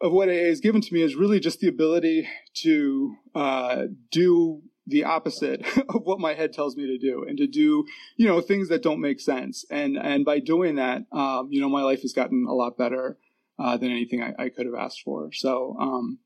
of 0.00 0.12
what 0.12 0.28
AA 0.28 0.46
has 0.48 0.60
given 0.60 0.80
to 0.80 0.94
me 0.94 1.02
is 1.02 1.14
really 1.14 1.40
just 1.40 1.60
the 1.60 1.68
ability 1.68 2.28
to 2.62 3.14
uh, 3.34 3.82
do 4.10 4.62
the 4.90 5.04
opposite 5.04 5.64
of 5.88 6.02
what 6.04 6.20
my 6.20 6.34
head 6.34 6.52
tells 6.52 6.76
me 6.76 6.86
to 6.86 6.98
do 6.98 7.24
and 7.26 7.38
to 7.38 7.46
do 7.46 7.84
you 8.16 8.26
know 8.26 8.40
things 8.40 8.68
that 8.68 8.82
don't 8.82 9.00
make 9.00 9.20
sense. 9.20 9.64
And 9.70 9.96
and 9.96 10.24
by 10.24 10.40
doing 10.40 10.76
that 10.76 11.02
um, 11.12 11.48
you 11.50 11.60
know 11.60 11.68
my 11.68 11.82
life 11.82 12.02
has 12.02 12.12
gotten 12.12 12.46
a 12.48 12.54
lot 12.54 12.76
better 12.76 13.18
uh, 13.58 13.76
than 13.76 13.90
anything 13.90 14.22
I, 14.22 14.34
I, 14.38 14.48
could 14.48 14.64
have 14.64 14.74
asked 14.74 15.02
for. 15.02 15.30
So 15.32 15.76
um, 15.78 16.18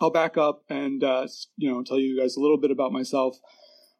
i'll 0.00 0.10
back 0.10 0.38
up 0.38 0.62
and 0.70 1.04
uh, 1.04 1.26
you 1.56 1.70
know 1.70 1.82
tell 1.82 1.98
you 1.98 2.18
guys 2.18 2.36
a 2.36 2.40
little 2.40 2.58
bit 2.58 2.70
about 2.70 2.92
myself. 2.92 3.38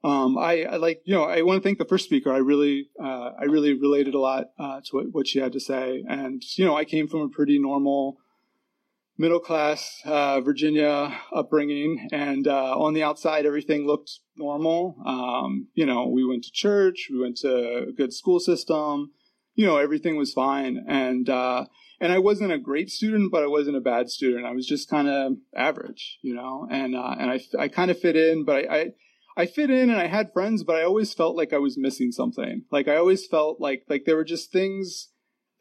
Um, 0.04 0.36
I, 0.36 0.64
I, 0.64 0.76
like 0.76 1.02
you 1.04 1.14
know 1.14 1.24
I 1.24 1.42
want 1.42 1.62
to 1.62 1.66
thank 1.66 1.78
the 1.78 1.84
first 1.84 2.06
speaker. 2.06 2.32
I 2.32 2.38
really 2.38 2.88
uh, 3.00 3.30
I 3.38 3.44
really 3.44 3.72
related 3.72 4.14
a 4.14 4.18
lot 4.18 4.50
uh, 4.58 4.80
to 4.86 4.96
what, 4.96 5.06
what 5.12 5.28
she 5.28 5.38
had 5.38 5.52
to 5.52 5.60
say, 5.60 6.04
and 6.08 6.42
you 6.56 6.64
know 6.64 6.76
I 6.76 6.84
came 6.84 7.06
from 7.08 7.20
a 7.20 7.28
pretty 7.28 7.58
normal 7.58 8.18
middle 9.18 9.40
class 9.40 10.00
uh, 10.04 10.40
Virginia 10.40 11.16
upbringing, 11.34 12.08
and 12.12 12.46
uh, 12.46 12.76
on 12.76 12.94
the 12.94 13.02
outside, 13.02 13.46
everything 13.46 13.86
looked 13.86 14.20
normal. 14.36 14.96
Um, 15.06 15.68
you 15.74 15.86
know, 15.86 16.08
we 16.08 16.24
went 16.24 16.44
to 16.44 16.50
church, 16.52 17.08
we 17.10 17.20
went 17.20 17.36
to 17.38 17.88
a 17.88 17.92
good 17.92 18.12
school 18.12 18.40
system. 18.40 19.12
You 19.54 19.66
know, 19.66 19.76
everything 19.76 20.16
was 20.16 20.32
fine, 20.32 20.84
and 20.88 21.28
uh, 21.28 21.66
and 22.00 22.12
I 22.12 22.18
wasn't 22.18 22.52
a 22.52 22.58
great 22.58 22.90
student, 22.90 23.30
but 23.30 23.42
I 23.42 23.46
wasn't 23.46 23.76
a 23.76 23.80
bad 23.80 24.08
student. 24.08 24.46
I 24.46 24.52
was 24.52 24.66
just 24.66 24.88
kind 24.88 25.08
of 25.08 25.34
average, 25.54 26.18
you 26.22 26.34
know, 26.34 26.66
and 26.70 26.96
uh, 26.96 27.14
and 27.18 27.30
I 27.30 27.40
I 27.58 27.68
kind 27.68 27.90
of 27.90 27.98
fit 27.98 28.16
in, 28.16 28.44
but 28.44 28.64
I, 28.64 28.76
I 28.76 28.86
I 29.36 29.46
fit 29.46 29.70
in 29.70 29.88
and 29.88 29.98
I 29.98 30.08
had 30.08 30.32
friends, 30.32 30.62
but 30.62 30.76
I 30.76 30.82
always 30.82 31.14
felt 31.14 31.36
like 31.36 31.52
I 31.52 31.58
was 31.58 31.78
missing 31.78 32.12
something. 32.12 32.64
Like 32.70 32.88
I 32.88 32.96
always 32.96 33.26
felt 33.26 33.60
like 33.60 33.84
like 33.88 34.04
there 34.04 34.16
were 34.16 34.24
just 34.24 34.52
things 34.52 35.08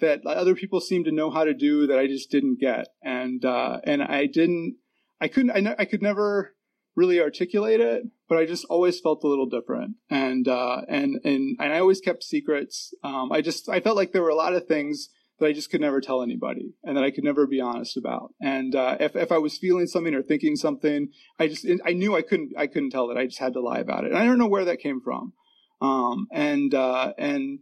that 0.02 0.26
other 0.26 0.56
people 0.56 0.82
seem 0.82 1.06
to 1.06 1.12
know 1.12 1.32
how 1.32 1.44
to 1.44 1.54
do 1.54 1.88
that 1.88 1.98
I 1.98 2.08
just 2.08 2.30
didn't 2.30 2.60
get, 2.60 2.88
and 3.02 3.44
uh, 3.46 3.80
and 3.84 4.04
I 4.04 4.26
didn't, 4.26 4.78
I 5.20 5.28
couldn't, 5.28 5.52
I, 5.52 5.76
I 5.80 5.86
could 5.86 6.02
never 6.02 6.56
really 6.96 7.22
articulate 7.22 7.80
it, 7.80 8.04
but 8.28 8.38
I 8.38 8.46
just 8.46 8.66
always 8.66 9.00
felt 9.00 9.24
a 9.24 9.28
little 9.28 9.48
different, 9.48 9.96
and 10.10 10.48
uh, 10.48 10.82
and 10.90 11.20
and 11.24 11.58
and 11.60 11.74
I 11.74 11.80
always 11.80 12.02
kept 12.02 12.24
secrets. 12.24 12.94
Um, 13.04 13.32
I 13.32 13.42
just 13.42 13.70
I 13.70 13.80
felt 13.80 13.96
like 13.96 14.12
there 14.12 14.24
were 14.24 14.30
a 14.30 14.36
lot 14.36 14.54
of 14.54 14.68
things 14.68 15.10
that 15.40 15.48
I 15.48 15.54
just 15.54 15.72
could 15.72 15.82
never 15.82 16.02
tell 16.02 16.22
anybody, 16.22 16.74
and 16.84 16.98
that 16.98 17.04
I 17.04 17.12
could 17.12 17.24
never 17.24 17.48
be 17.48 17.62
honest 17.62 17.98
about. 17.98 18.34
And 18.42 18.76
uh, 18.76 18.98
if 19.00 19.16
if 19.16 19.32
I 19.32 19.38
was 19.38 19.58
feeling 19.58 19.88
something 19.88 20.14
or 20.14 20.22
thinking 20.22 20.56
something, 20.56 21.10
I 21.40 21.48
just 21.48 21.66
I 21.86 21.94
knew 21.94 22.16
I 22.16 22.22
couldn't 22.22 22.52
I 22.58 22.68
couldn't 22.68 22.92
tell 22.92 23.10
it. 23.10 23.18
I 23.18 23.26
just 23.26 23.40
had 23.40 23.54
to 23.54 23.62
lie 23.62 23.80
about 23.80 24.04
it, 24.06 24.12
and 24.12 24.20
I 24.20 24.26
don't 24.26 24.40
know 24.40 24.48
where 24.48 24.66
that 24.66 24.80
came 24.80 25.02
from. 25.02 25.34
Um, 25.82 26.28
and 26.32 26.74
uh, 26.74 27.14
and 27.18 27.60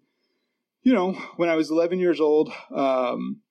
you 0.81 0.93
know, 0.93 1.13
when 1.35 1.49
I 1.49 1.55
was 1.55 1.69
11 1.69 1.99
years 1.99 2.19
old, 2.19 2.51
um, 2.73 3.41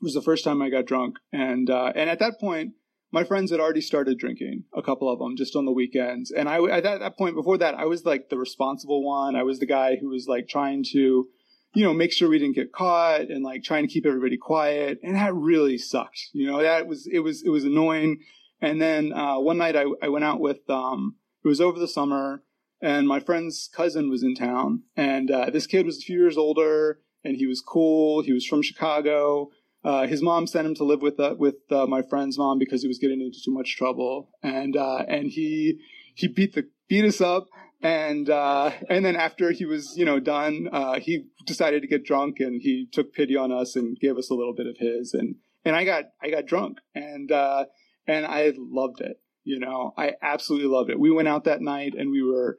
was 0.00 0.14
the 0.14 0.22
first 0.22 0.44
time 0.44 0.60
I 0.60 0.70
got 0.70 0.86
drunk, 0.86 1.16
and 1.32 1.70
uh, 1.70 1.92
and 1.94 2.10
at 2.10 2.18
that 2.18 2.38
point, 2.38 2.72
my 3.12 3.24
friends 3.24 3.50
had 3.50 3.60
already 3.60 3.80
started 3.80 4.18
drinking, 4.18 4.64
a 4.74 4.82
couple 4.82 5.10
of 5.10 5.18
them, 5.18 5.36
just 5.36 5.56
on 5.56 5.64
the 5.64 5.72
weekends. 5.72 6.30
And 6.30 6.48
I 6.48 6.62
at 6.64 6.82
that, 6.82 7.00
that 7.00 7.16
point, 7.16 7.34
before 7.34 7.58
that, 7.58 7.74
I 7.74 7.86
was 7.86 8.04
like 8.04 8.28
the 8.28 8.38
responsible 8.38 9.04
one. 9.04 9.36
I 9.36 9.42
was 9.42 9.58
the 9.58 9.66
guy 9.66 9.96
who 9.96 10.08
was 10.08 10.26
like 10.26 10.48
trying 10.48 10.84
to, 10.92 11.28
you 11.74 11.84
know, 11.84 11.94
make 11.94 12.12
sure 12.12 12.28
we 12.28 12.38
didn't 12.38 12.56
get 12.56 12.72
caught 12.72 13.22
and 13.22 13.42
like 13.42 13.62
trying 13.62 13.86
to 13.86 13.92
keep 13.92 14.06
everybody 14.06 14.36
quiet. 14.36 14.98
And 15.02 15.16
that 15.16 15.34
really 15.34 15.78
sucked. 15.78 16.28
You 16.32 16.50
know, 16.50 16.62
that 16.62 16.86
was 16.86 17.08
it 17.10 17.20
was 17.20 17.42
it 17.42 17.50
was 17.50 17.64
annoying. 17.64 18.18
And 18.60 18.80
then 18.80 19.12
uh, 19.12 19.38
one 19.38 19.58
night 19.58 19.76
I 19.76 19.84
I 20.02 20.08
went 20.08 20.24
out 20.24 20.40
with 20.40 20.68
um 20.68 21.16
it 21.44 21.48
was 21.48 21.60
over 21.60 21.78
the 21.78 21.88
summer 21.88 22.42
and 22.80 23.08
my 23.08 23.20
friend's 23.20 23.68
cousin 23.74 24.10
was 24.10 24.22
in 24.22 24.34
town, 24.34 24.82
and 24.96 25.30
uh, 25.30 25.50
this 25.50 25.66
kid 25.66 25.86
was 25.86 25.98
a 25.98 26.00
few 26.00 26.18
years 26.18 26.36
older, 26.36 27.00
and 27.24 27.36
he 27.36 27.46
was 27.46 27.60
cool. 27.60 28.22
He 28.22 28.32
was 28.32 28.46
from 28.46 28.62
Chicago. 28.62 29.50
Uh, 29.84 30.06
his 30.06 30.22
mom 30.22 30.46
sent 30.46 30.66
him 30.66 30.74
to 30.74 30.84
live 30.84 31.00
with 31.00 31.18
uh, 31.20 31.34
with 31.38 31.56
uh, 31.70 31.86
my 31.86 32.02
friend's 32.02 32.36
mom 32.38 32.58
because 32.58 32.82
he 32.82 32.88
was 32.88 32.98
getting 32.98 33.20
into 33.20 33.38
too 33.44 33.52
much 33.52 33.76
trouble, 33.76 34.30
and 34.42 34.76
uh, 34.76 35.04
and 35.08 35.30
he 35.30 35.78
he 36.14 36.28
beat 36.28 36.54
the 36.54 36.68
beat 36.88 37.04
us 37.04 37.20
up. 37.20 37.46
And 37.82 38.28
uh, 38.30 38.72
and 38.88 39.04
then 39.04 39.16
after 39.16 39.52
he 39.52 39.64
was 39.64 39.96
you 39.96 40.04
know 40.04 40.18
done, 40.18 40.68
he 41.00 41.26
decided 41.44 41.82
to 41.82 41.88
get 41.88 42.04
drunk 42.04 42.40
and 42.40 42.60
he 42.60 42.88
took 42.90 43.12
pity 43.12 43.36
on 43.36 43.52
us 43.52 43.76
and 43.76 43.96
gave 44.00 44.16
us 44.16 44.30
a 44.30 44.34
little 44.34 44.54
bit 44.54 44.66
of 44.66 44.76
his 44.78 45.14
and 45.14 45.36
and 45.64 45.76
I 45.76 45.84
got 45.84 46.04
I 46.20 46.30
got 46.30 46.46
drunk 46.46 46.78
and 46.94 47.30
and 47.30 48.26
I 48.26 48.52
loved 48.56 49.00
it. 49.00 49.20
You 49.44 49.60
know, 49.60 49.92
I 49.96 50.14
absolutely 50.20 50.68
loved 50.68 50.90
it. 50.90 50.98
We 50.98 51.12
went 51.12 51.28
out 51.28 51.44
that 51.44 51.60
night 51.60 51.94
and 51.96 52.10
we 52.10 52.22
were 52.22 52.58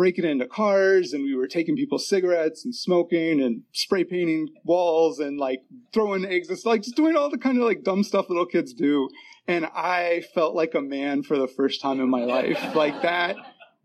breaking 0.00 0.24
into 0.24 0.46
cars 0.46 1.12
and 1.12 1.22
we 1.22 1.34
were 1.34 1.46
taking 1.46 1.76
people's 1.76 2.08
cigarettes 2.08 2.64
and 2.64 2.74
smoking 2.74 3.38
and 3.38 3.60
spray 3.72 4.02
painting 4.02 4.48
walls 4.64 5.18
and 5.18 5.38
like 5.38 5.60
throwing 5.92 6.24
eggs 6.24 6.48
and 6.48 6.58
like 6.64 6.80
just 6.80 6.96
doing 6.96 7.14
all 7.14 7.28
the 7.28 7.36
kind 7.36 7.58
of 7.58 7.64
like 7.64 7.82
dumb 7.82 8.02
stuff 8.02 8.30
little 8.30 8.46
kids 8.46 8.72
do. 8.72 9.10
And 9.46 9.66
I 9.66 10.24
felt 10.32 10.54
like 10.54 10.74
a 10.74 10.80
man 10.80 11.22
for 11.22 11.36
the 11.36 11.46
first 11.46 11.82
time 11.82 12.00
in 12.00 12.08
my 12.08 12.24
life. 12.24 12.74
Like 12.74 13.02
that 13.02 13.36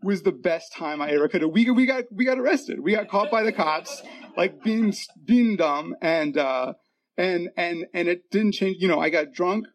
was 0.02 0.22
the 0.22 0.32
best 0.32 0.72
time 0.72 1.02
I 1.02 1.10
ever 1.10 1.28
could 1.28 1.42
have. 1.42 1.50
We, 1.50 1.70
we 1.70 1.84
got, 1.84 2.04
we 2.10 2.24
got 2.24 2.38
arrested. 2.38 2.80
We 2.80 2.92
got 2.92 3.08
caught 3.08 3.30
by 3.30 3.42
the 3.42 3.52
cops, 3.52 4.00
like 4.38 4.62
being, 4.62 4.94
being 5.22 5.56
dumb 5.56 5.96
and, 6.00 6.38
uh, 6.38 6.72
and, 7.18 7.50
and, 7.58 7.84
and 7.92 8.08
it 8.08 8.30
didn't 8.30 8.52
change. 8.52 8.78
You 8.80 8.88
know, 8.88 9.00
I 9.00 9.10
got 9.10 9.34
drunk 9.34 9.66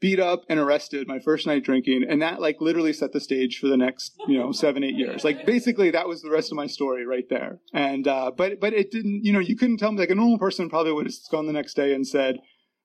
beat 0.00 0.20
up 0.20 0.44
and 0.48 0.58
arrested 0.58 1.08
my 1.08 1.18
first 1.18 1.46
night 1.46 1.64
drinking 1.64 2.04
and 2.08 2.22
that 2.22 2.40
like 2.40 2.60
literally 2.60 2.92
set 2.92 3.12
the 3.12 3.20
stage 3.20 3.58
for 3.58 3.66
the 3.66 3.76
next 3.76 4.14
you 4.28 4.38
know 4.38 4.52
seven 4.52 4.84
eight 4.84 4.94
years. 4.94 5.24
Like 5.24 5.44
basically 5.44 5.90
that 5.90 6.08
was 6.08 6.22
the 6.22 6.30
rest 6.30 6.52
of 6.52 6.56
my 6.56 6.66
story 6.66 7.06
right 7.06 7.28
there. 7.28 7.60
And 7.72 8.06
uh 8.06 8.30
but 8.36 8.60
but 8.60 8.72
it 8.72 8.90
didn't 8.90 9.24
you 9.24 9.32
know 9.32 9.40
you 9.40 9.56
couldn't 9.56 9.78
tell 9.78 9.92
me 9.92 9.98
like 9.98 10.10
a 10.10 10.14
normal 10.14 10.38
person 10.38 10.70
probably 10.70 10.92
would 10.92 11.06
have 11.06 11.14
gone 11.30 11.46
the 11.46 11.52
next 11.52 11.74
day 11.74 11.92
and 11.94 12.06
said 12.06 12.38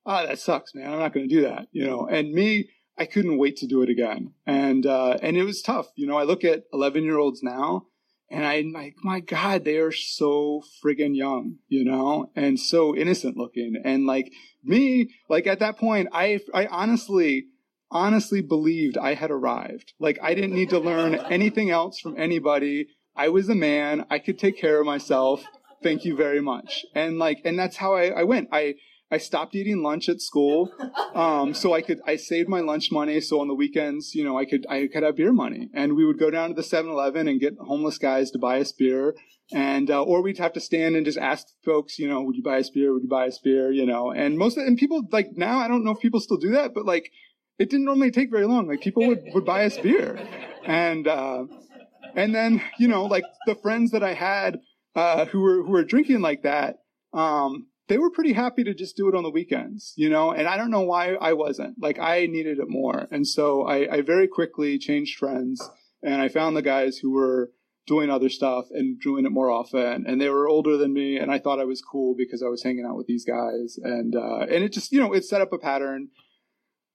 ah 0.06 0.22
oh, 0.22 0.26
that 0.26 0.38
sucks 0.38 0.74
man. 0.74 0.92
I'm 0.92 0.98
not 0.98 1.14
going 1.14 1.28
to 1.28 1.34
do 1.34 1.42
that 1.42 1.68
you 1.72 1.86
know? 1.86 2.06
And 2.06 2.32
me 2.32 2.68
i 2.96 3.06
couldn't 3.06 3.38
wait 3.38 3.56
to 3.58 3.66
do 3.66 3.82
it 3.82 3.88
again. 3.88 4.32
And 4.46 4.86
uh 4.86 5.18
and 5.22 5.36
it 5.36 5.44
was 5.44 5.62
tough. 5.62 5.88
You 5.96 6.06
know 6.06 6.16
i 6.16 6.24
look 6.24 6.44
at 6.44 6.64
11 6.72 7.04
year 7.04 7.18
olds 7.18 7.42
now 7.42 7.86
and 8.30 8.44
I'm 8.44 8.72
like, 8.72 8.94
my 9.02 9.20
God, 9.20 9.64
they 9.64 9.76
are 9.76 9.92
so 9.92 10.62
friggin' 10.82 11.16
young, 11.16 11.56
you 11.68 11.84
know, 11.84 12.30
and 12.34 12.58
so 12.58 12.96
innocent 12.96 13.36
looking. 13.36 13.74
And 13.84 14.06
like 14.06 14.32
me, 14.62 15.10
like 15.28 15.46
at 15.46 15.60
that 15.60 15.78
point, 15.78 16.08
I, 16.12 16.40
I 16.52 16.66
honestly, 16.66 17.46
honestly 17.90 18.40
believed 18.40 18.96
I 18.96 19.14
had 19.14 19.30
arrived. 19.30 19.92
Like 20.00 20.18
I 20.22 20.34
didn't 20.34 20.54
need 20.54 20.70
to 20.70 20.78
learn 20.78 21.14
anything 21.14 21.70
else 21.70 22.00
from 22.00 22.18
anybody. 22.18 22.88
I 23.14 23.28
was 23.28 23.48
a 23.48 23.54
man. 23.54 24.06
I 24.10 24.18
could 24.18 24.38
take 24.38 24.58
care 24.58 24.80
of 24.80 24.86
myself. 24.86 25.44
Thank 25.82 26.04
you 26.04 26.16
very 26.16 26.40
much. 26.40 26.84
And 26.94 27.18
like, 27.18 27.42
and 27.44 27.58
that's 27.58 27.76
how 27.76 27.94
I, 27.94 28.06
I 28.08 28.24
went. 28.24 28.48
I, 28.52 28.74
I 29.10 29.18
stopped 29.18 29.54
eating 29.54 29.82
lunch 29.82 30.08
at 30.08 30.20
school, 30.20 30.72
um, 31.14 31.54
so 31.54 31.72
I 31.72 31.82
could 31.82 32.00
I 32.06 32.16
saved 32.16 32.48
my 32.48 32.60
lunch 32.60 32.90
money. 32.90 33.20
So 33.20 33.40
on 33.40 33.48
the 33.48 33.54
weekends, 33.54 34.14
you 34.14 34.24
know, 34.24 34.38
I 34.38 34.44
could 34.44 34.66
I 34.68 34.88
could 34.92 35.02
have 35.02 35.16
beer 35.16 35.32
money, 35.32 35.68
and 35.74 35.94
we 35.94 36.04
would 36.04 36.18
go 36.18 36.30
down 36.30 36.48
to 36.48 36.54
the 36.54 36.62
7-Eleven 36.62 37.28
and 37.28 37.40
get 37.40 37.56
homeless 37.58 37.98
guys 37.98 38.30
to 38.32 38.38
buy 38.38 38.60
us 38.60 38.72
beer, 38.72 39.14
and 39.52 39.90
uh, 39.90 40.02
or 40.02 40.22
we'd 40.22 40.38
have 40.38 40.52
to 40.54 40.60
stand 40.60 40.96
and 40.96 41.04
just 41.04 41.18
ask 41.18 41.46
folks, 41.64 41.98
you 41.98 42.08
know, 42.08 42.22
would 42.22 42.36
you 42.36 42.42
buy 42.42 42.58
us 42.58 42.70
beer? 42.70 42.92
Would 42.92 43.02
you 43.02 43.08
buy 43.08 43.28
us 43.28 43.38
beer? 43.38 43.70
You 43.70 43.86
know, 43.86 44.10
and 44.10 44.38
most 44.38 44.56
of, 44.56 44.66
and 44.66 44.76
people 44.76 45.06
like 45.12 45.28
now 45.36 45.58
I 45.58 45.68
don't 45.68 45.84
know 45.84 45.92
if 45.92 46.00
people 46.00 46.20
still 46.20 46.38
do 46.38 46.52
that, 46.52 46.74
but 46.74 46.86
like 46.86 47.10
it 47.58 47.70
didn't 47.70 47.84
normally 47.84 48.10
take 48.10 48.30
very 48.30 48.46
long. 48.46 48.66
Like 48.66 48.80
people 48.80 49.06
would 49.06 49.22
would 49.34 49.44
buy 49.44 49.64
us 49.66 49.78
beer, 49.78 50.18
and 50.64 51.06
uh, 51.06 51.44
and 52.16 52.34
then 52.34 52.62
you 52.78 52.88
know 52.88 53.04
like 53.04 53.24
the 53.46 53.54
friends 53.54 53.90
that 53.92 54.02
I 54.02 54.14
had 54.14 54.60
uh, 54.96 55.26
who 55.26 55.40
were 55.40 55.62
who 55.62 55.70
were 55.70 55.84
drinking 55.84 56.20
like 56.20 56.42
that. 56.42 56.76
Um, 57.12 57.68
they 57.88 57.98
were 57.98 58.10
pretty 58.10 58.32
happy 58.32 58.64
to 58.64 58.74
just 58.74 58.96
do 58.96 59.08
it 59.08 59.14
on 59.14 59.22
the 59.22 59.30
weekends, 59.30 59.92
you 59.96 60.08
know, 60.08 60.30
and 60.30 60.48
I 60.48 60.56
don't 60.56 60.70
know 60.70 60.82
why 60.82 61.14
I 61.14 61.34
wasn't. 61.34 61.76
Like 61.80 61.98
I 61.98 62.26
needed 62.26 62.58
it 62.58 62.68
more. 62.68 63.06
And 63.10 63.26
so 63.26 63.66
I, 63.66 63.96
I 63.96 64.00
very 64.00 64.26
quickly 64.26 64.78
changed 64.78 65.18
friends 65.18 65.62
and 66.02 66.22
I 66.22 66.28
found 66.28 66.56
the 66.56 66.62
guys 66.62 66.98
who 66.98 67.12
were 67.12 67.50
doing 67.86 68.08
other 68.08 68.30
stuff 68.30 68.66
and 68.70 68.98
doing 69.00 69.26
it 69.26 69.32
more 69.32 69.50
often. 69.50 70.04
And 70.06 70.18
they 70.18 70.30
were 70.30 70.48
older 70.48 70.78
than 70.78 70.94
me 70.94 71.18
and 71.18 71.30
I 71.30 71.38
thought 71.38 71.60
I 71.60 71.64
was 71.64 71.82
cool 71.82 72.14
because 72.16 72.42
I 72.42 72.48
was 72.48 72.62
hanging 72.62 72.86
out 72.86 72.96
with 72.96 73.06
these 73.06 73.24
guys. 73.24 73.78
And 73.82 74.16
uh 74.16 74.46
and 74.50 74.64
it 74.64 74.72
just, 74.72 74.90
you 74.90 75.00
know, 75.00 75.12
it 75.12 75.24
set 75.24 75.42
up 75.42 75.52
a 75.52 75.58
pattern. 75.58 76.08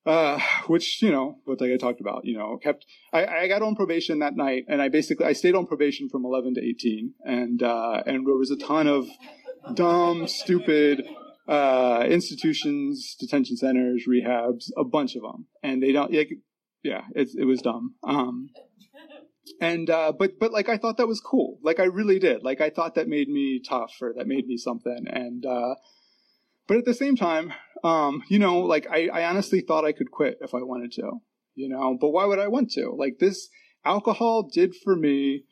Uh, 0.06 0.40
which, 0.68 1.04
you 1.04 1.12
know, 1.12 1.38
what 1.44 1.62
like 1.62 1.72
I 1.72 1.78
talked 1.78 2.00
about, 2.00 2.22
you 2.24 2.36
know, 2.36 2.58
kept, 2.58 2.86
I, 3.14 3.26
I 3.26 3.48
got 3.48 3.62
on 3.62 3.76
probation 3.76 4.20
that 4.20 4.36
night 4.36 4.64
and 4.68 4.82
I 4.82 4.88
basically, 4.88 5.26
I 5.26 5.34
stayed 5.34 5.56
on 5.56 5.68
probation 5.68 6.10
from 6.10 6.26
11 6.26 6.56
to 6.56 6.62
18 6.66 7.14
and, 7.26 7.62
uh, 7.62 8.02
and 8.08 8.26
there 8.26 8.34
was 8.34 8.50
a 8.50 8.56
ton 8.56 8.88
of, 8.88 9.08
dumb, 9.74 10.28
stupid 10.28 11.04
uh, 11.48 12.06
institutions, 12.08 13.16
detention 13.20 13.58
centers, 13.58 14.06
rehabs, 14.08 14.70
a 14.78 14.84
bunch 14.84 15.16
of 15.16 15.24
them, 15.24 15.48
and 15.64 15.82
they 15.82 15.92
don't 15.92 16.14
like, 16.14 16.30
yeah, 16.84 17.02
it, 17.16 17.30
it 17.38 17.46
was 17.46 17.62
dumb. 17.62 17.96
Um, 18.04 18.50
and 19.60 19.90
uh, 19.90 20.14
but 20.18 20.40
but 20.40 20.52
like 20.52 20.70
I 20.70 20.78
thought 20.78 20.98
that 20.98 21.08
was 21.08 21.20
cool. 21.20 21.58
Like 21.64 21.80
I 21.80 21.86
really 21.86 22.20
did. 22.20 22.44
Like 22.44 22.62
I 22.62 22.70
thought 22.70 22.96
that 22.96 23.08
made 23.08 23.30
me 23.30 23.62
tough 23.68 23.94
or 24.02 24.14
that 24.16 24.28
made 24.28 24.46
me 24.46 24.58
something. 24.58 25.06
And 25.12 25.46
uh, 25.46 25.76
but 26.68 26.78
at 26.78 26.86
the 26.86 26.94
same 26.94 27.16
time, 27.16 27.52
um, 27.84 28.22
you 28.30 28.38
know, 28.38 28.60
like 28.60 28.88
I, 28.92 29.08
I 29.08 29.26
honestly 29.26 29.62
thought 29.62 29.86
I 29.86 29.92
could 29.92 30.12
quit 30.12 30.38
if 30.42 30.54
I 30.54 30.60
wanted 30.60 30.92
to. 30.94 31.20
You 31.56 31.70
know, 31.70 31.98
but 32.00 32.12
why 32.12 32.26
would 32.26 32.40
I 32.40 32.48
want 32.48 32.70
to? 32.72 32.96
Like 32.96 33.18
this 33.20 33.50
alcohol 33.84 34.50
did 34.54 34.76
for 34.76 34.96
me 34.96 35.46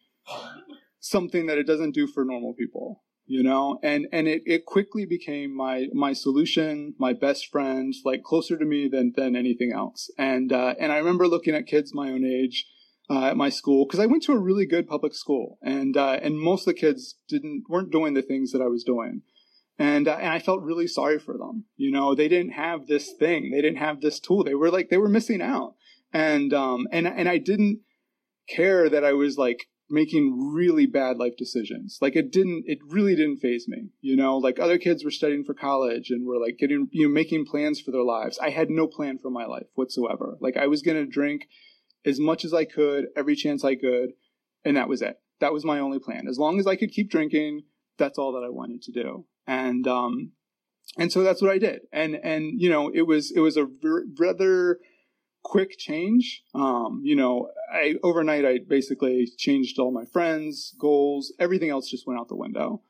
something 0.99 1.47
that 1.47 1.57
it 1.57 1.65
doesn't 1.65 1.95
do 1.95 2.05
for 2.07 2.23
normal 2.23 2.53
people 2.53 3.03
you 3.27 3.43
know? 3.43 3.79
And 3.83 4.07
and 4.11 4.27
it, 4.27 4.41
it 4.45 4.65
quickly 4.65 5.05
became 5.05 5.55
my 5.55 5.87
my 5.93 6.13
solution 6.13 6.95
my 6.97 7.13
best 7.13 7.51
friend 7.51 7.93
like 8.03 8.23
closer 8.23 8.57
to 8.57 8.65
me 8.65 8.87
than 8.87 9.13
than 9.15 9.35
anything 9.35 9.71
else. 9.73 10.09
And 10.17 10.51
uh, 10.51 10.73
and 10.79 10.91
i 10.91 10.97
remember 10.97 11.27
looking 11.27 11.53
at 11.53 11.67
kids 11.67 11.93
my 11.93 12.09
own 12.09 12.25
age 12.25 12.65
uh, 13.09 13.25
at 13.25 13.37
my 13.37 13.49
school 13.49 13.85
because 13.85 13.99
i 13.99 14.05
went 14.05 14.23
to 14.23 14.31
a 14.31 14.39
really 14.39 14.65
good 14.65 14.87
public 14.87 15.13
school. 15.13 15.59
And 15.61 15.95
uh, 15.95 16.19
and 16.21 16.39
most 16.39 16.61
of 16.61 16.73
the 16.73 16.79
kids 16.79 17.15
didn't 17.27 17.65
weren't 17.69 17.91
doing 17.91 18.13
the 18.13 18.21
things 18.21 18.51
that 18.53 18.61
i 18.61 18.67
was 18.67 18.83
doing. 18.83 19.21
And 19.77 20.07
uh, 20.07 20.17
and 20.19 20.29
i 20.29 20.39
felt 20.39 20.63
really 20.63 20.87
sorry 20.87 21.19
for 21.19 21.37
them 21.37 21.65
you 21.75 21.91
know? 21.91 22.15
They 22.15 22.27
didn't 22.27 22.53
have 22.53 22.87
this 22.87 23.13
thing. 23.19 23.51
They 23.51 23.61
didn't 23.61 23.77
have 23.77 24.01
this 24.01 24.19
tool. 24.19 24.43
They 24.43 24.55
were 24.55 24.71
like 24.71 24.89
they 24.89 24.97
were 24.97 25.09
missing 25.09 25.41
out. 25.41 25.75
And 26.13 26.53
um 26.53 26.87
and 26.91 27.05
and 27.05 27.27
i 27.27 27.37
didn't 27.37 27.81
care 28.47 28.89
that 28.89 29.03
i 29.03 29.11
was 29.11 29.37
like 29.37 29.67
making 29.89 30.51
really 30.53 30.85
bad 30.85 31.17
life 31.17 31.37
decisions. 31.37 31.99
Like 32.01 32.15
it 32.15 32.31
didn't, 32.31 32.63
it 32.67 32.79
really 32.85 33.15
didn't 33.15 33.37
phase 33.37 33.67
me. 33.67 33.89
You 34.01 34.15
know, 34.15 34.37
like 34.37 34.59
other 34.59 34.77
kids 34.77 35.03
were 35.03 35.11
studying 35.11 35.43
for 35.43 35.53
college 35.53 36.09
and 36.09 36.25
were 36.25 36.39
like 36.39 36.57
getting, 36.57 36.89
you 36.91 37.07
know, 37.07 37.13
making 37.13 37.45
plans 37.45 37.79
for 37.79 37.91
their 37.91 38.03
lives. 38.03 38.37
I 38.39 38.49
had 38.49 38.69
no 38.69 38.87
plan 38.87 39.17
for 39.17 39.29
my 39.29 39.45
life 39.45 39.67
whatsoever. 39.75 40.37
Like 40.41 40.57
I 40.57 40.67
was 40.67 40.81
going 40.81 40.97
to 40.97 41.09
drink 41.09 41.47
as 42.05 42.19
much 42.19 42.43
as 42.43 42.53
I 42.53 42.65
could, 42.65 43.05
every 43.15 43.35
chance 43.35 43.63
I 43.63 43.75
could. 43.75 44.11
And 44.65 44.75
that 44.75 44.89
was 44.89 45.01
it. 45.01 45.19
That 45.39 45.53
was 45.53 45.63
my 45.63 45.79
only 45.79 45.99
plan. 45.99 46.27
As 46.27 46.37
long 46.37 46.59
as 46.59 46.67
I 46.67 46.75
could 46.75 46.91
keep 46.91 47.09
drinking, 47.09 47.61
that's 47.97 48.17
all 48.17 48.33
that 48.33 48.45
I 48.45 48.49
wanted 48.49 48.81
to 48.83 48.91
do. 48.91 49.25
And, 49.45 49.87
um, 49.87 50.31
and 50.97 51.11
so 51.11 51.23
that's 51.23 51.41
what 51.41 51.51
I 51.51 51.57
did. 51.57 51.81
And, 51.93 52.15
and, 52.15 52.59
you 52.59 52.69
know, 52.69 52.91
it 52.93 53.03
was, 53.03 53.31
it 53.31 53.39
was 53.39 53.55
a 53.55 53.67
rather, 54.19 54.79
quick 55.47 55.77
change. 55.77 56.43
Um, 56.53 57.01
you 57.05 57.15
know, 57.15 57.49
I 57.73 57.95
overnight 58.03 58.43
I 58.43 58.59
basically 58.67 59.25
changed 59.37 59.79
all 59.79 59.91
my 59.91 60.03
friends, 60.03 60.75
goals, 60.77 61.33
everything 61.39 61.69
else 61.69 61.89
just 61.89 62.05
went 62.05 62.19
out 62.19 62.27
the 62.27 62.35
window. 62.35 62.81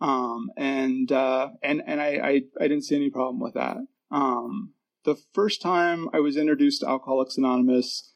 Um, 0.00 0.50
and 0.56 1.12
uh, 1.12 1.50
and 1.62 1.82
and 1.86 2.00
I, 2.00 2.08
I, 2.08 2.42
I 2.58 2.68
didn't 2.68 2.84
see 2.84 2.96
any 2.96 3.10
problem 3.10 3.38
with 3.38 3.52
that. 3.52 3.76
Um, 4.10 4.72
the 5.04 5.16
first 5.34 5.60
time 5.60 6.08
I 6.14 6.20
was 6.20 6.38
introduced 6.38 6.80
to 6.80 6.88
Alcoholics 6.88 7.36
Anonymous, 7.36 8.14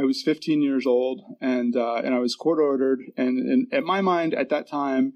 I 0.00 0.02
was 0.02 0.20
15 0.22 0.60
years 0.60 0.84
old, 0.84 1.22
and 1.40 1.76
uh, 1.76 1.96
and 2.04 2.14
I 2.14 2.18
was 2.18 2.34
court 2.34 2.58
ordered. 2.58 3.00
And, 3.16 3.68
and 3.70 3.86
my 3.86 4.00
mind, 4.00 4.34
at 4.34 4.48
that 4.48 4.68
time, 4.68 5.12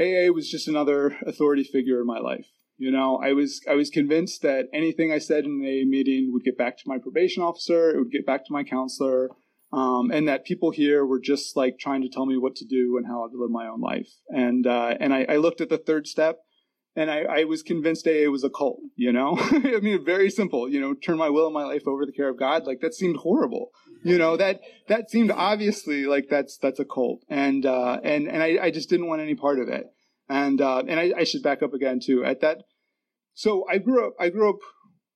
AA 0.00 0.32
was 0.32 0.50
just 0.50 0.68
another 0.68 1.18
authority 1.26 1.64
figure 1.64 2.00
in 2.00 2.06
my 2.06 2.18
life. 2.18 2.46
You 2.78 2.90
know, 2.90 3.18
I 3.22 3.32
was 3.32 3.60
I 3.68 3.74
was 3.74 3.88
convinced 3.88 4.42
that 4.42 4.66
anything 4.72 5.10
I 5.10 5.18
said 5.18 5.44
in 5.44 5.64
a 5.64 5.84
meeting 5.84 6.30
would 6.32 6.44
get 6.44 6.58
back 6.58 6.76
to 6.78 6.84
my 6.86 6.98
probation 6.98 7.42
officer, 7.42 7.90
it 7.90 7.98
would 7.98 8.12
get 8.12 8.26
back 8.26 8.44
to 8.46 8.52
my 8.52 8.64
counselor, 8.64 9.30
um, 9.72 10.10
and 10.10 10.28
that 10.28 10.44
people 10.44 10.70
here 10.70 11.04
were 11.06 11.20
just 11.20 11.56
like 11.56 11.78
trying 11.78 12.02
to 12.02 12.08
tell 12.08 12.26
me 12.26 12.36
what 12.36 12.54
to 12.56 12.66
do 12.66 12.98
and 12.98 13.06
how 13.06 13.26
to 13.28 13.36
live 13.36 13.50
my 13.50 13.66
own 13.66 13.80
life. 13.80 14.08
And 14.28 14.66
uh, 14.66 14.94
and 15.00 15.14
I, 15.14 15.24
I, 15.28 15.36
looked 15.36 15.62
at 15.62 15.70
the 15.70 15.78
third 15.78 16.06
step, 16.06 16.40
and 16.94 17.10
I, 17.10 17.22
I 17.22 17.44
was 17.44 17.62
convinced 17.62 18.06
AA 18.06 18.30
was 18.30 18.44
a 18.44 18.50
cult. 18.50 18.80
You 18.94 19.10
know, 19.10 19.38
I 19.40 19.80
mean, 19.80 20.04
very 20.04 20.28
simple. 20.28 20.68
You 20.68 20.80
know, 20.80 20.92
turn 20.92 21.16
my 21.16 21.30
will 21.30 21.46
and 21.46 21.54
my 21.54 21.64
life 21.64 21.86
over 21.86 22.02
to 22.02 22.06
the 22.06 22.12
care 22.12 22.28
of 22.28 22.38
God. 22.38 22.66
Like 22.66 22.80
that 22.80 22.94
seemed 22.94 23.16
horrible. 23.16 23.70
You 24.04 24.18
know 24.18 24.36
that 24.36 24.60
that 24.88 25.10
seemed 25.10 25.30
obviously 25.30 26.04
like 26.04 26.26
that's 26.28 26.58
that's 26.58 26.78
a 26.78 26.84
cult, 26.84 27.22
and 27.30 27.64
uh, 27.64 28.00
and 28.04 28.28
and 28.28 28.42
I, 28.42 28.58
I 28.64 28.70
just 28.70 28.90
didn't 28.90 29.06
want 29.06 29.22
any 29.22 29.34
part 29.34 29.58
of 29.58 29.68
it. 29.68 29.86
And 30.28 30.60
uh, 30.60 30.82
and 30.88 30.98
I, 30.98 31.12
I, 31.18 31.24
should 31.24 31.42
back 31.42 31.62
up 31.62 31.72
again 31.72 32.00
too. 32.04 32.24
At 32.24 32.40
that, 32.40 32.64
so 33.34 33.64
I 33.70 33.78
grew 33.78 34.08
up. 34.08 34.14
I 34.18 34.28
grew 34.28 34.50
up 34.50 34.58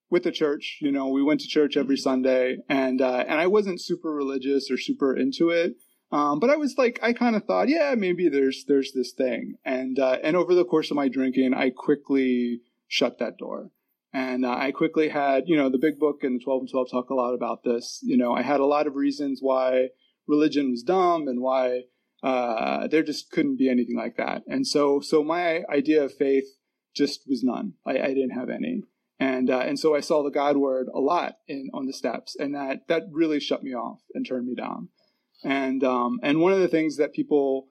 with 0.09 0.23
the 0.23 0.31
church. 0.31 0.79
You 0.81 0.93
know, 0.93 1.09
we 1.09 1.23
went 1.23 1.41
to 1.41 1.49
church 1.49 1.77
every 1.77 1.97
Sunday, 1.97 2.59
and 2.69 3.03
uh, 3.03 3.25
and 3.27 3.41
I 3.41 3.49
wasn't 3.49 3.81
super 3.81 4.13
religious 4.13 4.71
or 4.71 4.77
super 4.77 5.17
into 5.17 5.51
it. 5.51 5.75
Um, 6.13 6.41
but 6.41 6.51
I 6.51 6.57
was 6.57 6.77
like, 6.77 6.99
I 7.03 7.13
kind 7.13 7.37
of 7.37 7.45
thought, 7.45 7.69
yeah, 7.69 7.95
maybe 7.97 8.29
there's 8.29 8.65
there's 8.67 8.93
this 8.93 9.13
thing. 9.13 9.55
And 9.65 9.99
uh, 9.99 10.19
and 10.23 10.37
over 10.37 10.55
the 10.55 10.65
course 10.65 10.91
of 10.91 10.97
my 10.97 11.09
drinking, 11.09 11.55
I 11.55 11.71
quickly 11.71 12.61
shut 12.89 13.19
that 13.19 13.39
door. 13.39 13.71
And 14.13 14.45
uh, 14.45 14.57
I 14.59 14.73
quickly 14.73 15.09
had, 15.09 15.45
you 15.47 15.57
know, 15.57 15.71
the 15.71 15.79
big 15.79 16.01
book 16.01 16.25
and 16.25 16.41
the 16.41 16.45
12 16.45 16.63
and 16.63 16.71
12 16.71 16.91
talk 16.91 17.11
a 17.11 17.15
lot 17.15 17.33
about 17.33 17.63
this. 17.63 18.01
You 18.03 18.17
know, 18.17 18.33
I 18.33 18.43
had 18.43 18.59
a 18.59 18.67
lot 18.67 18.89
of 18.89 18.97
reasons 18.97 19.39
why 19.41 19.89
religion 20.27 20.71
was 20.71 20.83
dumb 20.83 21.29
and 21.29 21.41
why 21.41 21.83
uh, 22.23 22.87
there 22.89 23.03
just 23.03 23.31
couldn't 23.31 23.57
be 23.57 23.69
anything 23.69 23.97
like 23.97 24.17
that. 24.17 24.43
And 24.47 24.67
so, 24.67 25.01
so 25.01 25.25
my 25.25 25.63
idea 25.71 26.05
of 26.05 26.15
faith 26.15 26.45
just 26.95 27.23
was 27.27 27.43
none. 27.43 27.75
I, 27.87 27.99
I 27.99 28.09
didn't 28.09 28.31
have 28.31 28.51
any. 28.51 28.83
And, 29.19 29.51
uh, 29.51 29.59
and 29.59 29.79
so 29.79 29.95
I 29.95 30.01
saw 30.01 30.23
the 30.23 30.31
God 30.31 30.57
word 30.57 30.89
a 30.95 30.99
lot 30.99 31.37
in, 31.47 31.69
on 31.75 31.87
the 31.87 31.93
steps 31.93 32.37
and 32.37 32.55
that, 32.55 32.89
that 32.89 33.03
really 33.13 33.39
shut 33.39 33.63
me 33.63 33.75
off 33.75 34.01
and 34.15 34.27
turned 34.27 34.47
me 34.47 34.55
down. 34.55 34.89
And, 35.45 35.85
um, 35.85 36.21
and 36.23 36.41
one 36.41 36.53
of 36.53 36.61
the 36.61 36.69
things 36.69 36.97
that 36.97 37.13
people 37.13 37.69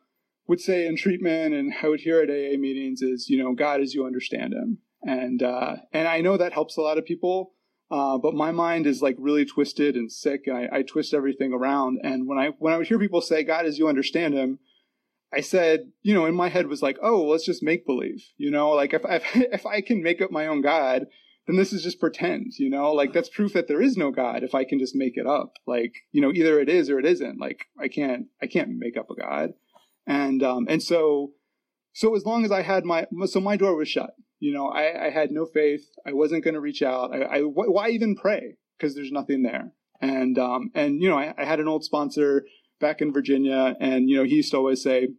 would 0.47 0.59
say 0.59 0.85
in 0.85 0.95
treatment 0.95 1.53
and 1.53 1.73
I 1.81 1.87
would 1.87 2.01
hear 2.01 2.21
at 2.21 2.29
AA 2.29 2.57
meetings 2.57 3.01
is, 3.01 3.29
you 3.29 3.41
know, 3.41 3.53
God 3.53 3.81
as 3.81 3.93
you 3.93 4.05
understand 4.05 4.53
him. 4.53 4.79
And, 5.01 5.41
uh, 5.41 5.77
and 5.91 6.07
I 6.07 6.21
know 6.21 6.37
that 6.37 6.53
helps 6.53 6.77
a 6.77 6.81
lot 6.81 6.97
of 6.97 7.05
people. 7.05 7.53
Uh, 7.91 8.17
but 8.19 8.35
my 8.35 8.51
mind 8.51 8.85
is 8.85 9.01
like 9.01 9.15
really 9.17 9.45
twisted 9.45 9.95
and 9.95 10.11
sick, 10.11 10.41
I, 10.47 10.67
I, 10.71 10.81
twist 10.83 11.11
everything 11.13 11.53
around. 11.53 11.99
And 12.03 12.27
when 12.27 12.37
I 12.37 12.49
when 12.59 12.71
I 12.71 12.77
would 12.77 12.87
hear 12.87 12.99
people 12.99 13.21
say 13.21 13.43
God 13.43 13.65
as 13.65 13.79
you 13.79 13.87
understand 13.87 14.35
Him, 14.35 14.59
I 15.33 15.41
said, 15.41 15.91
you 16.03 16.13
know, 16.13 16.25
in 16.25 16.35
my 16.35 16.49
head 16.49 16.67
was 16.67 16.83
like, 16.83 16.97
oh, 17.01 17.23
let's 17.25 17.45
just 17.45 17.63
make 17.63 17.87
believe, 17.87 18.23
you 18.37 18.51
know, 18.51 18.69
like 18.71 18.93
if 18.93 19.01
if 19.09 19.23
if 19.35 19.65
I 19.65 19.81
can 19.81 20.03
make 20.03 20.21
up 20.21 20.31
my 20.31 20.45
own 20.45 20.61
God, 20.61 21.07
then 21.47 21.55
this 21.55 21.73
is 21.73 21.81
just 21.81 21.99
pretend, 21.99 22.53
you 22.59 22.69
know, 22.69 22.93
like 22.93 23.11
that's 23.11 23.29
proof 23.29 23.53
that 23.53 23.67
there 23.67 23.81
is 23.81 23.97
no 23.97 24.11
God 24.11 24.43
if 24.43 24.53
I 24.53 24.65
can 24.65 24.77
just 24.77 24.95
make 24.95 25.17
it 25.17 25.25
up. 25.25 25.53
Like, 25.65 25.93
you 26.11 26.21
know, 26.21 26.31
either 26.31 26.59
it 26.59 26.69
is 26.69 26.91
or 26.91 26.99
it 26.99 27.05
isn't. 27.05 27.39
Like 27.39 27.65
I 27.79 27.87
can't 27.87 28.27
I 28.39 28.45
can't 28.45 28.77
make 28.77 28.97
up 28.97 29.09
a 29.09 29.15
God. 29.15 29.53
And 30.05 30.43
um 30.43 30.67
and 30.69 30.83
so 30.83 31.31
so 31.93 32.15
as 32.15 32.23
long 32.23 32.45
as 32.45 32.51
I 32.51 32.61
had 32.61 32.85
my 32.85 33.07
so 33.25 33.39
my 33.39 33.57
door 33.57 33.75
was 33.75 33.89
shut. 33.89 34.11
You 34.39 34.53
know, 34.53 34.67
I, 34.67 35.07
I 35.07 35.09
had 35.09 35.31
no 35.31 35.45
faith. 35.45 35.81
I 36.05 36.13
wasn't 36.13 36.43
going 36.43 36.53
to 36.53 36.61
reach 36.61 36.81
out. 36.81 37.13
I, 37.13 37.21
I 37.23 37.41
why 37.41 37.89
even 37.89 38.15
pray? 38.15 38.55
Because 38.77 38.95
there's 38.95 39.11
nothing 39.11 39.43
there. 39.43 39.73
And 40.01 40.37
um 40.39 40.71
and 40.75 41.01
you 41.01 41.09
know, 41.09 41.17
I, 41.17 41.33
I 41.37 41.45
had 41.45 41.59
an 41.59 41.67
old 41.67 41.83
sponsor 41.83 42.45
back 42.79 43.01
in 43.01 43.11
Virginia, 43.11 43.75
and 43.79 44.09
you 44.09 44.17
know, 44.17 44.23
he 44.23 44.35
used 44.35 44.51
to 44.51 44.57
always 44.57 44.81
say, 44.81 45.09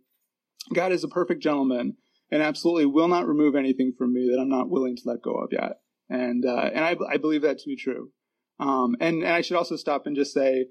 "God 0.72 0.92
is 0.92 1.04
a 1.04 1.08
perfect 1.08 1.42
gentleman." 1.42 1.96
and 2.32 2.44
absolutely 2.44 2.86
will 2.86 3.08
not 3.08 3.26
remove 3.26 3.56
anything 3.56 3.92
from 3.98 4.12
me 4.12 4.30
that 4.30 4.40
I'm 4.40 4.48
not 4.48 4.70
willing 4.70 4.94
to 4.94 5.02
let 5.04 5.20
go 5.20 5.32
of 5.32 5.48
yet 5.50 5.80
and 6.10 6.44
uh, 6.44 6.70
and 6.74 6.84
I, 6.84 6.96
I 7.08 7.16
believe 7.16 7.42
that 7.42 7.58
to 7.58 7.66
be 7.66 7.76
true. 7.76 8.10
Um, 8.58 8.96
and 9.00 9.22
and 9.22 9.32
I 9.32 9.40
should 9.40 9.56
also 9.56 9.76
stop 9.76 10.06
and 10.06 10.16
just 10.16 10.34
say, 10.34 10.66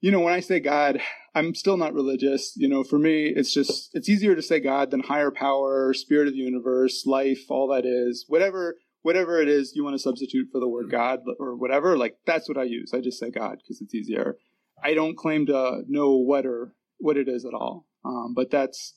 you 0.00 0.12
know, 0.12 0.20
when 0.20 0.34
I 0.34 0.40
say 0.40 0.60
God, 0.60 1.00
I'm 1.38 1.54
still 1.54 1.76
not 1.76 1.94
religious. 1.94 2.52
You 2.56 2.68
know, 2.68 2.82
for 2.82 2.98
me, 2.98 3.32
it's 3.34 3.52
just 3.52 3.90
it's 3.94 4.08
easier 4.08 4.34
to 4.34 4.42
say 4.42 4.58
God 4.60 4.90
than 4.90 5.00
higher 5.00 5.30
power, 5.30 5.94
spirit 5.94 6.26
of 6.26 6.34
the 6.34 6.40
universe, 6.40 7.04
life, 7.06 7.44
all 7.48 7.68
that 7.68 7.86
is, 7.86 8.24
whatever 8.28 8.76
whatever 9.02 9.40
it 9.40 9.48
is 9.48 9.72
you 9.74 9.84
want 9.84 9.94
to 9.94 10.02
substitute 10.02 10.48
for 10.50 10.60
the 10.60 10.68
word 10.68 10.90
God 10.90 11.20
or 11.38 11.56
whatever. 11.56 11.96
Like 11.96 12.16
that's 12.26 12.48
what 12.48 12.58
I 12.58 12.64
use. 12.64 12.92
I 12.92 13.00
just 13.00 13.18
say 13.18 13.30
God 13.30 13.58
because 13.62 13.80
it's 13.80 13.94
easier. 13.94 14.36
I 14.82 14.94
don't 14.94 15.16
claim 15.16 15.46
to 15.46 15.82
know 15.88 16.16
what 16.16 16.44
or 16.44 16.74
what 16.98 17.16
it 17.16 17.28
is 17.28 17.44
at 17.44 17.54
all. 17.54 17.86
Um, 18.04 18.34
but 18.34 18.50
that's 18.50 18.94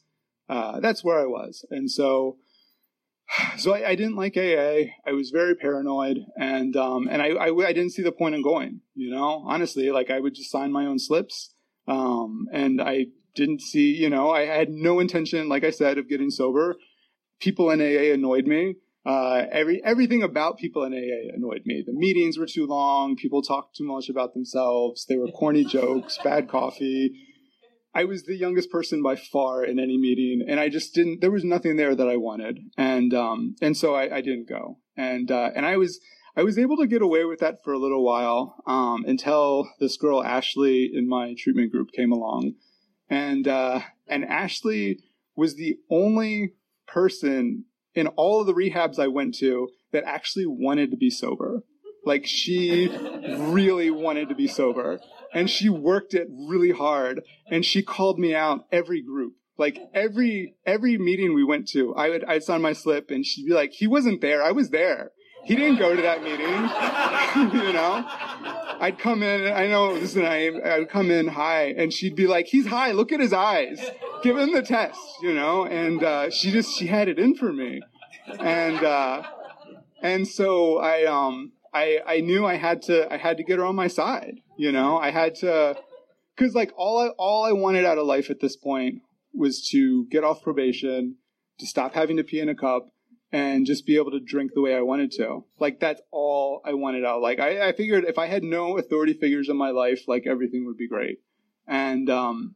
uh, 0.49 0.79
that's 0.79 1.03
where 1.03 1.19
I 1.19 1.25
was, 1.25 1.65
and 1.69 1.89
so 1.89 2.37
so 3.57 3.73
I, 3.73 3.89
I, 3.89 3.95
didn't 3.95 4.15
like 4.15 4.35
AA. 4.35 4.91
I 5.07 5.13
was 5.13 5.31
very 5.31 5.55
paranoid, 5.55 6.17
and 6.35 6.75
um, 6.75 7.07
and 7.09 7.21
I, 7.21 7.29
I, 7.29 7.55
I 7.67 7.73
didn't 7.73 7.91
see 7.91 8.03
the 8.03 8.11
point 8.11 8.35
in 8.35 8.43
going. 8.43 8.81
You 8.95 9.11
know, 9.11 9.43
honestly, 9.45 9.91
like 9.91 10.09
I 10.09 10.19
would 10.19 10.35
just 10.35 10.51
sign 10.51 10.71
my 10.71 10.85
own 10.85 10.99
slips, 10.99 11.53
um, 11.91 12.47
and 12.51 12.81
I 12.81 13.07
didn't 13.35 13.61
see. 13.61 13.93
You 13.93 14.09
know, 14.09 14.31
I 14.31 14.45
had 14.45 14.69
no 14.69 14.99
intention, 14.99 15.49
like 15.49 15.63
I 15.63 15.71
said, 15.71 15.97
of 15.97 16.09
getting 16.09 16.29
sober. 16.29 16.77
People 17.39 17.69
in 17.71 17.81
AA 17.81 18.13
annoyed 18.13 18.47
me. 18.47 18.75
Uh, 19.05 19.45
every 19.51 19.81
everything 19.83 20.21
about 20.21 20.57
people 20.57 20.83
in 20.83 20.93
AA 20.93 21.33
annoyed 21.35 21.63
me. 21.65 21.83
The 21.85 21.93
meetings 21.93 22.37
were 22.37 22.45
too 22.45 22.67
long. 22.67 23.15
People 23.15 23.41
talked 23.41 23.75
too 23.75 23.85
much 23.85 24.09
about 24.09 24.33
themselves. 24.33 25.05
They 25.05 25.17
were 25.17 25.27
corny 25.27 25.65
jokes, 25.77 26.17
bad 26.23 26.49
coffee 26.49 27.13
I 27.93 28.05
was 28.05 28.23
the 28.23 28.35
youngest 28.35 28.71
person 28.71 29.03
by 29.03 29.15
far 29.15 29.63
in 29.65 29.79
any 29.79 29.97
meeting, 29.97 30.45
and 30.47 30.59
I 30.59 30.69
just 30.69 30.93
didn't. 30.93 31.19
There 31.19 31.31
was 31.31 31.43
nothing 31.43 31.75
there 31.75 31.93
that 31.93 32.07
I 32.07 32.15
wanted, 32.15 32.59
and 32.77 33.13
um, 33.13 33.55
and 33.61 33.75
so 33.75 33.95
I, 33.95 34.17
I 34.17 34.21
didn't 34.21 34.47
go. 34.47 34.79
And 34.95 35.29
uh, 35.29 35.49
and 35.55 35.65
I 35.65 35.77
was 35.77 35.99
I 36.35 36.43
was 36.43 36.57
able 36.57 36.77
to 36.77 36.87
get 36.87 37.01
away 37.01 37.25
with 37.25 37.39
that 37.39 37.63
for 37.63 37.73
a 37.73 37.79
little 37.79 38.03
while 38.03 38.55
um, 38.65 39.03
until 39.05 39.69
this 39.79 39.97
girl 39.97 40.23
Ashley 40.23 40.89
in 40.93 41.07
my 41.07 41.35
treatment 41.37 41.71
group 41.71 41.91
came 41.91 42.11
along, 42.11 42.53
and 43.09 43.47
uh, 43.47 43.81
and 44.07 44.23
Ashley 44.23 44.99
was 45.35 45.55
the 45.55 45.77
only 45.89 46.53
person 46.87 47.65
in 47.93 48.07
all 48.07 48.41
of 48.41 48.47
the 48.47 48.53
rehabs 48.53 48.99
I 48.99 49.07
went 49.07 49.35
to 49.35 49.69
that 49.91 50.03
actually 50.05 50.45
wanted 50.45 50.91
to 50.91 50.97
be 50.97 51.09
sober. 51.09 51.63
Like 52.05 52.25
she 52.25 52.87
really 52.87 53.91
wanted 53.91 54.29
to 54.29 54.35
be 54.35 54.47
sober. 54.47 54.99
And 55.33 55.49
she 55.49 55.69
worked 55.69 56.13
it 56.13 56.27
really 56.31 56.71
hard. 56.71 57.21
And 57.49 57.63
she 57.63 57.83
called 57.83 58.19
me 58.19 58.33
out 58.33 58.65
every 58.71 59.01
group. 59.01 59.33
Like 59.57 59.79
every 59.93 60.55
every 60.65 60.97
meeting 60.97 61.35
we 61.35 61.43
went 61.43 61.67
to 61.67 61.93
i 61.93 62.09
would 62.09 62.23
i'd 62.23 62.41
sign 62.41 62.63
my 62.63 62.73
slip 62.73 63.11
and 63.11 63.23
she'd 63.23 63.45
be 63.45 63.53
like 63.53 63.71
he 63.73 63.85
wasn't 63.85 64.21
there. 64.21 64.41
I 64.41 64.51
was 64.51 64.69
there 64.69 65.11
he 65.43 65.55
didn't 65.55 65.77
go 65.77 65.95
to 65.95 66.01
that 66.01 66.23
meeting 66.23 66.37
you 67.65 67.73
know? 67.73 68.05
I'd 68.79 68.97
come 68.97 69.21
in 69.23 69.51
i 69.51 69.67
know 69.67 69.93
this 69.93 70.11
is 70.11 70.15
name 70.15 70.59
i'd 70.63 70.89
come 70.89 71.11
in 71.11 71.27
high 71.27 71.73
and 71.77 71.93
she'd 71.93 72.15
be 72.15 72.27
like 72.27 72.47
he's 72.47 72.67
high 72.67 72.91
look 72.91 73.11
at 73.11 73.19
his 73.19 73.33
eyes. 73.33 73.79
Give 74.23 74.37
him 74.37 74.53
the 74.53 74.61
test 74.61 74.99
you 75.21 75.33
know? 75.33 75.65
And 75.65 76.03
uh, 76.03 76.29
she 76.29 76.51
just 76.51 76.77
she 76.77 76.87
had 76.87 77.07
it 77.07 77.19
in 77.19 77.35
for 77.35 77.51
me. 77.53 77.81
And 78.39 78.83
uh, 78.83 79.23
and 80.01 80.27
so 80.27 80.77
i 80.77 81.05
um 81.05 81.53
I, 81.73 81.99
I 82.05 82.19
knew 82.19 82.45
I 82.45 82.55
had 82.55 82.81
to 82.83 83.11
I 83.11 83.17
had 83.17 83.37
to 83.37 83.43
get 83.43 83.57
her 83.57 83.65
on 83.65 83.75
my 83.75 83.87
side. 83.87 84.41
You 84.57 84.71
know, 84.71 84.97
I 84.97 85.11
had 85.11 85.35
to 85.35 85.77
because 86.35 86.53
like 86.53 86.71
all 86.75 86.99
I 86.99 87.07
all 87.17 87.45
I 87.45 87.53
wanted 87.53 87.85
out 87.85 87.97
of 87.97 88.05
life 88.05 88.29
at 88.29 88.41
this 88.41 88.57
point 88.57 89.01
was 89.33 89.65
to 89.69 90.05
get 90.07 90.23
off 90.23 90.41
probation, 90.41 91.15
to 91.59 91.65
stop 91.65 91.93
having 91.93 92.17
to 92.17 92.23
pee 92.23 92.39
in 92.39 92.49
a 92.49 92.55
cup, 92.55 92.89
and 93.31 93.65
just 93.65 93.85
be 93.85 93.95
able 93.95 94.11
to 94.11 94.19
drink 94.19 94.51
the 94.53 94.61
way 94.61 94.75
I 94.75 94.81
wanted 94.81 95.11
to. 95.13 95.45
Like 95.59 95.79
that's 95.79 96.01
all 96.11 96.61
I 96.65 96.73
wanted 96.73 97.05
out. 97.05 97.21
Like 97.21 97.39
I, 97.39 97.69
I 97.69 97.71
figured 97.73 98.03
if 98.03 98.17
I 98.17 98.27
had 98.27 98.43
no 98.43 98.77
authority 98.77 99.13
figures 99.13 99.49
in 99.49 99.57
my 99.57 99.69
life, 99.69 100.07
like 100.07 100.27
everything 100.27 100.65
would 100.65 100.77
be 100.77 100.87
great. 100.87 101.19
And 101.67 102.09
um 102.09 102.55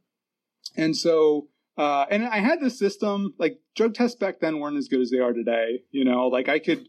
and 0.76 0.95
so 0.95 1.47
uh 1.78 2.05
and 2.09 2.26
I 2.26 2.39
had 2.39 2.59
this 2.59 2.78
system, 2.78 3.34
like 3.38 3.59
drug 3.76 3.93
tests 3.93 4.17
back 4.17 4.39
then 4.39 4.59
weren't 4.59 4.78
as 4.78 4.88
good 4.88 5.01
as 5.01 5.11
they 5.11 5.19
are 5.19 5.34
today. 5.34 5.84
You 5.91 6.03
know, 6.03 6.28
like 6.28 6.49
I 6.49 6.59
could 6.59 6.88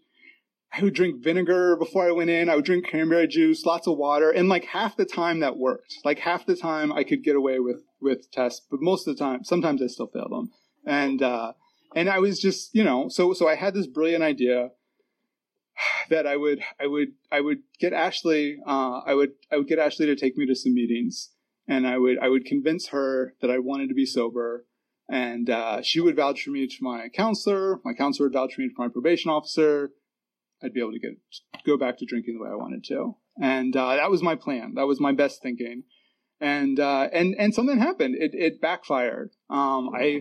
I 0.72 0.82
would 0.82 0.95
drink 0.95 1.22
vinegar 1.22 1.76
before 1.76 2.07
I 2.07 2.12
went 2.12 2.28
in. 2.28 2.49
I 2.49 2.57
would 2.57 2.64
drink 2.64 2.89
cranberry 2.89 3.28
juice, 3.28 3.64
lots 3.64 3.87
of 3.87 3.97
water, 3.97 4.30
and 4.30 4.49
like 4.49 4.64
half 4.64 4.97
the 4.97 5.07
time 5.07 5.41
that 5.41 5.57
worked. 5.57 5.95
Like 6.05 6.18
half 6.18 6.45
the 6.45 6.57
time 6.57 6.93
I 6.93 7.05
could 7.05 7.22
get 7.22 7.37
away 7.37 7.61
with 7.61 7.84
with 8.01 8.30
tests, 8.32 8.66
but 8.68 8.82
most 8.82 9.07
of 9.07 9.16
the 9.16 9.24
time, 9.24 9.45
sometimes 9.45 9.80
I 9.80 9.87
still 9.87 10.09
failed 10.09 10.32
them. 10.32 10.51
And 10.84 11.22
uh, 11.22 11.53
and 11.97 12.09
I 12.09 12.21
was 12.21 12.39
just, 12.39 12.75
you 12.75 12.85
know, 12.85 13.09
so 13.09 13.33
so 13.33 13.49
I 13.49 13.57
had 13.57 13.75
this 13.75 13.87
brilliant 13.87 14.23
idea 14.23 14.71
that 16.11 16.27
I 16.27 16.37
would 16.37 16.61
I 16.81 16.87
would 16.87 17.09
I 17.33 17.41
would 17.41 17.63
get 17.81 17.93
Ashley 17.93 18.59
uh, 18.67 19.01
I 19.05 19.15
would 19.15 19.33
I 19.51 19.57
would 19.57 19.67
get 19.67 19.81
Ashley 19.81 20.07
to 20.07 20.15
take 20.15 20.37
me 20.37 20.47
to 20.47 20.55
some 20.55 20.75
meetings, 20.75 21.31
and 21.67 21.87
I 21.87 21.99
would 21.99 22.19
I 22.21 22.29
would 22.29 22.45
convince 22.45 22.89
her 22.89 23.35
that 23.41 23.51
I 23.51 23.59
wanted 23.59 23.89
to 23.89 23.95
be 23.95 24.07
sober. 24.07 24.67
And 25.09 25.49
uh, 25.49 25.83
she 25.83 26.01
would 26.01 26.17
vouch 26.17 26.43
for 26.43 26.51
me 26.51 26.67
to 26.67 26.77
my 26.81 27.09
counselor. 27.09 27.79
My 27.85 27.95
counselor 27.95 28.29
would 28.29 28.33
vouch 28.33 28.55
for 28.55 28.61
me 28.61 28.69
to 28.69 28.75
my 28.77 28.89
probation 28.89 29.31
officer 29.31 29.93
I'd 30.63 30.73
be 30.73 30.81
able 30.81 30.93
to 30.93 30.99
get 30.99 31.13
go 31.65 31.77
back 31.77 31.99
to 31.99 32.07
drinking 32.07 32.35
the 32.35 32.45
way 32.45 32.51
I 32.51 32.57
wanted 32.57 32.85
to. 32.85 33.17
And 33.41 33.77
uh, 33.77 33.97
that 33.97 34.11
was 34.11 34.23
my 34.23 34.35
plan. 34.35 34.75
That 34.75 34.87
was 34.87 35.01
my 35.01 35.13
best 35.13 35.43
thinking. 35.43 35.85
And 36.41 36.78
uh, 36.78 37.09
and 37.12 37.34
and 37.39 37.55
something 37.55 37.78
happened. 37.78 38.16
It 38.18 38.32
it 38.34 38.61
backfired. 38.61 39.30
Um, 39.49 39.91
I 39.95 40.20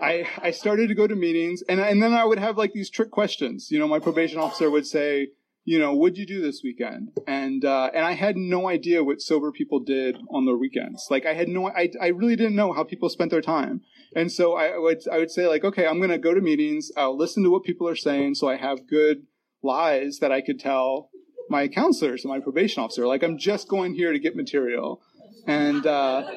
I 0.00 0.26
I 0.42 0.50
started 0.50 0.88
to 0.88 0.96
go 0.96 1.06
to 1.06 1.14
meetings, 1.14 1.62
and 1.68 1.80
and 1.80 2.02
then 2.02 2.12
I 2.12 2.24
would 2.24 2.40
have 2.40 2.58
like 2.58 2.72
these 2.72 2.90
trick 2.90 3.12
questions. 3.12 3.70
You 3.70 3.78
know, 3.78 3.86
my 3.86 4.00
probation 4.00 4.40
officer 4.40 4.68
would 4.68 4.86
say, 4.86 5.28
you 5.64 5.78
know, 5.78 5.94
what'd 5.94 6.18
you 6.18 6.26
do 6.26 6.40
this 6.40 6.62
weekend? 6.64 7.10
And 7.26 7.64
uh, 7.64 7.90
and 7.94 8.04
I 8.04 8.12
had 8.12 8.36
no 8.36 8.68
idea 8.68 9.04
what 9.04 9.20
sober 9.20 9.52
people 9.52 9.78
did 9.80 10.16
on 10.30 10.44
their 10.44 10.56
weekends. 10.56 11.06
Like 11.08 11.24
I 11.24 11.34
had 11.34 11.48
no, 11.48 11.68
I 11.68 11.90
I 12.00 12.08
really 12.08 12.36
didn't 12.36 12.56
know 12.56 12.72
how 12.72 12.82
people 12.82 13.08
spent 13.08 13.30
their 13.30 13.42
time. 13.42 13.82
And 14.16 14.32
so 14.32 14.56
I 14.56 14.76
would 14.78 15.06
I 15.12 15.18
would 15.18 15.30
say 15.30 15.46
like, 15.46 15.64
okay, 15.64 15.86
I'm 15.86 16.00
gonna 16.00 16.18
go 16.18 16.34
to 16.34 16.40
meetings. 16.40 16.90
I'll 16.96 17.16
listen 17.16 17.44
to 17.44 17.50
what 17.50 17.64
people 17.64 17.86
are 17.86 17.96
saying, 17.96 18.36
so 18.36 18.48
I 18.48 18.56
have 18.56 18.88
good 18.88 19.26
lies 19.62 20.18
that 20.20 20.32
I 20.32 20.40
could 20.40 20.58
tell 20.58 21.10
my 21.50 21.68
counselors 21.68 22.24
and 22.24 22.32
my 22.32 22.40
probation 22.40 22.82
officer. 22.82 23.06
Like 23.06 23.22
I'm 23.22 23.38
just 23.38 23.68
going 23.68 23.94
here 23.94 24.12
to 24.12 24.18
get 24.18 24.36
material, 24.36 25.02
and 25.48 25.86
uh, 25.86 26.30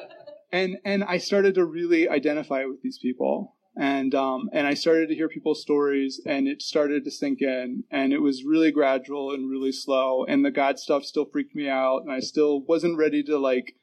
and 0.50 0.78
and 0.84 1.04
I 1.04 1.18
started 1.18 1.54
to 1.54 1.64
really 1.64 2.08
identify 2.08 2.64
with 2.64 2.82
these 2.82 2.98
people, 2.98 3.56
and 3.76 4.14
um, 4.14 4.48
and 4.52 4.66
I 4.66 4.74
started 4.74 5.08
to 5.10 5.14
hear 5.14 5.28
people's 5.28 5.60
stories, 5.60 6.20
and 6.26 6.48
it 6.48 6.62
started 6.62 7.04
to 7.04 7.10
sink 7.10 7.42
in, 7.42 7.84
and 7.90 8.12
it 8.12 8.20
was 8.20 8.42
really 8.44 8.72
gradual 8.72 9.32
and 9.32 9.50
really 9.50 9.70
slow, 9.70 10.24
and 10.24 10.44
the 10.44 10.50
God 10.50 10.78
stuff 10.78 11.04
still 11.04 11.26
freaked 11.30 11.54
me 11.54 11.68
out, 11.68 11.98
and 11.98 12.10
I 12.10 12.20
still 12.20 12.62
wasn't 12.62 12.98
ready 12.98 13.22
to 13.24 13.38
like 13.38 13.74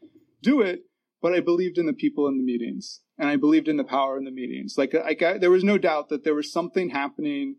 do 0.42 0.62
it, 0.62 0.82
but 1.22 1.34
I 1.34 1.42
believed 1.42 1.78
in 1.78 1.86
the 1.86 1.94
people 1.94 2.28
in 2.28 2.38
the 2.38 2.44
meetings, 2.44 3.02
and 3.18 3.30
I 3.30 3.36
believed 3.36 3.68
in 3.68 3.78
the 3.78 3.84
power 3.84 4.18
in 4.18 4.26
the 4.26 4.32
meetings. 4.32 4.76
Like 4.80 4.96
I, 4.96 5.16
I 5.26 5.38
there 5.38 5.52
was 5.52 5.64
no 5.64 5.78
doubt 5.78 6.10
that 6.10 6.24
there 6.24 6.36
was 6.36 6.52
something 6.52 6.90
happening 6.90 7.58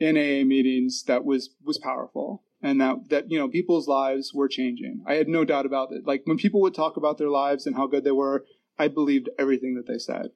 in 0.00 0.16
AA 0.16 0.44
meetings 0.44 1.04
that 1.06 1.24
was 1.24 1.50
was 1.64 1.78
powerful. 1.78 2.42
And 2.62 2.80
that 2.80 3.08
that 3.10 3.30
you 3.30 3.38
know 3.38 3.48
people's 3.48 3.88
lives 3.88 4.32
were 4.32 4.48
changing. 4.48 5.02
I 5.06 5.14
had 5.14 5.28
no 5.28 5.44
doubt 5.44 5.66
about 5.66 5.92
it. 5.92 6.06
Like 6.06 6.22
when 6.24 6.38
people 6.38 6.60
would 6.62 6.74
talk 6.74 6.96
about 6.96 7.18
their 7.18 7.28
lives 7.28 7.66
and 7.66 7.76
how 7.76 7.86
good 7.86 8.04
they 8.04 8.12
were, 8.12 8.44
I 8.78 8.88
believed 8.88 9.28
everything 9.38 9.74
that 9.74 9.86
they 9.86 9.98
said. 9.98 10.30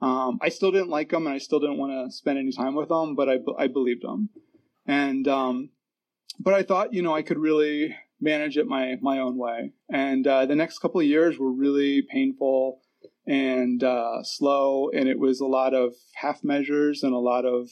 Um, 0.00 0.38
I 0.42 0.48
still 0.50 0.70
didn't 0.70 0.90
like 0.90 1.10
them, 1.10 1.26
and 1.26 1.34
I 1.34 1.38
still 1.38 1.60
didn't 1.60 1.78
want 1.78 1.92
to 1.92 2.14
spend 2.14 2.38
any 2.38 2.52
time 2.52 2.74
with 2.74 2.88
them, 2.88 3.14
but 3.14 3.28
I 3.28 3.38
I 3.58 3.66
believed 3.66 4.02
them, 4.02 4.30
and 4.86 5.26
um, 5.28 5.70
but 6.38 6.54
I 6.54 6.62
thought 6.62 6.94
you 6.94 7.02
know 7.02 7.14
I 7.14 7.22
could 7.22 7.38
really 7.38 7.94
manage 8.20 8.56
it 8.56 8.66
my 8.66 8.96
my 9.00 9.18
own 9.18 9.36
way. 9.36 9.72
And 9.90 10.26
uh, 10.26 10.46
the 10.46 10.56
next 10.56 10.78
couple 10.78 11.00
of 11.00 11.06
years 11.06 11.38
were 11.38 11.52
really 11.52 12.02
painful 12.02 12.80
and 13.26 13.82
uh, 13.82 14.22
slow, 14.22 14.90
and 14.90 15.08
it 15.08 15.18
was 15.18 15.40
a 15.40 15.46
lot 15.46 15.74
of 15.74 15.94
half 16.14 16.44
measures 16.44 17.02
and 17.02 17.12
a 17.12 17.18
lot 17.18 17.44
of 17.44 17.70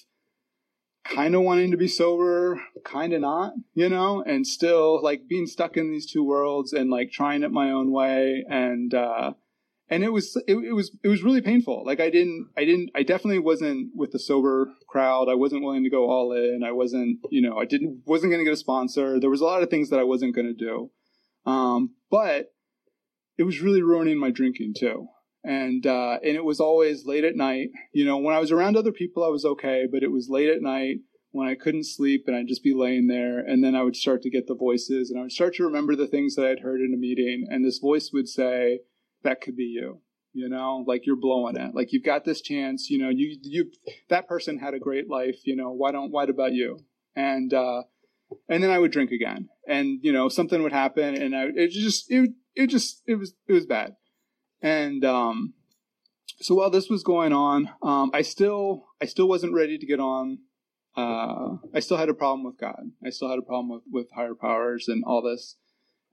kind 1.05 1.35
of 1.35 1.43
wanting 1.43 1.71
to 1.71 1.77
be 1.77 1.89
sober, 1.89 2.61
kind 2.85 3.13
of 3.13 3.21
not, 3.21 3.53
you 3.75 3.89
know, 3.89 4.23
and 4.27 4.47
still 4.47 5.03
like 5.03 5.29
being 5.29 5.47
stuck 5.47 5.77
in 5.77 5.91
these 5.91 6.11
two 6.11 6.25
worlds 6.25 6.73
and 6.73 6.91
like 6.91 7.11
trying 7.11 7.43
it 7.43 7.53
my 7.53 7.71
own 7.71 7.93
way 7.93 8.45
and 8.49 8.95
uh 8.95 9.33
and 9.91 10.03
it 10.03 10.13
was 10.13 10.35
it, 10.49 10.55
it 10.55 10.73
was 10.73 10.97
it 11.03 11.09
was 11.09 11.23
really 11.23 11.43
painful. 11.43 11.85
Like 11.85 12.01
I 12.01 12.09
didn't 12.09 12.49
I 12.57 12.65
didn't 12.65 12.91
I 12.95 13.03
definitely 13.03 13.39
wasn't 13.39 13.91
with 13.95 14.13
the 14.13 14.19
sober 14.19 14.73
crowd. 14.89 15.29
I 15.29 15.35
wasn't 15.35 15.63
willing 15.63 15.85
to 15.85 15.91
go 15.91 16.11
all 16.11 16.33
in. 16.33 16.63
I 16.65 16.73
wasn't, 16.73 17.19
you 17.31 17.43
know, 17.43 17.59
I 17.59 17.67
didn't 17.67 18.03
wasn't 18.07 18.33
going 18.33 18.41
to 18.41 18.45
get 18.45 18.55
a 18.55 18.59
sponsor. 18.59 19.21
There 19.21 19.31
was 19.31 19.43
a 19.43 19.47
lot 19.47 19.63
of 19.63 19.69
things 19.69 19.91
that 19.91 20.01
I 20.01 20.05
wasn't 20.05 20.35
going 20.35 20.47
to 20.47 20.55
do. 20.55 20.91
Um 21.45 21.95
but 22.11 22.55
it 23.37 23.43
was 23.43 23.61
really 23.61 23.83
ruining 23.83 24.19
my 24.19 24.31
drinking 24.31 24.75
too 24.79 25.09
and 25.45 25.87
uh, 25.87 26.19
and 26.23 26.37
it 26.37 26.45
was 26.45 26.59
always 26.59 27.05
late 27.05 27.25
at 27.25 27.37
night. 27.37 27.69
You 27.93 28.07
know, 28.07 28.17
when 28.17 28.35
I 28.35 28.41
was 28.41 28.51
around 28.51 28.77
other 28.77 28.93
people, 28.93 29.23
I 29.23 29.29
was 29.29 29.45
okay, 29.45 29.87
but 29.91 30.03
it 30.03 30.11
was 30.11 30.29
late 30.31 30.49
at 30.49 30.63
night 30.63 31.01
when 31.33 31.49
I 31.49 31.55
couldn't 31.55 31.85
sleep, 31.85 32.25
and 32.27 32.35
I'd 32.35 32.49
just 32.49 32.63
be 32.63 32.73
laying 32.73 33.09
there, 33.09 33.41
and 33.41 33.63
then 33.63 33.75
I 33.75 33.83
would 33.83 33.97
start 33.97 34.23
to 34.23 34.31
get 34.31 34.47
the 34.47 34.55
voices, 34.55 35.11
and 35.11 35.19
I 35.19 35.23
would 35.23 35.33
start 35.33 35.55
to 35.57 35.65
remember 35.65 35.95
the 35.95 36.07
things 36.07 36.35
that 36.37 36.47
I'd 36.47 36.61
heard 36.61 36.81
in 36.81 36.95
a 36.95 36.99
meeting, 36.99 37.47
and 37.51 37.65
this 37.65 37.79
voice 37.79 38.11
would 38.13 38.29
say, 38.29 38.81
"That 39.23 39.41
could 39.41 39.57
be 39.57 39.65
you." 39.65 40.01
You 40.33 40.49
know, 40.49 40.83
like 40.87 41.07
you're 41.07 41.15
blowing 41.15 41.57
it. 41.57 41.75
Like 41.75 41.93
you've 41.93 42.05
got 42.05 42.25
this 42.25 42.41
chance. 42.41 42.89
You 42.89 42.99
know, 42.99 43.11
you 43.11 43.37
you 43.43 43.71
that 44.09 44.27
person 44.27 44.59
had 44.59 44.75
a 44.75 44.81
great 44.81 45.11
life. 45.11 45.37
You 45.45 45.57
know, 45.57 45.71
why 45.71 45.93
don't 45.93 46.11
why 46.11 46.25
about 46.25 46.55
you? 46.55 46.79
And 47.15 47.53
uh, 47.53 47.83
and 48.49 48.63
then 48.63 48.71
I 48.71 48.79
would 48.79 48.93
drink 48.93 49.11
again, 49.11 49.51
and 49.69 49.99
you 50.03 50.13
know 50.13 50.31
something 50.31 50.63
would 50.63 50.73
happen, 50.73 51.15
and 51.15 51.37
I 51.37 51.49
it 51.55 51.71
just 51.71 52.11
it 52.11 52.31
it 52.55 52.69
just 52.69 53.03
it 53.07 53.17
was 53.17 53.35
it 53.47 53.53
was 53.53 53.67
bad 53.67 53.97
and 54.65 55.05
um, 55.05 55.53
so 56.41 56.55
while 56.55 56.71
this 56.71 56.89
was 56.89 57.03
going 57.03 57.35
on, 57.35 57.69
um, 57.83 58.11
I 58.15 58.23
still 58.23 58.87
I 59.01 59.05
still 59.05 59.29
wasn't 59.29 59.53
ready 59.53 59.77
to 59.77 59.87
get 59.87 60.01
on. 60.01 60.39
Uh, 60.97 61.57
I 61.75 61.81
still 61.81 61.99
had 61.99 62.09
a 62.09 62.15
problem 62.15 62.45
with 62.45 62.59
God. 62.59 62.81
I 63.05 63.11
still 63.11 63.29
had 63.29 63.39
a 63.39 63.43
problem 63.43 63.69
with, 63.69 63.83
with 63.91 64.07
higher 64.15 64.35
powers 64.35 64.89
and 64.89 65.05
all 65.07 65.21
this, 65.23 65.57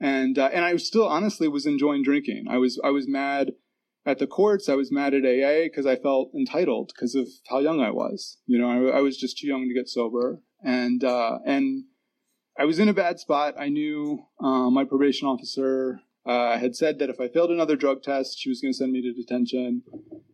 and 0.01 0.37
uh, 0.37 0.49
and 0.53 0.65
I 0.65 0.75
still 0.75 1.07
honestly 1.07 1.47
was 1.47 1.65
enjoying 1.65 2.03
drinking. 2.03 2.45
I 2.49 2.57
was 2.57 2.79
I 2.83 2.89
was 2.89 3.07
mad 3.07 3.51
at 4.05 4.19
the 4.19 4.27
courts. 4.27 4.67
I 4.67 4.75
was 4.75 4.91
mad 4.91 5.13
at 5.13 5.23
AA 5.23 5.63
because 5.63 5.85
I 5.85 5.95
felt 5.95 6.31
entitled 6.35 6.91
because 6.93 7.15
of 7.15 7.29
how 7.49 7.59
young 7.59 7.79
I 7.79 7.91
was. 7.91 8.37
You 8.47 8.59
know, 8.59 8.69
I, 8.69 8.97
I 8.97 9.01
was 9.01 9.17
just 9.17 9.37
too 9.37 9.47
young 9.47 9.69
to 9.69 9.73
get 9.73 9.87
sober, 9.87 10.41
and 10.61 11.01
uh, 11.05 11.39
and 11.45 11.85
I 12.59 12.65
was 12.65 12.79
in 12.79 12.89
a 12.89 12.93
bad 12.93 13.17
spot. 13.17 13.55
I 13.57 13.69
knew 13.69 14.25
uh, 14.43 14.69
my 14.69 14.83
probation 14.83 15.29
officer 15.29 16.01
uh, 16.25 16.57
had 16.57 16.75
said 16.75 16.99
that 16.99 17.09
if 17.09 17.19
I 17.19 17.27
failed 17.27 17.51
another 17.51 17.75
drug 17.75 18.03
test, 18.03 18.39
she 18.39 18.49
was 18.49 18.61
going 18.61 18.73
to 18.73 18.77
send 18.77 18.91
me 18.91 19.01
to 19.01 19.13
detention. 19.13 19.83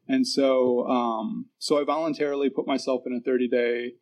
And 0.07 0.27
so, 0.27 0.87
um, 0.87 1.47
so 1.59 1.79
I 1.79 1.83
voluntarily 1.83 2.49
put 2.49 2.67
myself 2.67 3.03
in 3.05 3.13
a 3.13 3.21
30 3.21 3.47
day 3.47 3.93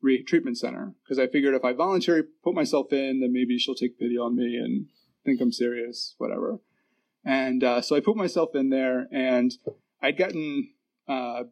re- 0.00 0.22
treatment 0.22 0.58
center 0.58 0.94
because 1.02 1.18
I 1.18 1.26
figured 1.26 1.54
if 1.54 1.64
I 1.64 1.72
voluntarily 1.72 2.26
put 2.44 2.54
myself 2.54 2.92
in, 2.92 3.20
then 3.20 3.32
maybe 3.32 3.58
she'll 3.58 3.74
take 3.74 3.98
pity 3.98 4.16
on 4.16 4.36
me 4.36 4.56
and 4.56 4.86
think 5.24 5.40
I'm 5.40 5.52
serious, 5.52 6.14
whatever. 6.18 6.60
And 7.24 7.62
uh, 7.62 7.80
so 7.80 7.96
I 7.96 8.00
put 8.00 8.16
myself 8.16 8.50
in 8.54 8.70
there, 8.70 9.06
and 9.12 9.52
I'd 10.02 10.18
gotten 10.18 10.70
uh, 11.08 11.44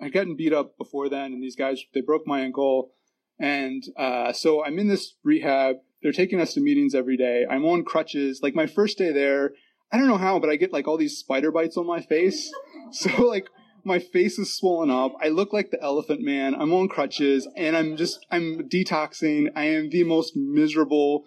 I'd 0.00 0.12
gotten 0.12 0.36
beat 0.36 0.52
up 0.52 0.76
before 0.76 1.08
then, 1.08 1.32
and 1.32 1.42
these 1.42 1.56
guys 1.56 1.82
they 1.94 2.02
broke 2.02 2.26
my 2.26 2.40
ankle, 2.40 2.92
and 3.38 3.82
uh, 3.96 4.32
so 4.32 4.64
I'm 4.64 4.78
in 4.78 4.88
this 4.88 5.14
rehab 5.22 5.76
they're 6.04 6.12
taking 6.12 6.38
us 6.38 6.52
to 6.52 6.60
meetings 6.60 6.94
every 6.94 7.16
day. 7.16 7.46
I'm 7.50 7.64
on 7.64 7.82
crutches. 7.82 8.40
Like 8.42 8.54
my 8.54 8.66
first 8.66 8.98
day 8.98 9.10
there, 9.10 9.52
I 9.90 9.96
don't 9.96 10.06
know 10.06 10.18
how, 10.18 10.38
but 10.38 10.50
I 10.50 10.56
get 10.56 10.70
like 10.70 10.86
all 10.86 10.98
these 10.98 11.16
spider 11.16 11.50
bites 11.50 11.76
on 11.76 11.86
my 11.86 12.00
face. 12.00 12.52
So 12.92 13.26
like 13.26 13.48
my 13.82 13.98
face 13.98 14.38
is 14.38 14.54
swollen 14.54 14.90
up. 14.90 15.14
I 15.20 15.28
look 15.28 15.52
like 15.52 15.70
the 15.70 15.82
elephant 15.82 16.20
man. 16.20 16.54
I'm 16.54 16.72
on 16.72 16.86
crutches 16.86 17.48
and 17.56 17.74
I'm 17.76 17.96
just, 17.96 18.24
I'm 18.30 18.68
detoxing. 18.68 19.48
I 19.56 19.64
am 19.64 19.88
the 19.88 20.04
most 20.04 20.36
miserable 20.36 21.24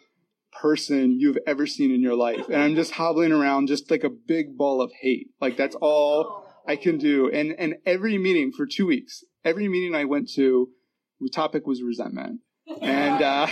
person 0.62 1.20
you've 1.20 1.40
ever 1.46 1.66
seen 1.66 1.92
in 1.92 2.02
your 2.02 2.16
life. 2.16 2.46
And 2.48 2.62
I'm 2.62 2.76
just 2.76 2.92
hobbling 2.92 3.34
around 3.34 3.68
just 3.68 3.92
like 3.92 4.06
a 4.06 4.10
big 4.10 4.56
ball 4.56 4.82
of 4.82 4.92
hate. 5.02 5.32
Like 5.42 5.58
that's 5.58 5.76
all 5.82 6.46
I 6.66 6.78
can 6.78 7.00
do. 7.00 7.30
And, 7.30 7.54
and 7.58 7.78
every 7.86 8.18
meeting 8.18 8.54
for 8.56 8.66
two 8.66 8.86
weeks, 8.86 9.24
every 9.44 9.68
meeting 9.68 9.96
I 9.96 10.06
went 10.06 10.30
to, 10.36 10.70
the 11.20 11.30
topic 11.30 11.66
was 11.66 11.82
resentment. 11.82 12.42
And, 12.82 13.22
uh, 13.22 13.48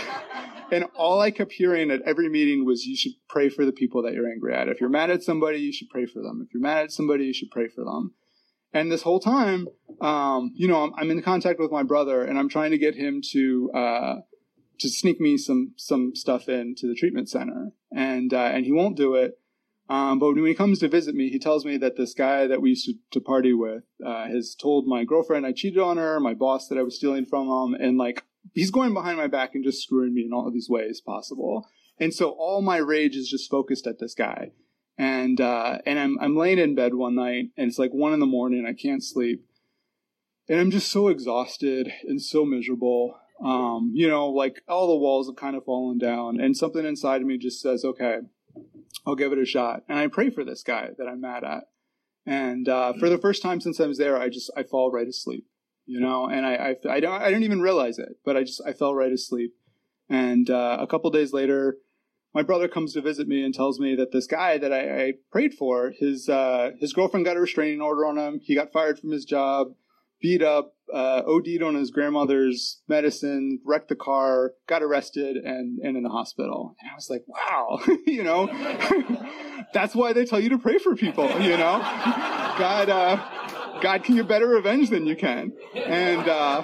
and 0.70 0.84
all 0.94 1.20
I 1.20 1.30
kept 1.30 1.52
hearing 1.52 1.90
at 1.90 2.02
every 2.02 2.28
meeting 2.28 2.64
was 2.64 2.84
you 2.84 2.96
should 2.96 3.12
pray 3.28 3.48
for 3.48 3.64
the 3.64 3.72
people 3.72 4.02
that 4.02 4.12
you're 4.12 4.30
angry 4.30 4.54
at. 4.54 4.68
If 4.68 4.80
you're 4.80 4.90
mad 4.90 5.10
at 5.10 5.22
somebody, 5.22 5.58
you 5.58 5.72
should 5.72 5.88
pray 5.88 6.06
for 6.06 6.20
them. 6.22 6.44
If 6.46 6.52
you're 6.52 6.62
mad 6.62 6.84
at 6.84 6.92
somebody, 6.92 7.24
you 7.26 7.34
should 7.34 7.50
pray 7.50 7.68
for 7.68 7.84
them. 7.84 8.14
And 8.72 8.92
this 8.92 9.02
whole 9.02 9.20
time, 9.20 9.68
um, 10.00 10.52
you 10.54 10.68
know, 10.68 10.82
I'm, 10.82 10.92
I'm, 10.96 11.10
in 11.10 11.22
contact 11.22 11.58
with 11.58 11.70
my 11.70 11.82
brother, 11.82 12.22
and 12.22 12.38
I'm 12.38 12.48
trying 12.48 12.72
to 12.72 12.78
get 12.78 12.94
him 12.94 13.22
to 13.30 13.70
uh, 13.72 14.14
to 14.80 14.88
sneak 14.88 15.20
me 15.20 15.38
some 15.38 15.72
some 15.76 16.14
stuff 16.14 16.48
into 16.48 16.86
the 16.86 16.94
treatment 16.94 17.30
center, 17.30 17.70
and 17.90 18.34
uh, 18.34 18.50
and 18.52 18.66
he 18.66 18.72
won't 18.72 18.96
do 18.96 19.14
it. 19.14 19.38
Um, 19.88 20.18
but 20.18 20.34
when 20.34 20.44
he 20.44 20.54
comes 20.54 20.80
to 20.80 20.88
visit 20.88 21.14
me, 21.14 21.30
he 21.30 21.38
tells 21.38 21.64
me 21.64 21.76
that 21.78 21.96
this 21.96 22.12
guy 22.12 22.48
that 22.48 22.60
we 22.60 22.70
used 22.70 22.86
to, 22.86 22.94
to 23.12 23.20
party 23.20 23.52
with 23.54 23.84
uh, 24.04 24.26
has 24.26 24.56
told 24.60 24.86
my 24.86 25.04
girlfriend 25.04 25.46
I 25.46 25.52
cheated 25.52 25.78
on 25.78 25.96
her, 25.96 26.18
my 26.18 26.34
boss 26.34 26.66
that 26.68 26.76
I 26.76 26.82
was 26.82 26.96
stealing 26.96 27.24
from 27.24 27.46
him, 27.46 27.80
and 27.80 27.96
like 27.96 28.24
he's 28.54 28.70
going 28.70 28.94
behind 28.94 29.16
my 29.16 29.26
back 29.26 29.54
and 29.54 29.64
just 29.64 29.82
screwing 29.82 30.14
me 30.14 30.24
in 30.24 30.32
all 30.32 30.46
of 30.46 30.54
these 30.54 30.68
ways 30.68 31.00
possible. 31.00 31.68
And 31.98 32.12
so 32.12 32.30
all 32.30 32.62
my 32.62 32.76
rage 32.76 33.16
is 33.16 33.28
just 33.28 33.50
focused 33.50 33.86
at 33.86 33.98
this 33.98 34.14
guy. 34.14 34.52
And 34.98 35.40
uh, 35.40 35.78
and 35.84 35.98
I'm 35.98 36.18
I'm 36.20 36.36
laying 36.36 36.58
in 36.58 36.74
bed 36.74 36.94
one 36.94 37.14
night 37.14 37.50
and 37.56 37.68
it's 37.68 37.78
like 37.78 37.92
one 37.92 38.14
in 38.14 38.20
the 38.20 38.26
morning. 38.26 38.64
I 38.66 38.72
can't 38.72 39.04
sleep, 39.04 39.44
and 40.48 40.58
I'm 40.58 40.70
just 40.70 40.90
so 40.90 41.08
exhausted 41.08 41.92
and 42.04 42.20
so 42.20 42.46
miserable. 42.46 43.18
Um, 43.44 43.92
you 43.94 44.08
know, 44.08 44.28
like 44.28 44.62
all 44.66 44.88
the 44.88 44.96
walls 44.96 45.28
have 45.28 45.36
kind 45.36 45.54
of 45.54 45.66
fallen 45.66 45.98
down, 45.98 46.40
and 46.40 46.56
something 46.56 46.86
inside 46.86 47.20
of 47.20 47.26
me 47.26 47.36
just 47.36 47.60
says, 47.60 47.84
"Okay, 47.84 48.20
I'll 49.06 49.16
give 49.16 49.32
it 49.32 49.38
a 49.38 49.44
shot." 49.44 49.82
And 49.86 49.98
I 49.98 50.06
pray 50.06 50.30
for 50.30 50.44
this 50.44 50.62
guy 50.62 50.88
that 50.96 51.06
I'm 51.06 51.20
mad 51.20 51.44
at. 51.44 51.64
And 52.24 52.66
uh, 52.66 52.94
for 52.94 53.10
the 53.10 53.18
first 53.18 53.42
time 53.42 53.60
since 53.60 53.78
I 53.78 53.86
was 53.86 53.98
there, 53.98 54.18
I 54.18 54.30
just 54.30 54.50
I 54.56 54.62
fall 54.62 54.90
right 54.90 55.06
asleep 55.06 55.44
you 55.86 56.00
know, 56.00 56.26
and 56.26 56.44
I, 56.44 56.54
I, 56.54 56.94
I 56.94 57.00
don't, 57.00 57.22
I 57.22 57.28
didn't 57.28 57.44
even 57.44 57.60
realize 57.60 57.98
it, 57.98 58.18
but 58.24 58.36
I 58.36 58.42
just, 58.42 58.60
I 58.66 58.72
fell 58.72 58.94
right 58.94 59.12
asleep. 59.12 59.54
And, 60.08 60.50
uh, 60.50 60.78
a 60.80 60.86
couple 60.86 61.10
days 61.10 61.32
later, 61.32 61.78
my 62.34 62.42
brother 62.42 62.68
comes 62.68 62.92
to 62.92 63.00
visit 63.00 63.26
me 63.26 63.42
and 63.42 63.54
tells 63.54 63.80
me 63.80 63.94
that 63.96 64.12
this 64.12 64.26
guy 64.26 64.58
that 64.58 64.72
I, 64.72 65.06
I 65.06 65.12
prayed 65.32 65.54
for, 65.54 65.92
his, 65.98 66.28
uh, 66.28 66.72
his 66.78 66.92
girlfriend 66.92 67.24
got 67.24 67.36
a 67.36 67.40
restraining 67.40 67.80
order 67.80 68.04
on 68.04 68.18
him. 68.18 68.40
He 68.42 68.54
got 68.54 68.72
fired 68.72 68.98
from 68.98 69.10
his 69.10 69.24
job, 69.24 69.68
beat 70.20 70.42
up, 70.42 70.74
uh, 70.92 71.22
OD'd 71.26 71.62
on 71.62 71.74
his 71.74 71.90
grandmother's 71.90 72.82
medicine, 72.88 73.60
wrecked 73.64 73.88
the 73.88 73.96
car, 73.96 74.52
got 74.68 74.82
arrested, 74.82 75.36
and, 75.36 75.78
and 75.80 75.96
in 75.96 76.02
the 76.02 76.10
hospital. 76.10 76.76
And 76.80 76.90
I 76.90 76.94
was 76.94 77.10
like, 77.10 77.24
wow, 77.26 77.80
you 78.06 78.22
know, 78.22 78.46
that's 79.72 79.94
why 79.94 80.12
they 80.12 80.24
tell 80.24 80.40
you 80.40 80.50
to 80.50 80.58
pray 80.58 80.78
for 80.78 80.94
people, 80.94 81.28
you 81.40 81.56
know? 81.56 81.78
God, 82.58 82.88
uh, 82.88 83.45
God 83.82 84.04
can 84.04 84.16
get 84.16 84.28
better 84.28 84.46
revenge 84.46 84.90
than 84.90 85.06
you 85.06 85.16
can. 85.16 85.52
And 85.74 86.28
uh, 86.28 86.62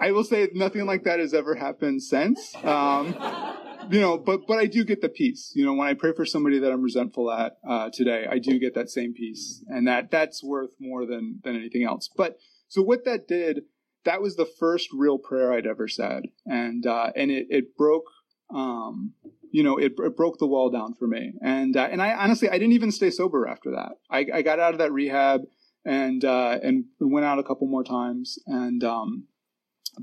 I 0.00 0.12
will 0.12 0.24
say 0.24 0.48
nothing 0.54 0.86
like 0.86 1.04
that 1.04 1.20
has 1.20 1.34
ever 1.34 1.54
happened 1.54 2.02
since. 2.02 2.54
Um, 2.64 3.14
you 3.90 4.00
know, 4.00 4.16
but 4.18 4.46
but 4.46 4.58
I 4.58 4.66
do 4.66 4.84
get 4.84 5.00
the 5.00 5.08
peace. 5.08 5.52
You 5.54 5.64
know, 5.64 5.74
when 5.74 5.88
I 5.88 5.94
pray 5.94 6.12
for 6.12 6.24
somebody 6.24 6.58
that 6.60 6.70
I'm 6.72 6.82
resentful 6.82 7.30
at 7.30 7.58
uh, 7.68 7.90
today, 7.92 8.26
I 8.30 8.38
do 8.38 8.58
get 8.58 8.74
that 8.74 8.88
same 8.88 9.12
peace, 9.12 9.64
and 9.68 9.86
that 9.88 10.10
that's 10.10 10.42
worth 10.42 10.70
more 10.78 11.06
than 11.06 11.40
than 11.42 11.56
anything 11.56 11.84
else. 11.84 12.08
But 12.14 12.38
so 12.68 12.82
what 12.82 13.04
that 13.04 13.26
did, 13.26 13.62
that 14.04 14.22
was 14.22 14.36
the 14.36 14.46
first 14.46 14.88
real 14.92 15.18
prayer 15.18 15.52
I'd 15.52 15.66
ever 15.66 15.88
said, 15.88 16.24
and 16.46 16.86
uh, 16.86 17.10
and 17.16 17.30
it 17.30 17.48
it 17.50 17.76
broke 17.76 18.06
um, 18.54 19.14
you 19.50 19.62
know, 19.62 19.76
it, 19.76 19.92
it, 19.98 20.16
broke 20.16 20.38
the 20.38 20.46
wall 20.46 20.70
down 20.70 20.94
for 20.94 21.06
me. 21.06 21.34
And 21.42 21.76
uh, 21.76 21.88
and 21.90 22.02
I 22.02 22.14
honestly 22.14 22.48
I 22.48 22.58
didn't 22.58 22.72
even 22.72 22.92
stay 22.92 23.10
sober 23.10 23.46
after 23.46 23.70
that. 23.72 23.92
I, 24.10 24.26
I 24.32 24.42
got 24.42 24.60
out 24.60 24.72
of 24.72 24.78
that 24.78 24.92
rehab 24.92 25.42
and 25.84 26.24
uh, 26.24 26.58
and 26.62 26.84
went 27.00 27.26
out 27.26 27.38
a 27.38 27.44
couple 27.44 27.66
more 27.66 27.84
times. 27.84 28.38
And 28.46 28.82
um, 28.84 29.26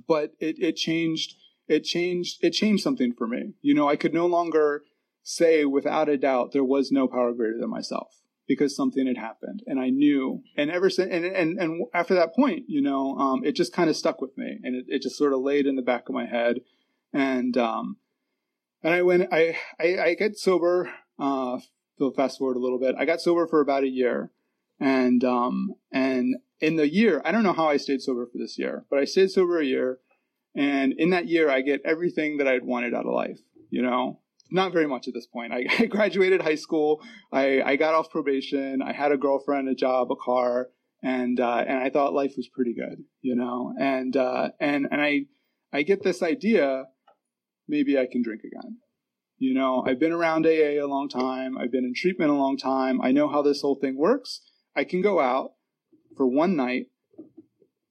but 0.07 0.33
it 0.39 0.57
it 0.59 0.75
changed 0.75 1.35
it 1.67 1.83
changed 1.83 2.37
it 2.41 2.51
changed 2.51 2.83
something 2.83 3.13
for 3.13 3.27
me. 3.27 3.53
You 3.61 3.73
know, 3.73 3.87
I 3.89 3.95
could 3.95 4.13
no 4.13 4.25
longer 4.25 4.83
say 5.23 5.65
without 5.65 6.09
a 6.09 6.17
doubt 6.17 6.53
there 6.53 6.63
was 6.63 6.91
no 6.91 7.07
power 7.07 7.33
greater 7.33 7.57
than 7.59 7.69
myself 7.69 8.21
because 8.47 8.75
something 8.75 9.05
had 9.07 9.17
happened 9.17 9.61
and 9.67 9.79
I 9.79 9.89
knew. 9.89 10.41
And 10.55 10.71
ever 10.71 10.89
since, 10.89 11.11
and, 11.11 11.25
and, 11.25 11.59
and 11.59 11.85
after 11.93 12.15
that 12.15 12.33
point, 12.33 12.63
you 12.67 12.81
know, 12.81 13.17
um, 13.17 13.43
it 13.43 13.51
just 13.51 13.73
kind 13.73 13.89
of 13.89 13.97
stuck 13.97 14.21
with 14.21 14.37
me 14.37 14.59
and 14.63 14.73
it, 14.73 14.85
it 14.87 15.01
just 15.01 15.17
sort 15.17 15.33
of 15.33 15.41
laid 15.41 15.67
in 15.67 15.75
the 15.75 15.81
back 15.81 16.07
of 16.07 16.15
my 16.15 16.25
head 16.25 16.61
and 17.13 17.57
um, 17.57 17.97
and 18.83 18.93
I 18.93 19.01
went. 19.01 19.27
I 19.31 19.57
I, 19.79 19.97
I 19.97 20.13
get 20.15 20.37
sober. 20.37 20.91
Uh, 21.19 21.59
so 21.97 22.11
fast 22.11 22.37
forward 22.37 22.57
a 22.57 22.59
little 22.61 22.79
bit. 22.79 22.95
I 22.97 23.05
got 23.05 23.21
sober 23.21 23.47
for 23.47 23.61
about 23.61 23.83
a 23.83 23.89
year, 23.89 24.31
and 24.79 25.23
um, 25.23 25.75
and 25.91 26.35
in 26.59 26.75
the 26.75 26.91
year, 26.91 27.21
I 27.25 27.31
don't 27.31 27.43
know 27.43 27.53
how 27.53 27.67
I 27.67 27.77
stayed 27.77 28.01
sober 28.01 28.25
for 28.25 28.37
this 28.37 28.57
year, 28.57 28.85
but 28.89 28.99
I 28.99 29.05
stayed 29.05 29.31
sober 29.31 29.59
a 29.59 29.65
year, 29.65 29.99
and 30.55 30.93
in 30.97 31.09
that 31.11 31.27
year, 31.27 31.49
I 31.49 31.61
get 31.61 31.81
everything 31.85 32.37
that 32.37 32.47
I'd 32.47 32.63
wanted 32.63 32.93
out 32.93 33.05
of 33.05 33.13
life. 33.13 33.39
You 33.69 33.81
know, 33.81 34.21
not 34.51 34.73
very 34.73 34.87
much 34.87 35.07
at 35.07 35.13
this 35.13 35.27
point. 35.27 35.53
I, 35.53 35.65
I 35.79 35.85
graduated 35.85 36.41
high 36.41 36.55
school. 36.55 37.01
I, 37.31 37.61
I 37.61 37.75
got 37.75 37.93
off 37.93 38.09
probation. 38.09 38.81
I 38.81 38.93
had 38.93 39.11
a 39.11 39.17
girlfriend, 39.17 39.69
a 39.69 39.75
job, 39.75 40.11
a 40.11 40.15
car, 40.15 40.69
and 41.03 41.39
uh, 41.39 41.63
and 41.67 41.77
I 41.77 41.89
thought 41.89 42.13
life 42.13 42.33
was 42.37 42.47
pretty 42.47 42.73
good, 42.73 43.03
you 43.21 43.35
know. 43.35 43.73
And 43.79 44.15
uh, 44.15 44.49
and 44.59 44.87
and 44.91 45.01
I 45.01 45.25
I 45.73 45.83
get 45.83 46.03
this 46.03 46.23
idea, 46.23 46.85
maybe 47.67 47.97
I 47.97 48.07
can 48.11 48.21
drink 48.21 48.41
again. 48.41 48.77
You 49.37 49.53
know, 49.53 49.83
I've 49.85 49.99
been 49.99 50.11
around 50.11 50.47
AA 50.47 50.81
a 50.83 50.87
long 50.87 51.09
time. 51.09 51.57
I've 51.57 51.71
been 51.71 51.85
in 51.85 51.93
treatment 51.95 52.31
a 52.31 52.35
long 52.35 52.57
time. 52.57 52.99
I 53.01 53.11
know 53.11 53.29
how 53.29 53.41
this 53.41 53.61
whole 53.61 53.77
thing 53.79 53.95
works. 53.97 54.41
I 54.75 54.83
can 54.83 55.01
go 55.01 55.19
out 55.19 55.51
for 56.15 56.25
one 56.25 56.55
night, 56.55 56.87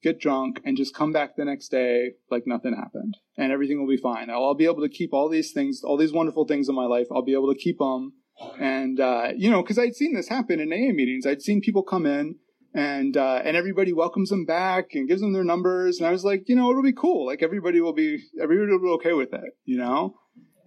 get 0.03 0.19
drunk, 0.19 0.59
and 0.65 0.75
just 0.75 0.93
come 0.93 1.13
back 1.13 1.37
the 1.37 1.45
next 1.45 1.69
day 1.69 2.11
like 2.29 2.43
nothing 2.45 2.75
happened, 2.75 3.15
and 3.37 3.51
everything 3.51 3.79
will 3.79 3.87
be 3.87 4.01
fine. 4.01 4.29
I'll, 4.29 4.43
I'll 4.43 4.55
be 4.55 4.65
able 4.65 4.81
to 4.81 4.89
keep 4.89 5.13
all 5.13 5.29
these 5.29 5.53
things, 5.53 5.81
all 5.83 5.97
these 5.97 6.11
wonderful 6.11 6.45
things 6.45 6.67
in 6.67 6.75
my 6.75 6.85
life. 6.85 7.07
I'll 7.11 7.23
be 7.23 7.33
able 7.33 7.53
to 7.53 7.59
keep 7.59 7.77
them, 7.77 8.13
and 8.59 8.99
uh, 8.99 9.29
you 9.35 9.49
know, 9.49 9.61
because 9.61 9.79
I'd 9.79 9.95
seen 9.95 10.15
this 10.15 10.27
happen 10.27 10.59
in 10.59 10.73
AA 10.73 10.93
meetings. 10.93 11.25
I'd 11.25 11.41
seen 11.41 11.61
people 11.61 11.83
come 11.83 12.05
in 12.05 12.35
and 12.73 13.17
uh, 13.17 13.41
and 13.43 13.55
everybody 13.57 13.93
welcomes 13.93 14.29
them 14.29 14.45
back 14.45 14.93
and 14.93 15.07
gives 15.07 15.21
them 15.21 15.33
their 15.33 15.43
numbers. 15.43 15.97
And 15.97 16.07
I 16.07 16.11
was 16.11 16.23
like, 16.23 16.47
you 16.47 16.55
know, 16.55 16.69
it'll 16.69 16.83
be 16.83 16.93
cool. 16.93 17.25
Like 17.25 17.41
everybody 17.41 17.81
will 17.81 17.93
be 17.93 18.23
everybody 18.41 18.71
will 18.71 18.81
be 18.81 19.03
okay 19.03 19.13
with 19.13 19.33
it, 19.33 19.57
you 19.65 19.77
know. 19.77 20.15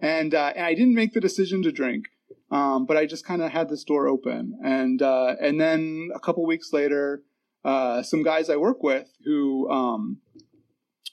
And 0.01 0.33
uh, 0.33 0.53
and 0.55 0.65
I 0.65 0.73
didn't 0.73 0.95
make 0.95 1.13
the 1.13 1.21
decision 1.21 1.61
to 1.63 1.71
drink, 1.71 2.07
um, 2.49 2.85
but 2.85 2.97
I 2.97 3.05
just 3.05 3.25
kind 3.25 3.41
of 3.41 3.51
had 3.51 3.69
this 3.69 3.83
door 3.83 4.07
open. 4.07 4.57
And 4.63 5.01
uh, 5.01 5.35
and 5.39 5.59
then 5.59 6.09
a 6.13 6.19
couple 6.19 6.45
weeks 6.45 6.73
later, 6.73 7.23
uh, 7.63 8.03
some 8.03 8.23
guys 8.23 8.49
I 8.49 8.57
work 8.57 8.81
with 8.81 9.07
who, 9.23 9.69
um, 9.69 10.17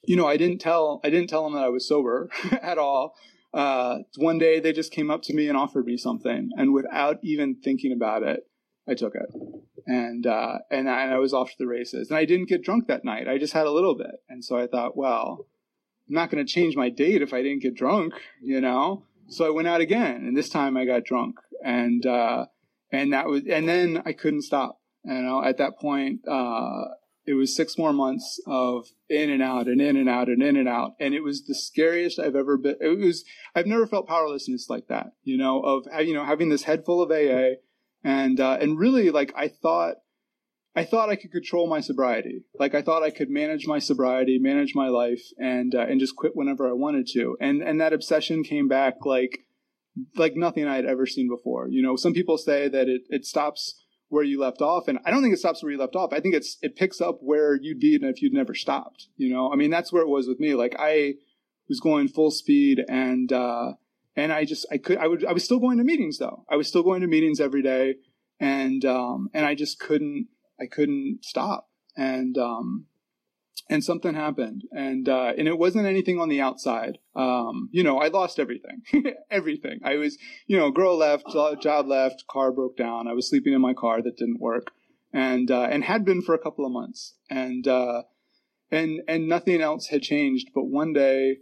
you 0.05 0.16
know, 0.16 0.26
I 0.26 0.36
didn't 0.36 0.59
tell 0.59 1.01
I 1.05 1.11
didn't 1.11 1.28
tell 1.28 1.45
them 1.45 1.55
that 1.55 1.64
I 1.64 1.68
was 1.68 1.86
sober 1.86 2.30
at 2.62 2.78
all. 2.78 3.14
Uh, 3.53 4.01
one 4.16 4.39
day 4.39 4.61
they 4.61 4.72
just 4.72 4.93
came 4.93 5.11
up 5.11 5.22
to 5.22 5.34
me 5.34 5.49
and 5.49 5.57
offered 5.57 5.86
me 5.86 5.97
something, 5.97 6.51
and 6.57 6.72
without 6.72 7.18
even 7.22 7.57
thinking 7.57 7.93
about 7.93 8.22
it, 8.22 8.41
I 8.86 8.95
took 8.95 9.14
it 9.14 9.58
and 9.89 10.26
uh, 10.26 10.59
and, 10.70 10.89
I, 10.89 11.05
and 11.05 11.14
I 11.14 11.18
was 11.18 11.32
off 11.32 11.51
to 11.51 11.57
the 11.59 11.66
races. 11.66 12.11
And 12.11 12.18
I 12.18 12.26
didn't 12.26 12.49
get 12.49 12.62
drunk 12.62 12.86
that 12.86 13.07
night. 13.07 13.26
I 13.26 13.39
just 13.39 13.55
had 13.55 13.66
a 13.66 13.72
little 13.72 13.97
bit, 13.97 14.22
and 14.28 14.45
so 14.45 14.57
I 14.57 14.66
thought, 14.66 14.97
well, 14.97 15.47
I'm 16.07 16.14
not 16.14 16.30
going 16.30 16.45
to 16.45 16.53
change 16.53 16.76
my 16.76 16.91
date 16.91 17.22
if 17.22 17.32
I 17.32 17.43
didn't 17.43 17.62
get 17.62 17.74
drunk, 17.74 18.12
you 18.41 18.61
know. 18.61 19.05
So 19.28 19.47
I 19.47 19.51
went 19.51 19.66
out 19.66 19.80
again, 19.80 20.26
and 20.26 20.36
this 20.36 20.51
time 20.51 20.76
I 20.76 20.84
got 20.84 21.05
drunk, 21.05 21.36
and 21.64 22.05
uh, 22.05 22.47
and 22.93 23.14
that 23.14 23.26
was, 23.26 23.43
and 23.51 23.66
then 23.66 24.03
I 24.05 24.12
couldn't 24.12 24.43
stop. 24.43 24.78
You 25.05 25.22
know, 25.22 25.43
at 25.43 25.57
that 25.57 25.78
point, 25.78 26.20
uh, 26.28 26.84
it 27.24 27.32
was 27.32 27.57
six 27.57 27.78
more 27.78 27.95
months 27.95 28.41
of 28.47 28.89
in 29.09 29.30
and 29.30 29.43
out 29.43 29.68
and 29.68 29.80
in 29.80 29.97
and 29.97 30.09
out 30.09 30.28
and 30.28 30.43
in 30.43 30.57
and 30.57 30.68
out, 30.68 30.93
and 31.01 31.14
it 31.14 31.22
was 31.22 31.47
the 31.47 31.55
scariest 31.55 32.18
I've 32.18 32.36
ever 32.36 32.59
been. 32.59 32.76
It 32.78 32.99
was 32.99 33.24
I've 33.55 33.66
never 33.66 33.86
felt 33.86 34.07
powerlessness 34.07 34.68
like 34.68 34.89
that, 34.89 35.12
you 35.24 35.39
know, 35.39 35.62
of 35.62 35.86
you 36.07 36.12
know 36.12 36.26
having 36.26 36.51
this 36.51 36.64
head 36.64 36.84
full 36.84 37.01
of 37.01 37.11
AA 37.11 37.57
and 38.05 38.41
uh, 38.41 38.59
and 38.61 38.79
really 38.79 39.11
like 39.11 39.33
I 39.37 39.49
thought 39.49 39.97
I 40.75 40.85
thought 40.85 41.09
I 41.09 41.17
could 41.17 41.33
control 41.33 41.67
my 41.67 41.81
sobriety. 41.81 42.45
Like 42.59 42.75
I 42.75 42.83
thought 42.83 43.03
I 43.03 43.11
could 43.11 43.31
manage 43.31 43.67
my 43.67 43.79
sobriety, 43.79 44.39
manage 44.39 44.75
my 44.75 44.89
life, 44.89 45.23
and 45.37 45.75
uh, 45.75 45.81
and 45.81 46.01
just 46.01 46.17
quit 46.17 46.33
whenever 46.37 46.69
I 46.69 46.73
wanted 46.73 47.09
to. 47.15 47.37
And 47.41 47.63
and 47.63 47.81
that 47.81 47.93
obsession 47.93 48.45
came 48.45 48.69
back 48.69 49.05
like 49.05 49.41
like 50.15 50.37
nothing 50.37 50.67
I 50.67 50.77
had 50.77 50.87
ever 50.87 51.07
seen 51.07 51.29
before. 51.29 51.69
You 51.69 51.83
know, 51.83 51.97
some 51.97 52.13
people 52.13 52.39
say 52.39 52.69
that 52.69 52.89
it 52.89 53.03
it 53.09 53.25
stops 53.25 53.83
where 54.11 54.25
you 54.25 54.41
left 54.41 54.63
off, 54.63 54.89
and 54.89 54.99
I 55.05 55.11
don't 55.11 55.23
think 55.23 55.35
it 55.35 55.39
stops 55.39 55.63
where 55.63 55.73
you 55.73 55.79
left 55.79 55.97
off. 55.97 56.13
I 56.13 56.21
think 56.21 56.35
it's 56.35 56.59
it 56.63 56.77
picks 56.77 57.01
up 57.01 57.19
where 57.21 57.57
you'd 57.61 57.81
be 57.81 57.99
if 58.01 58.23
you'd 58.23 58.33
never 58.33 58.55
stopped. 58.55 59.09
You 59.17 59.33
know, 59.33 59.53
I 59.53 59.57
mean 59.57 59.71
that's 59.71 59.93
where 59.93 60.03
it 60.03 60.09
was 60.09 60.29
with 60.29 60.39
me. 60.39 60.55
Like 60.55 60.77
I 60.79 61.15
was 61.69 61.81
going 61.81 62.09
full 62.09 62.31
speed 62.31 62.85
and. 62.89 63.33
uh 63.33 63.73
and 64.19 64.33
I 64.33 64.45
just 64.45 64.66
I 64.73 64.79
could 64.79 64.99
I 64.99 65.07
would 65.07 65.25
I 65.25 65.33
was 65.33 65.45
still 65.45 65.61
going 65.61 65.79
to 65.79 65.85
meetings 65.85 66.19
though. 66.19 66.45
I 66.51 66.57
was 66.57 66.66
still 66.66 66.83
going 66.83 67.03
to 67.03 67.07
meetings 67.07 67.41
every 67.41 67.62
day, 67.62 67.95
and 68.41 68.85
um, 68.85 69.31
and 69.33 69.47
I 69.47 69.55
just 69.55 69.79
couldn't 69.79 70.27
I 70.61 70.66
couldn't 70.66 71.21
stop. 71.23 71.69
And 71.97 72.37
um, 72.37 72.87
and 73.71 73.85
something 73.85 74.14
happened, 74.14 74.62
and 74.73 75.09
uh, 75.09 75.33
and 75.39 75.47
it 75.47 75.57
wasn't 75.57 75.87
anything 75.87 76.19
on 76.19 76.29
the 76.29 76.41
outside. 76.41 76.99
Um, 77.14 77.69
you 77.71 77.85
know, 77.85 77.99
I 77.99 78.09
lost 78.09 78.41
everything, 78.41 78.83
everything. 79.31 79.79
I 79.85 79.95
was 79.97 80.19
you 80.49 80.57
know, 80.57 80.73
girl 80.73 80.97
left, 80.97 81.25
job 81.61 81.87
left, 81.87 82.25
car 82.29 82.51
broke 82.51 82.77
down. 82.77 83.07
I 83.07 83.12
was 83.12 83.29
sleeping 83.29 83.53
in 83.53 83.61
my 83.61 83.75
car 83.75 84.03
that 84.03 84.16
didn't 84.16 84.41
work, 84.41 84.73
and 85.12 85.49
uh, 85.49 85.69
and 85.71 85.85
had 85.85 86.05
been 86.05 86.23
for 86.23 86.35
a 86.35 86.41
couple 86.41 86.66
of 86.66 86.73
months, 86.73 87.14
and 87.31 87.69
uh, 87.69 88.03
and 88.71 89.01
and 89.07 89.29
nothing 89.29 89.61
else 89.61 89.89
had 89.89 90.03
changed. 90.03 90.49
But 90.53 90.64
one 90.64 90.93
day 90.93 91.39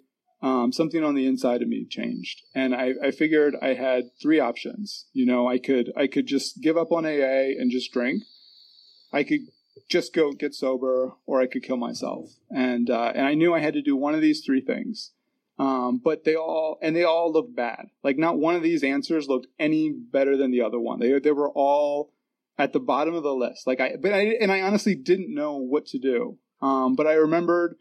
um, 0.47 0.72
something 0.72 1.03
on 1.03 1.16
the 1.16 1.26
inside 1.26 1.61
of 1.61 1.66
me 1.66 1.84
changed, 1.84 2.42
and 2.55 2.72
I, 2.72 2.92
I 3.03 3.11
figured 3.11 3.57
I 3.61 3.74
had 3.74 4.11
three 4.22 4.38
options. 4.38 5.07
You 5.12 5.26
know, 5.26 5.49
I 5.49 5.59
could 5.59 5.92
I 5.97 6.07
could 6.07 6.26
just 6.26 6.61
give 6.61 6.76
up 6.76 6.92
on 6.92 7.05
AA 7.05 7.57
and 7.59 7.68
just 7.68 7.92
drink. 7.92 8.22
I 9.12 9.24
could 9.24 9.40
just 9.88 10.14
go 10.14 10.30
get 10.30 10.55
sober, 10.55 11.14
or 11.26 11.40
I 11.40 11.49
could 11.49 11.64
kill 11.64 11.76
myself. 11.76 12.30
And 12.49 12.88
uh, 12.88 13.11
and 13.16 13.26
I 13.26 13.34
knew 13.34 13.55
I 13.55 13.59
had 13.59 13.74
to 13.74 13.82
do 13.82 13.97
one 13.97 14.14
of 14.14 14.20
these 14.20 14.44
three 14.44 14.61
things. 14.61 15.11
Um, 15.59 16.01
but 16.05 16.22
they 16.22 16.36
all 16.36 16.78
and 16.80 16.94
they 16.94 17.03
all 17.03 17.32
looked 17.32 17.57
bad. 17.57 17.86
Like 18.05 18.16
not 18.16 18.38
one 18.38 18.55
of 18.55 18.62
these 18.62 18.84
answers 18.84 19.26
looked 19.26 19.49
any 19.59 19.90
better 19.90 20.36
than 20.36 20.53
the 20.53 20.62
other 20.62 20.78
one. 20.78 21.01
They 21.01 21.18
they 21.18 21.32
were 21.32 21.51
all 21.51 22.12
at 22.57 22.72
the 22.72 22.78
bottom 22.78 23.14
of 23.14 23.24
the 23.24 23.34
list. 23.34 23.66
Like 23.66 23.80
I, 23.80 23.97
but 24.01 24.12
I 24.12 24.36
and 24.40 24.53
I 24.53 24.61
honestly 24.61 24.94
didn't 24.94 25.34
know 25.34 25.57
what 25.57 25.86
to 25.86 25.99
do. 25.99 26.38
Um, 26.62 26.94
but 26.94 27.09
I 27.09 27.14
remembered 27.14 27.76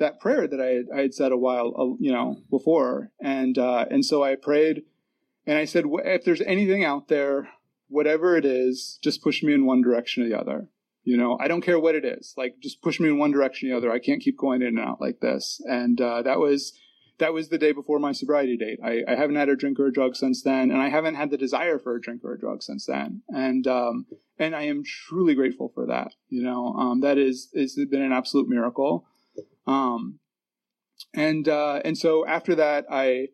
that 0.00 0.20
prayer 0.20 0.48
that 0.48 0.60
I 0.60 0.66
had, 0.66 0.86
I 0.94 1.00
had 1.02 1.14
said 1.14 1.32
a 1.32 1.36
while, 1.36 1.96
you 2.00 2.12
know, 2.12 2.42
before. 2.50 3.12
And, 3.20 3.56
uh, 3.56 3.86
and 3.90 4.04
so 4.04 4.22
I 4.24 4.34
prayed 4.34 4.82
and 5.46 5.56
I 5.56 5.64
said, 5.64 5.84
if 5.86 6.24
there's 6.24 6.42
anything 6.42 6.84
out 6.84 7.08
there, 7.08 7.48
whatever 7.88 8.36
it 8.36 8.44
is, 8.44 8.98
just 9.02 9.22
push 9.22 9.42
me 9.42 9.54
in 9.54 9.66
one 9.66 9.82
direction 9.82 10.22
or 10.22 10.28
the 10.28 10.38
other. 10.38 10.68
You 11.02 11.16
know, 11.16 11.38
I 11.40 11.48
don't 11.48 11.62
care 11.62 11.78
what 11.78 11.94
it 11.94 12.04
is. 12.04 12.34
Like, 12.36 12.56
just 12.60 12.82
push 12.82 13.00
me 13.00 13.08
in 13.08 13.18
one 13.18 13.30
direction 13.30 13.68
or 13.68 13.72
the 13.72 13.76
other. 13.78 13.92
I 13.92 14.00
can't 14.00 14.20
keep 14.20 14.36
going 14.36 14.60
in 14.60 14.68
and 14.68 14.80
out 14.80 15.00
like 15.00 15.20
this. 15.20 15.60
And, 15.64 16.00
uh, 16.00 16.22
that 16.22 16.38
was, 16.38 16.72
that 17.20 17.32
was 17.32 17.48
the 17.48 17.58
day 17.58 17.72
before 17.72 17.98
my 17.98 18.12
sobriety 18.12 18.56
date. 18.56 18.80
I, 18.84 19.02
I, 19.06 19.14
haven't 19.14 19.36
had 19.36 19.48
a 19.48 19.56
drink 19.56 19.78
or 19.78 19.86
a 19.86 19.92
drug 19.92 20.16
since 20.16 20.42
then, 20.42 20.70
and 20.70 20.80
I 20.80 20.88
haven't 20.88 21.14
had 21.14 21.30
the 21.30 21.36
desire 21.36 21.78
for 21.78 21.94
a 21.94 22.00
drink 22.00 22.24
or 22.24 22.34
a 22.34 22.38
drug 22.38 22.62
since 22.62 22.86
then. 22.86 23.22
And 23.28 23.66
um, 23.66 24.06
and 24.38 24.56
I 24.56 24.62
am 24.62 24.82
truly 24.82 25.34
grateful 25.34 25.70
for 25.72 25.86
that. 25.86 26.14
You 26.28 26.42
know, 26.42 26.74
um, 26.74 27.00
that 27.02 27.18
is 27.18 27.50
it's 27.52 27.76
been 27.76 28.02
an 28.02 28.12
absolute 28.12 28.48
miracle. 28.48 29.06
Um, 29.66 30.18
and 31.14 31.48
uh, 31.48 31.80
and 31.84 31.96
so 31.96 32.26
after 32.26 32.54
that, 32.54 32.86
I 32.90 33.28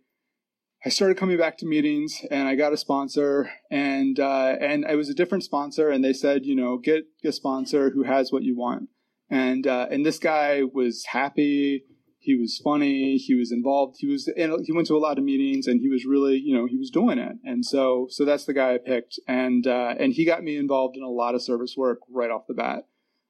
I 0.84 0.88
started 0.88 1.16
coming 1.16 1.36
back 1.36 1.58
to 1.58 1.66
meetings, 1.66 2.24
and 2.30 2.46
I 2.46 2.54
got 2.54 2.72
a 2.72 2.76
sponsor, 2.76 3.50
and 3.70 4.20
uh, 4.20 4.56
and 4.60 4.86
I 4.86 4.94
was 4.94 5.08
a 5.08 5.14
different 5.14 5.44
sponsor, 5.44 5.90
and 5.90 6.04
they 6.04 6.12
said, 6.12 6.46
you 6.46 6.54
know, 6.54 6.78
get 6.78 7.06
a 7.24 7.32
sponsor 7.32 7.90
who 7.90 8.04
has 8.04 8.30
what 8.30 8.44
you 8.44 8.56
want, 8.56 8.88
and 9.30 9.66
uh, 9.66 9.86
and 9.90 10.06
this 10.06 10.18
guy 10.18 10.62
was 10.62 11.04
happy. 11.06 11.84
He 12.18 12.34
was 12.34 12.60
funny. 12.62 13.16
He 13.18 13.34
was 13.34 13.52
involved. 13.52 13.96
He 13.98 14.06
was 14.06 14.30
he 14.36 14.72
went 14.72 14.86
to 14.88 14.96
a 14.96 14.98
lot 14.98 15.18
of 15.18 15.24
meetings, 15.24 15.66
and 15.66 15.80
he 15.80 15.88
was 15.88 16.04
really, 16.04 16.36
you 16.36 16.54
know, 16.56 16.66
he 16.66 16.76
was 16.76 16.90
doing 16.90 17.18
it. 17.18 17.36
And 17.44 17.64
so, 17.64 18.06
so 18.10 18.24
that's 18.24 18.46
the 18.46 18.54
guy 18.54 18.74
I 18.74 18.78
picked, 18.78 19.18
and 19.26 19.66
uh, 19.66 19.94
and 19.98 20.12
he 20.12 20.24
got 20.24 20.42
me 20.42 20.56
involved 20.56 20.96
in 20.96 21.02
a 21.02 21.10
lot 21.10 21.34
of 21.34 21.42
service 21.42 21.74
work 21.76 22.00
right 22.08 22.30
off 22.30 22.46
the 22.46 22.54
bat. 22.54 22.86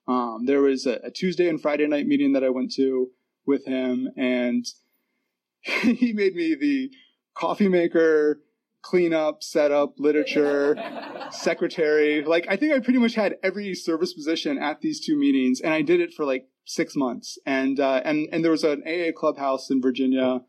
Um, 0.09 0.47
there 0.47 0.61
was 0.61 0.87
a, 0.87 1.01
a, 1.05 1.11
Tuesday 1.11 1.49
and 1.49 1.61
Friday 1.61 1.87
night 1.87 2.07
meeting 2.07 2.33
that 2.35 2.45
I 2.45 2.51
went 2.51 2.73
to 2.75 3.11
with 3.45 3.65
him, 3.65 4.09
and 4.17 4.65
he 5.61 6.13
made 6.13 6.35
me 6.35 6.55
the 6.55 6.91
coffee 7.35 7.69
maker, 7.69 8.41
cleanup, 8.83 9.43
setup, 9.43 9.99
literature, 9.99 10.77
secretary. 11.31 12.25
Like, 12.25 12.47
I 12.49 12.57
think 12.57 12.73
I 12.73 12.79
pretty 12.79 13.01
much 13.01 13.15
had 13.15 13.37
every 13.43 13.75
service 13.75 14.13
position 14.13 14.59
at 14.59 14.81
these 14.81 15.05
two 15.05 15.17
meetings, 15.19 15.61
and 15.61 15.73
I 15.73 15.83
did 15.83 16.01
it 16.01 16.15
for 16.15 16.25
like 16.25 16.49
six 16.65 16.95
months. 16.95 17.39
And 17.45 17.81
uh, 17.81 18.03
and 18.05 18.29
and 18.31 18.45
there 18.45 18.53
was 18.53 18.65
an 18.65 18.83
AA 18.87 19.13
clubhouse 19.17 19.71
in 19.71 19.81
Virginia. 19.83 20.43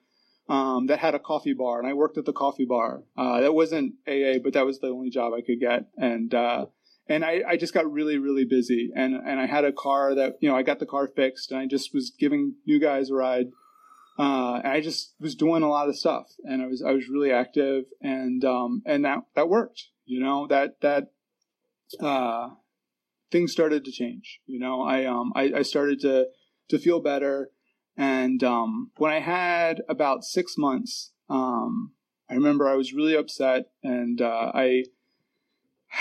Um, 0.50 0.88
that 0.88 1.00
had 1.00 1.14
a 1.14 1.20
coffee 1.20 1.52
bar, 1.52 1.78
and 1.78 1.86
I 1.86 1.92
worked 1.92 2.18
at 2.18 2.24
the 2.24 2.32
coffee 2.32 2.64
bar. 2.64 3.04
Uh, 3.18 3.42
that 3.42 3.54
wasn't 3.54 3.96
AA, 4.08 4.40
but 4.42 4.54
that 4.54 4.66
was 4.66 4.80
the 4.80 4.88
only 4.88 5.10
job 5.10 5.34
I 5.34 5.42
could 5.42 5.60
get. 5.60 5.88
And 5.98 6.34
uh, 6.34 6.68
and 7.10 7.24
I, 7.26 7.42
I 7.48 7.58
just 7.58 7.74
got 7.74 7.92
really 7.92 8.18
really 8.18 8.46
busy. 8.46 8.92
And 8.96 9.16
and 9.16 9.40
I 9.40 9.46
had 9.46 9.66
a 9.66 9.72
car 9.72 10.16
that 10.16 10.38
you 10.42 10.50
know 10.50 10.56
I 10.56 10.64
got 10.64 10.80
the 10.80 10.86
car 10.86 11.08
fixed 11.08 11.52
and 11.52 11.60
I 11.60 11.66
just 11.66 11.94
was 11.94 12.12
giving 12.18 12.56
you 12.66 12.80
guys 12.80 13.10
a 13.10 13.16
ride. 13.16 13.48
Uh, 14.20 14.56
and 14.64 14.74
I 14.74 14.82
just 14.82 15.14
was 15.20 15.36
doing 15.36 15.62
a 15.62 15.70
lot 15.70 15.90
of 15.90 15.96
stuff 15.96 16.26
and 16.44 16.62
I 16.62 16.66
was 16.68 16.82
I 16.82 16.92
was 16.92 17.08
really 17.08 17.32
active 17.32 17.86
and 18.02 18.44
um 18.44 18.82
and 18.86 19.06
that 19.06 19.20
that 19.36 19.48
worked 19.48 19.90
you 20.06 20.20
know 20.20 20.48
that 20.48 20.82
that 20.82 21.12
uh 22.00 22.50
things 23.32 23.52
started 23.52 23.86
to 23.86 23.92
change 23.92 24.40
you 24.48 24.60
know. 24.60 24.82
I 24.82 25.06
um 25.06 25.32
I, 25.36 25.52
I 25.58 25.62
started 25.62 26.00
to 26.02 26.28
to 26.70 26.80
feel 26.80 27.00
better 27.00 27.52
And 27.98 28.44
um, 28.44 28.92
when 28.98 29.12
I 29.12 29.20
had 29.20 29.82
about 29.90 30.24
six 30.24 30.56
months, 30.58 31.12
um, 31.30 31.94
I 32.30 32.36
remember 32.36 32.68
I 32.68 32.76
was 32.76 32.94
really 32.94 33.16
upset, 33.16 33.72
and 33.82 34.22
uh, 34.22 34.52
I 34.54 34.84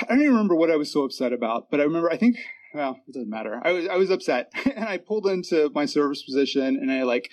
I 0.03 0.07
don't 0.09 0.21
even 0.21 0.33
remember 0.33 0.55
what 0.55 0.71
I 0.71 0.77
was 0.77 0.93
so 0.93 1.05
upset 1.05 1.33
about, 1.33 1.71
but 1.71 1.81
I 1.81 1.85
remember 1.85 2.11
I 2.11 2.17
think 2.17 2.37
well 2.75 2.99
it 3.09 3.13
doesn't 3.13 3.31
matter. 3.31 3.61
I 3.63 3.73
was 3.73 3.89
I 3.89 3.97
was 3.97 4.11
upset, 4.11 4.51
and 4.77 4.85
I 4.85 4.99
pulled 4.99 5.27
into 5.27 5.71
my 5.75 5.87
service 5.87 6.23
position, 6.23 6.77
and 6.77 6.91
I 6.91 7.03
like 7.05 7.31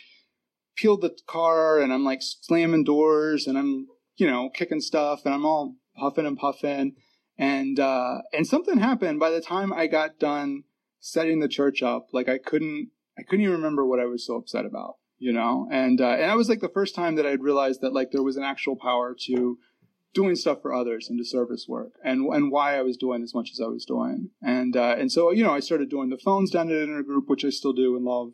peeled 0.75 1.01
the 1.01 1.15
car, 1.27 1.79
and 1.79 1.93
I'm 1.93 2.03
like 2.03 2.19
slamming 2.21 2.83
doors, 2.83 3.47
and 3.47 3.57
I'm 3.57 3.87
you 4.15 4.27
know 4.27 4.49
kicking 4.49 4.81
stuff, 4.81 5.21
and 5.25 5.33
I'm 5.33 5.45
all 5.45 5.75
huffing 5.97 6.25
and 6.25 6.37
puffing, 6.37 6.95
and 7.37 7.79
uh, 7.79 8.19
and 8.31 8.47
something 8.47 8.77
happened. 8.77 9.19
By 9.19 9.29
the 9.29 9.41
time 9.41 9.73
I 9.73 9.87
got 9.87 10.19
done 10.19 10.63
setting 10.99 11.39
the 11.39 11.49
church 11.49 11.83
up, 11.83 12.07
like 12.13 12.29
I 12.29 12.37
couldn't 12.37 12.89
I 13.17 13.23
couldn't 13.23 13.43
even 13.43 13.55
remember 13.55 13.85
what 13.85 13.99
I 13.99 14.05
was 14.05 14.25
so 14.25 14.37
upset 14.37 14.65
about, 14.65 14.95
you 15.17 15.33
know, 15.33 15.67
and 15.71 15.99
uh, 15.99 16.11
and 16.11 16.29
that 16.29 16.37
was 16.37 16.49
like 16.49 16.61
the 16.61 16.69
first 16.69 16.95
time 16.95 17.15
that 17.15 17.25
I'd 17.25 17.43
realized 17.43 17.81
that 17.81 17.93
like 17.93 18.11
there 18.11 18.23
was 18.23 18.37
an 18.37 18.43
actual 18.43 18.75
power 18.75 19.15
to 19.25 19.57
doing 20.13 20.35
stuff 20.35 20.61
for 20.61 20.73
others 20.73 21.09
and 21.09 21.17
to 21.17 21.25
service 21.25 21.65
work 21.67 21.93
and 22.03 22.31
and 22.33 22.51
why 22.51 22.77
I 22.77 22.81
was 22.81 22.97
doing 22.97 23.23
as 23.23 23.33
much 23.33 23.49
as 23.51 23.59
I 23.59 23.67
was 23.67 23.85
doing. 23.85 24.29
And 24.41 24.75
uh, 24.77 24.95
and 24.97 25.11
so 25.11 25.31
you 25.31 25.43
know 25.43 25.53
I 25.53 25.59
started 25.59 25.89
doing 25.89 26.09
the 26.09 26.17
phones 26.17 26.51
down 26.51 26.69
at 26.69 26.87
Intergroup, 26.87 27.27
which 27.27 27.43
I 27.43 27.49
still 27.49 27.73
do 27.73 27.95
and 27.95 28.05
love. 28.05 28.31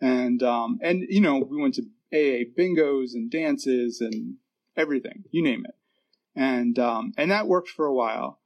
And 0.00 0.42
um 0.42 0.78
and 0.82 1.04
you 1.08 1.20
know 1.20 1.38
we 1.38 1.60
went 1.60 1.74
to 1.74 1.82
AA 2.12 2.44
bingos 2.58 3.14
and 3.14 3.30
dances 3.30 4.00
and 4.00 4.36
everything, 4.76 5.24
you 5.30 5.42
name 5.42 5.64
it. 5.66 5.74
And 6.36 6.78
um 6.78 7.12
and 7.16 7.30
that 7.30 7.48
worked 7.48 7.70
for 7.70 7.86
a 7.86 7.94
while. 7.94 8.40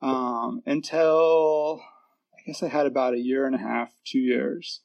Um 0.00 0.62
until 0.64 1.82
I 2.34 2.42
guess 2.46 2.62
I 2.62 2.68
had 2.68 2.86
about 2.86 3.14
a 3.14 3.20
year 3.20 3.46
and 3.46 3.54
a 3.54 3.58
half, 3.58 3.92
two 4.06 4.20
years. 4.20 4.80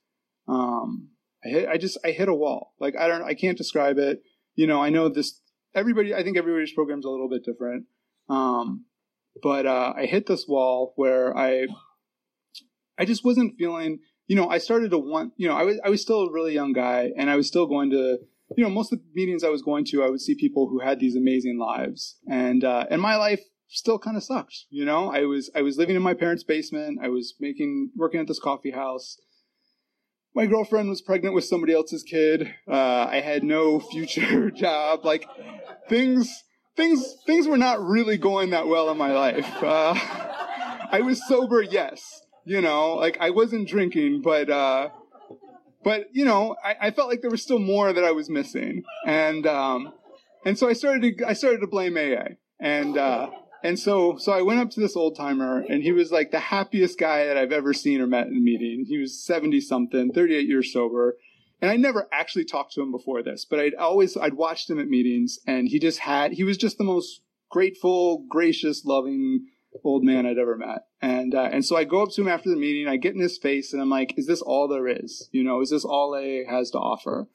Um 0.47 1.09
I 1.45 1.49
hit 1.49 1.69
I 1.69 1.77
just 1.77 1.97
I 2.03 2.11
hit 2.11 2.29
a 2.29 2.33
wall. 2.33 2.73
Like 2.79 2.95
I 2.97 3.07
don't 3.07 3.23
I 3.23 3.35
can't 3.35 3.57
describe 3.57 3.97
it. 3.97 4.21
You 4.55 4.67
know, 4.67 4.81
I 4.81 4.89
know 4.89 5.07
this 5.07 5.39
everybody, 5.77 6.13
I 6.13 6.23
think 6.23 6.37
everybody's 6.37 6.73
program's 6.73 7.05
a 7.05 7.09
little 7.09 7.29
bit 7.29 7.45
different. 7.45 7.85
Um, 8.29 8.85
but 9.41 9.65
uh, 9.65 9.93
I 9.95 10.05
hit 10.05 10.25
this 10.25 10.45
wall 10.47 10.93
where 10.95 11.37
I, 11.37 11.67
I 12.97 13.05
just 13.05 13.23
wasn't 13.23 13.55
feeling. 13.57 13.99
You 14.25 14.35
know, 14.35 14.49
I 14.49 14.57
started 14.57 14.91
to 14.91 14.97
want. 14.97 15.33
You 15.37 15.47
know, 15.47 15.55
I 15.55 15.63
was 15.63 15.79
I 15.85 15.89
was 15.89 16.01
still 16.01 16.23
a 16.23 16.31
really 16.31 16.53
young 16.53 16.73
guy, 16.73 17.11
and 17.17 17.29
I 17.29 17.35
was 17.35 17.47
still 17.47 17.67
going 17.67 17.91
to. 17.91 18.17
You 18.55 18.63
know, 18.63 18.69
most 18.69 18.93
of 18.93 18.99
the 18.99 19.05
meetings 19.13 19.43
I 19.43 19.49
was 19.49 19.61
going 19.61 19.83
to, 19.85 20.03
I 20.03 20.09
would 20.09 20.21
see 20.21 20.33
people 20.33 20.69
who 20.69 20.79
had 20.79 20.99
these 20.99 21.15
amazing 21.15 21.59
lives, 21.59 22.17
and 22.29 22.63
uh, 22.63 22.85
and 22.89 23.01
my 23.01 23.15
life 23.15 23.41
still 23.67 23.99
kind 23.99 24.17
of 24.17 24.23
sucked. 24.23 24.65
You 24.69 24.85
know, 24.85 25.11
I 25.11 25.21
was 25.21 25.51
I 25.55 25.61
was 25.61 25.77
living 25.77 25.95
in 25.95 26.01
my 26.01 26.13
parents' 26.13 26.43
basement. 26.43 26.99
I 27.01 27.09
was 27.09 27.35
making 27.39 27.91
working 27.95 28.19
at 28.19 28.27
this 28.27 28.39
coffee 28.39 28.71
house 28.71 29.17
my 30.37 30.45
girlfriend 30.45 30.87
was 30.87 31.01
pregnant 31.01 31.33
with 31.33 31.45
somebody 31.45 31.73
else's 31.73 32.03
kid. 32.03 32.53
Uh, 32.67 33.07
I 33.09 33.21
had 33.21 33.43
no 33.43 33.79
future 33.79 34.51
job. 34.55 35.03
Like 35.03 35.27
things, 35.89 36.43
things, 36.75 37.15
things 37.25 37.47
were 37.47 37.57
not 37.57 37.81
really 37.81 38.19
going 38.19 38.51
that 38.51 38.67
well 38.67 38.91
in 38.91 38.99
my 38.99 39.13
life. 39.13 39.51
Uh, 39.63 39.95
I 40.91 41.01
was 41.03 41.27
sober, 41.27 41.63
yes. 41.63 42.21
You 42.45 42.61
know, 42.61 42.93
like 42.97 43.17
I 43.19 43.31
wasn't 43.31 43.67
drinking, 43.67 44.21
but, 44.21 44.51
uh, 44.51 44.89
but 45.83 46.05
you 46.11 46.23
know, 46.23 46.55
I, 46.63 46.75
I, 46.87 46.91
felt 46.91 47.09
like 47.09 47.21
there 47.21 47.31
was 47.31 47.41
still 47.41 47.59
more 47.59 47.91
that 47.91 48.03
I 48.03 48.11
was 48.11 48.29
missing, 48.29 48.83
and 49.05 49.45
um, 49.47 49.93
and 50.45 50.57
so 50.57 50.69
I 50.69 50.73
started 50.73 51.17
to 51.17 51.27
I 51.27 51.33
started 51.33 51.59
to 51.59 51.67
blame 51.67 51.97
AA, 51.97 52.35
and 52.59 52.97
uh, 52.97 53.29
and 53.63 53.79
so, 53.79 54.17
so 54.17 54.31
I 54.31 54.41
went 54.41 54.59
up 54.59 54.69
to 54.71 54.79
this 54.79 54.95
old 54.95 55.15
timer, 55.15 55.63
and 55.67 55.83
he 55.83 55.91
was 55.91 56.11
like 56.11 56.31
the 56.31 56.39
happiest 56.39 56.99
guy 56.99 57.25
that 57.25 57.37
I've 57.37 57.51
ever 57.51 57.73
seen 57.73 58.01
or 58.01 58.07
met 58.07 58.27
in 58.27 58.37
a 58.37 58.39
meeting. 58.39 58.85
He 58.87 58.97
was 58.97 59.23
seventy 59.23 59.61
something, 59.61 60.11
thirty 60.11 60.35
eight 60.35 60.47
years 60.47 60.71
sober, 60.71 61.17
and 61.61 61.71
I 61.71 61.75
never 61.75 62.07
actually 62.11 62.45
talked 62.45 62.73
to 62.73 62.81
him 62.81 62.91
before 62.91 63.23
this, 63.23 63.45
but 63.45 63.59
I'd 63.59 63.75
always 63.75 64.15
I'd 64.15 64.35
watched 64.35 64.69
him 64.69 64.79
at 64.79 64.87
meetings, 64.87 65.39
and 65.47 65.67
he 65.67 65.79
just 65.79 65.99
had 65.99 66.33
he 66.33 66.43
was 66.43 66.57
just 66.57 66.77
the 66.77 66.83
most 66.83 67.21
grateful, 67.49 68.25
gracious, 68.29 68.85
loving 68.85 69.47
old 69.83 70.03
man 70.03 70.25
I'd 70.25 70.37
ever 70.37 70.57
met. 70.57 70.85
And 71.01 71.33
uh, 71.35 71.49
and 71.51 71.65
so 71.65 71.75
I 71.75 71.83
go 71.83 72.03
up 72.03 72.09
to 72.11 72.21
him 72.21 72.27
after 72.27 72.49
the 72.49 72.55
meeting, 72.55 72.87
I 72.87 72.97
get 72.97 73.15
in 73.15 73.21
his 73.21 73.37
face, 73.37 73.73
and 73.73 73.81
I'm 73.81 73.89
like, 73.89 74.17
"Is 74.17 74.27
this 74.27 74.41
all 74.41 74.67
there 74.67 74.87
is? 74.87 75.29
You 75.31 75.43
know, 75.43 75.61
is 75.61 75.69
this 75.69 75.85
all 75.85 76.15
A 76.15 76.45
has 76.45 76.71
to 76.71 76.77
offer?" 76.77 77.27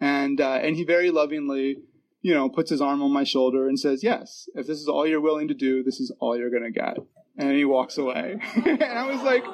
And 0.00 0.40
uh, 0.40 0.54
and 0.54 0.76
he 0.76 0.84
very 0.84 1.10
lovingly 1.10 1.76
you 2.22 2.34
know, 2.34 2.48
puts 2.48 2.70
his 2.70 2.80
arm 2.80 3.02
on 3.02 3.12
my 3.12 3.24
shoulder 3.24 3.68
and 3.68 3.78
says, 3.78 4.02
Yes, 4.02 4.48
if 4.54 4.66
this 4.66 4.78
is 4.78 4.88
all 4.88 5.06
you're 5.06 5.20
willing 5.20 5.48
to 5.48 5.54
do, 5.54 5.82
this 5.82 6.00
is 6.00 6.14
all 6.20 6.36
you're 6.36 6.50
going 6.50 6.62
to 6.62 6.70
get. 6.70 6.98
And 7.36 7.52
he 7.52 7.64
walks 7.64 7.96
away. 7.98 8.38
and 8.54 8.82
I 8.82 9.10
was 9.10 9.22
like, 9.22 9.44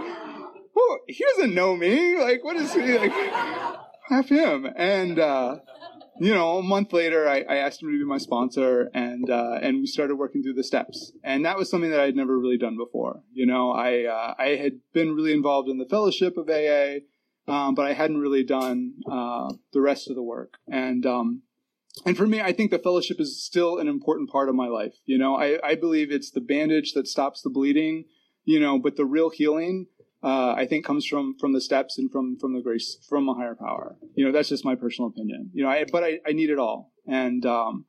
Oh, 0.79 0.99
he 1.07 1.25
doesn't 1.37 1.55
know 1.55 1.77
me. 1.77 2.19
Like, 2.19 2.45
what 2.45 2.57
is 2.57 2.73
he 2.75 2.99
like? 2.99 3.13
Have 4.09 4.29
him. 4.29 4.67
And, 4.77 5.19
uh, 5.19 5.57
you 6.21 6.33
know, 6.33 6.59
a 6.59 6.63
month 6.63 6.93
later, 6.93 7.29
I, 7.29 7.45
I, 7.49 7.57
asked 7.57 7.83
him 7.83 7.91
to 7.91 7.99
be 7.99 8.05
my 8.05 8.19
sponsor, 8.19 8.91
and 8.95 9.29
uh, 9.29 9.59
and 9.61 9.81
we 9.81 9.87
started 9.87 10.17
working 10.17 10.43
through 10.43 10.55
the 10.55 10.65
steps. 10.65 11.13
And 11.23 11.45
that 11.45 11.59
was 11.59 11.69
something 11.69 11.91
that 11.91 12.01
I'd 12.01 12.17
never 12.17 12.39
really 12.39 12.57
done 12.57 12.77
before. 12.77 13.23
You 13.33 13.47
know, 13.47 13.71
I 13.71 14.05
uh, 14.05 14.35
I 14.39 14.57
had 14.57 14.81
been 14.95 15.15
really 15.15 15.33
involved 15.33 15.69
in 15.69 15.79
the 15.79 15.85
fellowship 15.85 16.37
of 16.39 16.49
AA, 16.49 17.01
um, 17.49 17.75
but 17.75 17.87
I 17.87 17.93
hadn't 17.93 18.19
really 18.19 18.45
done 18.45 18.95
uh, 19.11 19.53
the 19.73 19.81
rest 19.81 20.09
of 20.09 20.17
the 20.17 20.23
work. 20.23 20.55
And 20.67 21.05
um, 21.05 21.43
and 22.05 22.17
for 22.17 22.27
me, 22.27 22.41
I 22.41 22.53
think 22.53 22.71
the 22.71 22.79
fellowship 22.79 23.21
is 23.21 23.43
still 23.43 23.79
an 23.79 23.89
important 23.89 24.31
part 24.31 24.49
of 24.49 24.55
my 24.55 24.69
life. 24.69 24.95
You 25.07 25.19
know, 25.19 25.37
I, 25.37 25.59
I 25.65 25.75
believe 25.75 26.11
it's 26.11 26.31
the 26.31 26.41
bandage 26.41 26.93
that 26.93 27.09
stops 27.09 27.43
the 27.43 27.51
bleeding, 27.51 28.05
you 28.45 28.61
know, 28.61 28.79
but 28.79 28.97
the 28.97 29.07
real 29.07 29.31
healing, 29.31 29.87
uh, 30.23 30.53
I 30.53 30.67
think 30.67 30.85
comes 30.85 31.07
from, 31.07 31.37
from 31.39 31.53
the 31.53 31.61
steps 31.61 31.99
and 31.99 32.11
from, 32.11 32.37
from 32.39 32.55
the 32.55 32.61
grace, 32.61 32.99
from 33.09 33.29
a 33.29 33.35
higher 33.35 33.55
power. 33.55 33.97
You 34.15 34.27
know, 34.27 34.33
that's 34.33 34.51
just 34.51 34.65
my 34.65 34.75
personal 34.75 35.09
opinion, 35.09 35.51
you 35.55 35.63
know, 35.63 35.71
I, 35.71 35.85
but 35.91 36.05
I, 36.05 36.21
I 36.27 36.33
need 36.33 36.51
it 36.51 36.59
all. 36.59 36.93
And, 37.07 37.47
um, 37.47 37.87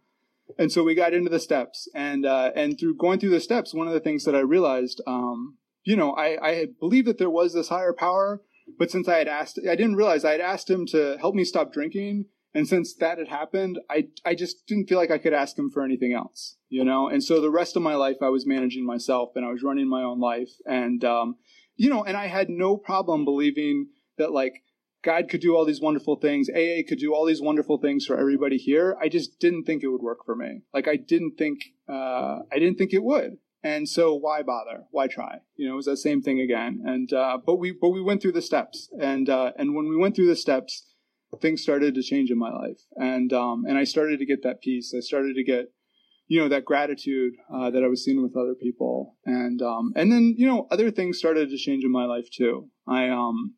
and 0.58 0.72
so 0.72 0.84
we 0.84 0.96
got 0.96 1.14
into 1.14 1.30
the 1.30 1.40
steps 1.40 1.90
and, 1.94 2.26
uh, 2.26 2.52
and 2.56 2.80
through 2.80 2.96
going 2.96 3.20
through 3.20 3.32
the 3.32 3.42
steps, 3.42 3.74
one 3.74 3.88
of 3.88 3.94
the 3.94 4.00
things 4.00 4.24
that 4.24 4.36
I 4.36 4.40
realized, 4.40 5.02
um, 5.06 5.58
you 5.84 5.96
know, 5.96 6.14
I, 6.14 6.38
I 6.42 6.68
believed 6.80 7.08
that 7.08 7.18
there 7.18 7.30
was 7.30 7.54
this 7.54 7.70
higher 7.70 7.94
power, 7.94 8.42
but 8.80 8.92
since 8.92 9.08
I 9.08 9.18
had 9.18 9.28
asked, 9.28 9.60
I 9.70 9.76
didn't 9.76 9.96
realize 9.96 10.24
I 10.24 10.32
had 10.32 10.42
asked 10.42 10.70
him 10.70 10.86
to 10.88 11.18
help 11.20 11.36
me 11.36 11.44
stop 11.44 11.74
drinking 11.74 12.26
and 12.58 12.68
since 12.68 12.96
that 12.96 13.20
had 13.20 13.28
happened, 13.28 13.78
I, 13.88 14.08
I 14.26 14.34
just 14.34 14.66
didn't 14.66 14.88
feel 14.88 14.98
like 14.98 15.12
I 15.12 15.20
could 15.20 15.32
ask 15.32 15.56
him 15.56 15.70
for 15.70 15.84
anything 15.84 16.14
else, 16.14 16.58
you 16.70 16.84
know? 16.84 17.08
And 17.08 17.24
so 17.24 17.40
the 17.40 17.52
rest 17.52 17.76
of 17.76 17.84
my 17.84 17.94
life, 17.94 18.16
I 18.20 18.30
was 18.30 18.48
managing 18.48 18.84
myself 18.84 19.34
and 19.36 19.46
I 19.46 19.52
was 19.52 19.62
running 19.62 19.88
my 19.88 20.02
own 20.02 20.20
life. 20.20 20.50
And, 20.66 21.06
um, 21.06 21.36
you 21.76 21.88
know, 21.88 22.04
and 22.04 22.18
I 22.18 22.26
had 22.26 22.50
no 22.50 22.76
problem 22.76 23.26
believing 23.26 23.90
that 24.18 24.32
like 24.32 24.64
God 25.04 25.30
could 25.30 25.40
do 25.40 25.56
all 25.56 25.66
these 25.66 25.80
wonderful 25.80 26.16
things. 26.16 26.50
AA 26.50 26.82
could 26.90 26.98
do 26.98 27.14
all 27.14 27.28
these 27.28 27.44
wonderful 27.44 27.78
things 27.78 28.08
for 28.08 28.18
everybody 28.18 28.58
here. 28.58 28.98
I 29.00 29.08
just 29.08 29.40
didn't 29.40 29.66
think 29.66 29.84
it 29.84 29.90
would 29.90 30.02
work 30.02 30.26
for 30.26 30.36
me. 30.36 30.64
Like 30.74 30.88
I 30.88 30.96
didn't 30.96 31.36
think, 31.38 31.60
uh, 31.88 32.40
I 32.52 32.56
didn't 32.58 32.80
think 32.80 32.92
it 32.92 33.04
would. 33.04 33.38
And 33.62 33.88
so 33.88 34.16
why 34.16 34.42
bother? 34.42 34.86
Why 34.90 35.06
try? 35.06 35.42
You 35.58 35.68
know, 35.68 35.74
it 35.74 35.78
was 35.78 35.86
that 35.86 35.98
same 35.98 36.24
thing 36.24 36.40
again. 36.40 36.82
And, 36.84 37.14
uh, 37.14 37.38
but 37.46 37.58
we, 37.58 37.72
but 37.80 37.90
we 37.90 38.02
went 38.02 38.24
through 38.24 38.32
the 38.32 38.42
steps 38.42 38.90
and, 39.00 39.30
uh, 39.30 39.52
and 39.60 39.76
when 39.76 39.88
we 39.90 39.96
went 39.96 40.16
through 40.16 40.28
the 40.28 40.36
steps, 40.36 40.86
things 41.42 41.62
started 41.62 41.96
to 41.96 42.02
change 42.02 42.32
in 42.32 42.38
my 42.38 42.52
life, 42.52 42.80
and 42.96 43.32
um, 43.34 43.66
and 43.68 43.78
I 43.78 43.84
started 43.84 44.20
to 44.20 44.26
get 44.26 44.44
that 44.44 44.62
peace. 44.62 44.94
I 44.96 45.02
started 45.02 45.36
to 45.36 45.44
get, 45.44 45.72
you 46.28 46.40
know, 46.40 46.48
that 46.50 46.66
gratitude 46.66 47.34
uh, 47.54 47.70
that 47.70 47.84
I 47.84 47.88
was 47.88 48.04
seeing 48.04 48.22
with 48.24 48.38
other 48.38 48.56
people, 48.56 49.18
and 49.26 49.62
um, 49.62 49.92
and 49.96 50.12
then 50.12 50.36
you 50.38 50.48
know 50.48 50.68
other 50.72 50.92
things 50.92 51.18
started 51.18 51.50
to 51.50 51.58
change 51.58 51.84
in 51.84 51.92
my 51.92 52.06
life 52.06 52.30
too. 52.32 52.70
I 52.88 53.10
um. 53.10 53.56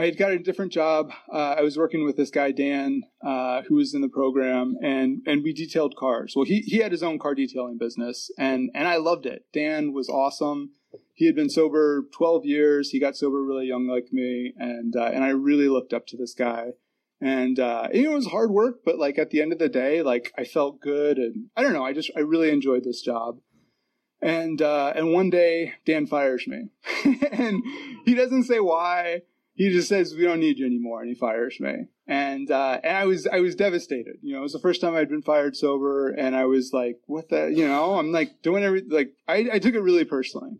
I 0.00 0.04
had 0.04 0.16
got 0.16 0.30
a 0.30 0.38
different 0.38 0.70
job. 0.70 1.10
Uh, 1.28 1.56
I 1.58 1.62
was 1.62 1.76
working 1.76 2.04
with 2.04 2.16
this 2.16 2.30
guy 2.30 2.52
Dan, 2.52 3.02
uh, 3.26 3.62
who 3.62 3.74
was 3.74 3.94
in 3.94 4.00
the 4.00 4.08
program, 4.08 4.76
and 4.80 5.22
and 5.26 5.42
we 5.42 5.52
detailed 5.52 5.96
cars. 5.96 6.34
Well, 6.36 6.44
he 6.44 6.60
he 6.60 6.76
had 6.76 6.92
his 6.92 7.02
own 7.02 7.18
car 7.18 7.34
detailing 7.34 7.78
business, 7.78 8.30
and 8.38 8.70
and 8.76 8.86
I 8.86 8.98
loved 8.98 9.26
it. 9.26 9.46
Dan 9.52 9.92
was 9.92 10.08
awesome 10.08 10.70
he 11.18 11.26
had 11.26 11.34
been 11.34 11.50
sober 11.50 12.04
12 12.12 12.46
years. 12.46 12.90
He 12.90 13.00
got 13.00 13.16
sober 13.16 13.42
really 13.42 13.66
young, 13.66 13.88
like 13.88 14.12
me, 14.12 14.54
and 14.56 14.94
uh, 14.94 15.10
and 15.12 15.24
I 15.24 15.30
really 15.30 15.68
looked 15.68 15.92
up 15.92 16.06
to 16.06 16.16
this 16.16 16.32
guy. 16.32 16.74
And 17.20 17.58
uh, 17.58 17.88
it 17.90 18.08
was 18.08 18.28
hard 18.28 18.52
work, 18.52 18.84
but 18.84 19.00
like 19.00 19.18
at 19.18 19.30
the 19.30 19.42
end 19.42 19.52
of 19.52 19.58
the 19.58 19.68
day, 19.68 20.00
like 20.00 20.32
I 20.38 20.44
felt 20.44 20.80
good, 20.80 21.18
and 21.18 21.46
I 21.56 21.62
don't 21.62 21.72
know. 21.72 21.84
I 21.84 21.92
just 21.92 22.12
I 22.14 22.20
really 22.20 22.50
enjoyed 22.50 22.84
this 22.84 23.02
job. 23.02 23.40
And 24.22 24.62
uh, 24.62 24.92
and 24.94 25.12
one 25.12 25.28
day 25.28 25.72
Dan 25.84 26.06
fires 26.06 26.46
me, 26.46 26.68
and 27.32 27.64
he 28.04 28.14
doesn't 28.14 28.44
say 28.44 28.60
why. 28.60 29.22
He 29.54 29.70
just 29.70 29.88
says 29.88 30.14
we 30.14 30.22
don't 30.22 30.38
need 30.38 30.60
you 30.60 30.66
anymore, 30.66 31.00
and 31.00 31.08
he 31.08 31.16
fires 31.16 31.58
me. 31.58 31.86
And 32.06 32.48
uh, 32.48 32.78
and 32.84 32.96
I 32.96 33.06
was 33.06 33.26
I 33.26 33.40
was 33.40 33.56
devastated. 33.56 34.18
You 34.22 34.34
know, 34.34 34.38
it 34.38 34.42
was 34.42 34.52
the 34.52 34.60
first 34.60 34.80
time 34.80 34.94
I'd 34.94 35.08
been 35.08 35.22
fired 35.22 35.56
sober, 35.56 36.10
and 36.10 36.36
I 36.36 36.44
was 36.44 36.72
like, 36.72 37.00
what 37.06 37.28
the? 37.28 37.52
You 37.52 37.66
know, 37.66 37.98
I'm 37.98 38.12
like 38.12 38.40
doing 38.40 38.62
everything. 38.62 38.90
Like 38.92 39.14
I, 39.26 39.48
I 39.54 39.58
took 39.58 39.74
it 39.74 39.80
really 39.80 40.04
personally. 40.04 40.58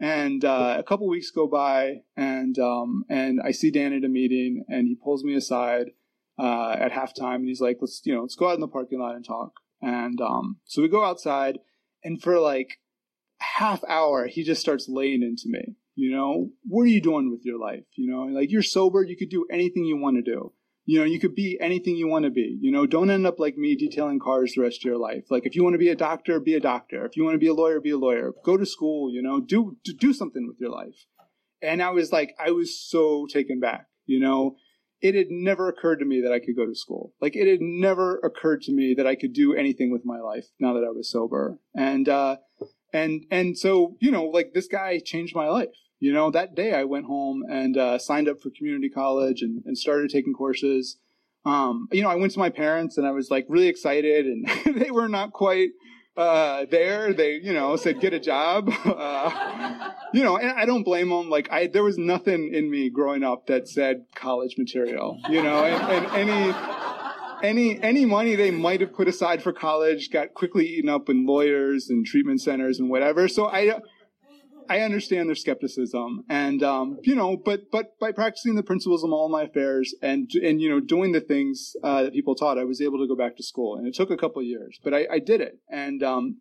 And 0.00 0.44
uh, 0.44 0.76
a 0.78 0.82
couple 0.82 1.06
weeks 1.08 1.30
go 1.30 1.46
by, 1.46 1.98
and 2.16 2.58
um, 2.58 3.04
and 3.10 3.38
I 3.44 3.50
see 3.50 3.70
Dan 3.70 3.92
at 3.92 4.04
a 4.04 4.08
meeting, 4.08 4.64
and 4.66 4.88
he 4.88 4.94
pulls 4.94 5.22
me 5.22 5.34
aside 5.34 5.90
uh, 6.38 6.70
at 6.70 6.92
halftime, 6.92 7.36
and 7.36 7.48
he's 7.48 7.60
like, 7.60 7.78
"Let's 7.82 8.00
you 8.04 8.14
know, 8.14 8.22
let's 8.22 8.34
go 8.34 8.48
out 8.48 8.54
in 8.54 8.60
the 8.60 8.68
parking 8.68 8.98
lot 8.98 9.14
and 9.14 9.24
talk." 9.24 9.52
And 9.82 10.18
um, 10.22 10.56
so 10.64 10.80
we 10.80 10.88
go 10.88 11.04
outside, 11.04 11.58
and 12.02 12.20
for 12.20 12.40
like 12.40 12.78
half 13.40 13.84
hour, 13.88 14.26
he 14.26 14.42
just 14.42 14.62
starts 14.62 14.88
laying 14.88 15.22
into 15.22 15.44
me. 15.46 15.76
You 15.96 16.12
know, 16.12 16.50
what 16.66 16.82
are 16.82 16.86
you 16.86 17.02
doing 17.02 17.30
with 17.30 17.44
your 17.44 17.58
life? 17.58 17.84
You 17.96 18.10
know, 18.10 18.22
like 18.22 18.50
you're 18.50 18.62
sober, 18.62 19.02
you 19.02 19.18
could 19.18 19.28
do 19.28 19.46
anything 19.52 19.84
you 19.84 19.98
want 19.98 20.16
to 20.16 20.22
do. 20.22 20.52
You 20.90 20.98
know, 20.98 21.04
you 21.04 21.20
could 21.20 21.36
be 21.36 21.56
anything 21.60 21.94
you 21.94 22.08
want 22.08 22.24
to 22.24 22.32
be. 22.32 22.58
You 22.60 22.72
know, 22.72 22.84
don't 22.84 23.10
end 23.10 23.24
up 23.24 23.38
like 23.38 23.56
me 23.56 23.76
detailing 23.76 24.18
cars 24.18 24.54
the 24.56 24.62
rest 24.62 24.78
of 24.78 24.86
your 24.86 24.98
life. 24.98 25.22
Like 25.30 25.46
if 25.46 25.54
you 25.54 25.62
want 25.62 25.74
to 25.74 25.78
be 25.78 25.88
a 25.88 25.94
doctor, 25.94 26.40
be 26.40 26.56
a 26.56 26.60
doctor. 26.60 27.06
If 27.06 27.16
you 27.16 27.22
want 27.22 27.34
to 27.34 27.38
be 27.38 27.46
a 27.46 27.54
lawyer, 27.54 27.78
be 27.80 27.92
a 27.92 27.96
lawyer. 27.96 28.32
Go 28.44 28.56
to 28.56 28.66
school, 28.66 29.08
you 29.08 29.22
know, 29.22 29.38
do 29.38 29.76
do 29.84 30.12
something 30.12 30.48
with 30.48 30.56
your 30.58 30.70
life. 30.70 31.06
And 31.62 31.80
I 31.80 31.90
was 31.90 32.10
like 32.10 32.34
I 32.44 32.50
was 32.50 32.76
so 32.76 33.28
taken 33.32 33.60
back, 33.60 33.86
you 34.06 34.18
know. 34.18 34.56
It 35.00 35.14
had 35.14 35.28
never 35.30 35.68
occurred 35.68 36.00
to 36.00 36.04
me 36.04 36.22
that 36.22 36.32
I 36.32 36.40
could 36.40 36.56
go 36.56 36.66
to 36.66 36.74
school. 36.74 37.14
Like 37.20 37.36
it 37.36 37.48
had 37.48 37.60
never 37.60 38.18
occurred 38.24 38.62
to 38.62 38.72
me 38.72 38.92
that 38.96 39.06
I 39.06 39.14
could 39.14 39.32
do 39.32 39.54
anything 39.54 39.92
with 39.92 40.04
my 40.04 40.18
life 40.18 40.46
now 40.58 40.72
that 40.72 40.84
I 40.84 40.90
was 40.90 41.08
sober. 41.08 41.60
And 41.72 42.08
uh 42.08 42.38
and 42.92 43.26
and 43.30 43.56
so, 43.56 43.96
you 44.00 44.10
know, 44.10 44.24
like 44.24 44.54
this 44.54 44.66
guy 44.66 44.98
changed 44.98 45.36
my 45.36 45.46
life 45.46 45.68
you 46.00 46.12
know, 46.12 46.30
that 46.30 46.54
day 46.54 46.74
I 46.74 46.84
went 46.84 47.04
home 47.04 47.44
and 47.48 47.76
uh, 47.76 47.98
signed 47.98 48.28
up 48.28 48.40
for 48.40 48.50
community 48.50 48.88
college 48.88 49.42
and, 49.42 49.62
and 49.66 49.76
started 49.76 50.10
taking 50.10 50.32
courses. 50.32 50.96
Um, 51.44 51.88
you 51.92 52.02
know, 52.02 52.08
I 52.08 52.16
went 52.16 52.32
to 52.32 52.38
my 52.38 52.48
parents 52.48 52.96
and 52.96 53.06
I 53.06 53.12
was 53.12 53.30
like 53.30 53.46
really 53.48 53.68
excited, 53.68 54.26
and 54.26 54.48
they 54.80 54.90
were 54.90 55.08
not 55.08 55.32
quite 55.32 55.70
uh, 56.16 56.64
there. 56.70 57.12
They, 57.12 57.34
you 57.34 57.52
know, 57.52 57.76
said 57.76 58.00
get 58.00 58.12
a 58.14 58.20
job. 58.20 58.72
Uh, 58.84 59.92
you 60.12 60.24
know, 60.24 60.36
and 60.36 60.50
I 60.50 60.66
don't 60.66 60.82
blame 60.82 61.10
them. 61.10 61.30
Like, 61.30 61.50
I 61.52 61.68
there 61.68 61.84
was 61.84 61.96
nothing 61.96 62.52
in 62.52 62.70
me 62.70 62.90
growing 62.90 63.22
up 63.22 63.46
that 63.46 63.68
said 63.68 64.04
college 64.14 64.56
material. 64.58 65.20
You 65.28 65.42
know, 65.42 65.64
and, 65.64 66.06
and 66.06 66.30
any 66.30 66.54
any 67.42 67.82
any 67.82 68.04
money 68.04 68.34
they 68.34 68.50
might 68.50 68.80
have 68.80 68.92
put 68.92 69.08
aside 69.08 69.42
for 69.42 69.52
college 69.52 70.10
got 70.10 70.34
quickly 70.34 70.66
eaten 70.66 70.90
up 70.90 71.08
in 71.08 71.26
lawyers 71.26 71.88
and 71.88 72.04
treatment 72.04 72.40
centers 72.40 72.78
and 72.78 72.90
whatever. 72.90 73.28
So 73.28 73.46
I 73.46 73.80
I 74.70 74.82
understand 74.82 75.28
their 75.28 75.34
skepticism, 75.34 76.22
and 76.28 76.62
um, 76.62 77.00
you 77.02 77.16
know, 77.16 77.36
but 77.36 77.72
but 77.72 77.98
by 77.98 78.12
practicing 78.12 78.54
the 78.54 78.62
principles 78.62 79.02
of 79.02 79.10
all 79.10 79.28
my 79.28 79.42
affairs 79.42 79.92
and 80.00 80.30
and 80.44 80.60
you 80.60 80.70
know 80.70 80.78
doing 80.78 81.10
the 81.10 81.20
things 81.20 81.74
uh, 81.82 82.04
that 82.04 82.12
people 82.12 82.36
taught, 82.36 82.56
I 82.56 82.62
was 82.62 82.80
able 82.80 83.00
to 83.00 83.08
go 83.08 83.16
back 83.16 83.36
to 83.36 83.42
school, 83.42 83.74
and 83.74 83.88
it 83.88 83.94
took 83.94 84.12
a 84.12 84.16
couple 84.16 84.40
years, 84.44 84.78
but 84.84 84.94
I, 84.94 85.08
I 85.10 85.18
did 85.18 85.40
it, 85.40 85.58
and 85.68 86.04
um, 86.04 86.36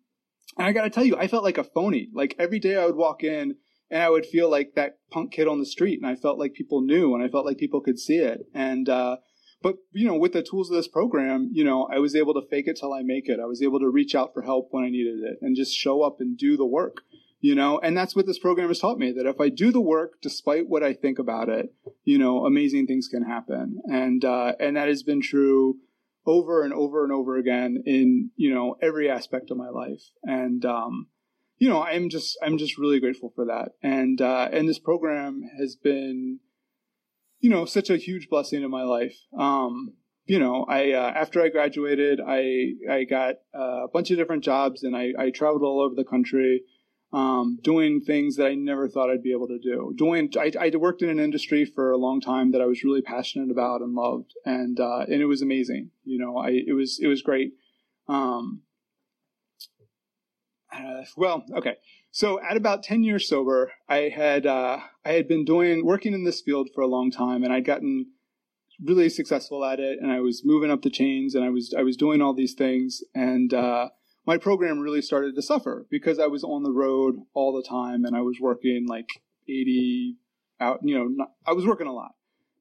and 0.60 0.68
I 0.68 0.74
got 0.74 0.84
to 0.84 0.92
tell 0.92 1.04
you, 1.04 1.18
I 1.18 1.28
felt 1.28 1.44
like 1.44 1.58
a 1.58 1.64
phony. 1.64 2.10
Like 2.14 2.36
every 2.38 2.60
day 2.60 2.76
I 2.76 2.86
would 2.86 2.96
walk 2.96 3.24
in, 3.24 3.56
and 3.90 4.04
I 4.04 4.12
would 4.12 4.28
feel 4.28 4.48
like 4.48 4.74
that 4.76 5.00
punk 5.10 5.32
kid 5.32 5.48
on 5.48 5.58
the 5.58 5.66
street, 5.66 6.00
and 6.00 6.08
I 6.08 6.16
felt 6.16 6.38
like 6.38 6.54
people 6.54 6.82
knew, 6.82 7.16
and 7.16 7.24
I 7.24 7.30
felt 7.30 7.48
like 7.48 7.58
people 7.58 7.82
could 7.82 7.98
see 7.98 8.18
it, 8.18 8.42
and 8.54 8.88
uh, 8.88 9.18
but 9.64 9.78
you 9.92 10.06
know, 10.06 10.20
with 10.20 10.34
the 10.34 10.44
tools 10.44 10.70
of 10.70 10.78
this 10.78 10.88
program, 10.88 11.50
you 11.52 11.64
know, 11.64 11.90
I 11.92 11.98
was 11.98 12.16
able 12.16 12.36
to 12.36 12.48
fake 12.48 12.68
it 12.68 12.78
till 12.80 12.94
I 12.94 13.02
make 13.02 13.28
it. 13.28 13.40
I 13.42 13.46
was 13.46 13.64
able 13.64 13.80
to 13.80 13.90
reach 13.90 14.14
out 14.14 14.36
for 14.36 14.44
help 14.44 14.68
when 14.70 14.84
I 14.84 14.90
needed 14.90 15.20
it, 15.24 15.40
and 15.42 15.56
just 15.56 15.76
show 15.76 16.04
up 16.04 16.18
and 16.20 16.38
do 16.38 16.56
the 16.56 16.68
work 16.68 16.98
you 17.40 17.56
know 17.56 17.80
and 17.80 17.98
that's 17.98 18.16
what 18.16 18.26
this 18.26 18.40
program 18.40 18.68
has 18.68 18.80
taught 18.80 18.98
me 18.98 19.12
that 19.12 19.26
if 19.26 19.40
i 19.40 19.50
do 19.50 19.72
the 19.72 19.82
work 19.82 20.14
despite 20.22 20.68
what 20.68 20.84
i 20.84 20.94
think 20.94 21.20
about 21.20 21.50
it 21.50 21.74
you 22.04 22.18
know 22.18 22.46
amazing 22.46 22.88
things 22.88 23.08
can 23.08 23.24
happen. 23.24 23.80
And 23.86 24.26
uh, 24.26 24.54
and 24.60 24.76
that 24.76 24.88
has 24.88 25.04
been 25.04 25.22
true 25.22 25.78
over 26.26 26.64
and 26.64 26.74
over 26.74 27.04
and 27.04 27.14
over 27.14 27.38
again 27.38 27.84
in 27.86 28.32
you 28.36 28.54
know 28.54 28.78
every 28.82 29.10
aspect 29.10 29.52
of 29.52 29.58
my 29.58 29.70
life. 29.70 30.02
And 30.24 30.66
um, 30.66 31.08
you 31.58 31.70
know 31.70 31.84
i'm 31.84 32.10
just 32.10 32.38
i'm 32.42 32.58
just 32.58 32.78
really 32.78 33.00
grateful 33.00 33.32
for 33.36 33.46
that. 33.46 33.74
And 33.84 34.20
uh, 34.22 34.50
and 34.52 34.68
this 34.68 34.80
program 34.80 35.44
has 35.60 35.76
been 35.76 36.40
you 37.40 37.50
know 37.50 37.66
such 37.66 37.90
a 37.90 37.98
huge 37.98 38.28
blessing 38.28 38.64
in 38.64 38.72
my 38.72 38.84
life. 38.84 39.18
Um, 39.38 39.94
you 40.26 40.38
know, 40.38 40.66
I 40.70 40.92
uh, 40.92 41.12
after 41.16 41.42
I 41.42 41.50
graduated, 41.50 42.20
I 42.26 42.74
I 42.90 43.04
got 43.04 43.36
a 43.54 43.88
bunch 43.92 44.12
of 44.12 44.18
different 44.18 44.44
jobs 44.44 44.84
and 44.84 44.96
I, 44.96 45.14
I 45.18 45.30
traveled 45.32 45.64
all 45.64 45.82
over 45.82 45.96
the 45.96 46.04
country 46.04 46.62
um, 47.12 47.58
doing 47.64 48.02
things 48.02 48.36
that 48.36 48.48
I 48.48 48.56
never 48.56 48.88
thought 48.88 49.10
I'd 49.10 49.24
be 49.24 49.32
able 49.32 49.48
to 49.48 49.60
do. 49.60 49.94
Doing, 49.98 50.32
I, 50.38 50.52
I, 50.60 50.72
worked 50.76 51.02
in 51.02 51.10
an 51.10 51.20
industry 51.20 51.66
for 51.66 51.92
a 51.92 51.98
long 51.98 52.22
time 52.22 52.52
that 52.52 52.62
I 52.62 52.66
was 52.66 52.84
really 52.84 53.02
passionate 53.02 53.50
about 53.50 53.82
and 53.82 53.96
loved, 53.96 54.34
and 54.46 54.80
uh, 54.80 55.06
and 55.08 55.22
it 55.22 55.26
was 55.26 55.42
amazing. 55.42 55.90
You 56.04 56.20
know, 56.20 56.38
I 56.38 56.50
it 56.50 56.74
was 56.76 57.00
it 57.02 57.08
was 57.08 57.24
great. 57.24 57.54
Um, 58.08 58.62
uh, 60.72 61.04
well, 61.18 61.46
okay. 61.56 61.78
So 62.12 62.40
at 62.42 62.58
about 62.58 62.84
ten 62.84 63.04
years 63.04 63.28
sober, 63.28 63.72
I 63.88 64.12
had 64.16 64.46
uh, 64.46 64.80
I 65.04 65.14
had 65.14 65.28
been 65.28 65.46
doing 65.46 65.86
working 65.86 66.14
in 66.14 66.26
this 66.26 66.42
field 66.42 66.70
for 66.76 66.82
a 66.82 66.88
long 66.88 67.10
time, 67.10 67.44
and 67.44 67.52
I'd 67.52 67.66
gotten 67.66 68.12
really 68.84 69.10
successful 69.10 69.66
at 69.66 69.80
it, 69.80 69.98
and 70.00 70.12
I 70.12 70.20
was 70.20 70.44
moving 70.46 70.70
up 70.70 70.84
the 70.84 70.92
chains, 70.92 71.34
and 71.34 71.44
I 71.44 71.50
was 71.50 71.74
I 71.76 71.82
was 71.82 71.98
doing 71.98 72.22
all 72.22 72.36
these 72.36 72.54
things, 72.54 73.02
and 73.16 73.52
uh, 73.52 73.90
my 74.30 74.38
program 74.38 74.78
really 74.80 75.02
started 75.02 75.34
to 75.34 75.42
suffer 75.42 75.88
because 75.90 76.20
I 76.20 76.28
was 76.28 76.44
on 76.44 76.62
the 76.62 76.72
road 76.72 77.16
all 77.34 77.52
the 77.52 77.68
time 77.68 78.06
and 78.06 78.16
I 78.16 78.22
was 78.22 78.38
working 78.40 78.86
like 78.88 79.08
80 79.46 80.18
out, 80.60 80.82
you 80.84 80.96
know, 80.96 81.06
not, 81.06 81.32
I 81.48 81.54
was 81.54 81.66
working 81.66 81.88
a 81.88 81.94
lot. 81.94 82.12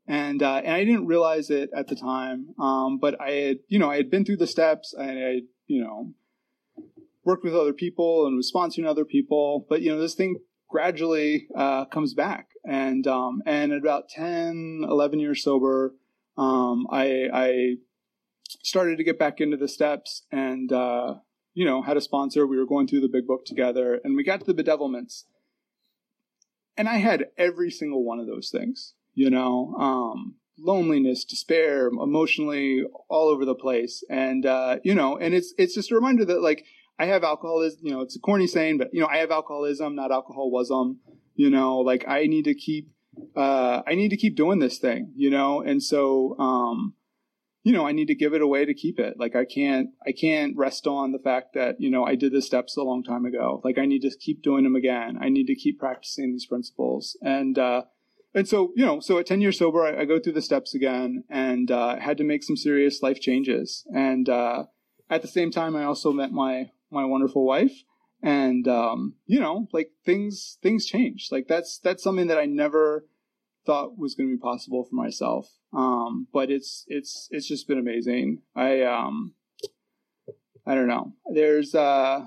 And, 0.06 0.42
uh, 0.42 0.62
and 0.64 0.72
I 0.72 0.82
didn't 0.84 1.04
realize 1.04 1.50
it 1.50 1.68
at 1.76 1.88
the 1.88 1.94
time. 1.94 2.54
Um, 2.58 2.96
but 2.98 3.20
I 3.20 3.32
had, 3.32 3.58
you 3.68 3.78
know, 3.78 3.90
I 3.90 3.96
had 3.96 4.10
been 4.10 4.24
through 4.24 4.38
the 4.38 4.46
steps 4.46 4.94
and 4.96 5.10
I 5.10 5.40
you 5.66 5.84
know, 5.84 6.14
worked 7.22 7.44
with 7.44 7.54
other 7.54 7.74
people 7.74 8.26
and 8.26 8.34
was 8.34 8.50
sponsoring 8.50 8.86
other 8.86 9.04
people. 9.04 9.66
But, 9.68 9.82
you 9.82 9.92
know, 9.92 10.00
this 10.00 10.14
thing 10.14 10.36
gradually, 10.70 11.48
uh, 11.54 11.84
comes 11.84 12.14
back. 12.14 12.48
And, 12.64 13.06
um, 13.06 13.42
and 13.44 13.72
at 13.72 13.78
about 13.78 14.08
10, 14.08 14.86
11 14.88 15.20
years 15.20 15.44
sober, 15.44 15.94
um, 16.38 16.86
I, 16.90 17.28
I 17.30 17.74
started 18.62 18.96
to 18.96 19.04
get 19.04 19.18
back 19.18 19.42
into 19.42 19.58
the 19.58 19.68
steps 19.68 20.22
and, 20.32 20.72
uh, 20.72 21.16
you 21.58 21.64
know, 21.64 21.82
had 21.82 21.96
a 21.96 22.00
sponsor. 22.00 22.46
We 22.46 22.56
were 22.56 22.66
going 22.66 22.86
through 22.86 23.00
the 23.00 23.08
big 23.08 23.26
book 23.26 23.44
together, 23.44 24.00
and 24.04 24.14
we 24.14 24.22
got 24.22 24.38
to 24.44 24.52
the 24.52 24.62
bedevilments. 24.62 25.24
And 26.76 26.88
I 26.88 26.98
had 26.98 27.26
every 27.36 27.68
single 27.68 28.04
one 28.04 28.20
of 28.20 28.28
those 28.28 28.50
things, 28.50 28.94
you 29.12 29.28
know, 29.28 29.74
um, 29.74 30.36
loneliness, 30.56 31.24
despair, 31.24 31.88
emotionally 31.88 32.84
all 33.08 33.26
over 33.26 33.44
the 33.44 33.56
place. 33.56 34.04
And, 34.08 34.46
uh, 34.46 34.76
you 34.84 34.94
know, 34.94 35.16
and 35.16 35.34
it's, 35.34 35.52
it's 35.58 35.74
just 35.74 35.90
a 35.90 35.96
reminder 35.96 36.24
that 36.26 36.40
like, 36.40 36.64
I 36.96 37.06
have 37.06 37.24
alcoholism, 37.24 37.80
you 37.82 37.90
know, 37.90 38.02
it's 38.02 38.14
a 38.14 38.20
corny 38.20 38.46
saying, 38.46 38.78
but, 38.78 38.90
you 38.92 39.00
know, 39.00 39.08
I 39.08 39.16
have 39.16 39.32
alcoholism, 39.32 39.96
not 39.96 40.12
alcoholism, 40.12 41.00
you 41.34 41.50
know, 41.50 41.78
like 41.78 42.04
I 42.06 42.26
need 42.26 42.44
to 42.44 42.54
keep, 42.54 42.88
uh, 43.36 43.82
I 43.84 43.96
need 43.96 44.10
to 44.10 44.16
keep 44.16 44.36
doing 44.36 44.60
this 44.60 44.78
thing, 44.78 45.12
you 45.16 45.30
know, 45.30 45.60
and 45.60 45.82
so, 45.82 46.38
um, 46.38 46.94
you 47.62 47.72
know, 47.72 47.86
I 47.86 47.92
need 47.92 48.06
to 48.06 48.14
give 48.14 48.34
it 48.34 48.42
away 48.42 48.64
to 48.64 48.74
keep 48.74 48.98
it. 48.98 49.14
Like 49.18 49.34
I 49.34 49.44
can't, 49.44 49.90
I 50.06 50.12
can't 50.12 50.56
rest 50.56 50.86
on 50.86 51.12
the 51.12 51.18
fact 51.18 51.54
that, 51.54 51.80
you 51.80 51.90
know, 51.90 52.04
I 52.04 52.14
did 52.14 52.32
the 52.32 52.42
steps 52.42 52.76
a 52.76 52.82
long 52.82 53.02
time 53.02 53.24
ago. 53.24 53.60
Like 53.64 53.78
I 53.78 53.86
need 53.86 54.02
to 54.02 54.16
keep 54.16 54.42
doing 54.42 54.64
them 54.64 54.76
again. 54.76 55.18
I 55.20 55.28
need 55.28 55.46
to 55.46 55.54
keep 55.54 55.78
practicing 55.78 56.32
these 56.32 56.46
principles. 56.46 57.16
And, 57.20 57.58
uh, 57.58 57.82
and 58.34 58.48
so, 58.48 58.72
you 58.76 58.86
know, 58.86 59.00
so 59.00 59.18
at 59.18 59.26
10 59.26 59.40
years 59.40 59.58
sober, 59.58 59.84
I, 59.84 60.02
I 60.02 60.04
go 60.04 60.20
through 60.20 60.34
the 60.34 60.42
steps 60.42 60.74
again 60.74 61.24
and, 61.28 61.70
uh, 61.70 61.98
had 61.98 62.16
to 62.18 62.24
make 62.24 62.44
some 62.44 62.56
serious 62.56 63.02
life 63.02 63.20
changes. 63.20 63.84
And, 63.92 64.28
uh, 64.28 64.64
at 65.10 65.22
the 65.22 65.28
same 65.28 65.50
time, 65.50 65.74
I 65.74 65.84
also 65.84 66.12
met 66.12 66.30
my, 66.30 66.70
my 66.90 67.04
wonderful 67.04 67.44
wife 67.44 67.82
and, 68.22 68.68
um, 68.68 69.14
you 69.26 69.40
know, 69.40 69.68
like 69.72 69.90
things, 70.04 70.58
things 70.62 70.86
changed. 70.86 71.32
Like 71.32 71.48
that's, 71.48 71.80
that's 71.82 72.02
something 72.02 72.28
that 72.28 72.38
I 72.38 72.44
never, 72.44 73.06
thought 73.68 73.98
was 73.98 74.14
going 74.14 74.30
to 74.30 74.34
be 74.34 74.40
possible 74.40 74.82
for 74.82 74.96
myself. 74.96 75.46
Um, 75.76 76.26
but 76.32 76.50
it's 76.50 76.84
it's 76.88 77.28
it's 77.30 77.46
just 77.46 77.68
been 77.68 77.78
amazing. 77.78 78.40
I 78.56 78.82
um, 78.82 79.34
I 80.66 80.74
don't 80.74 80.88
know. 80.88 81.12
There's 81.32 81.74
uh, 81.74 82.26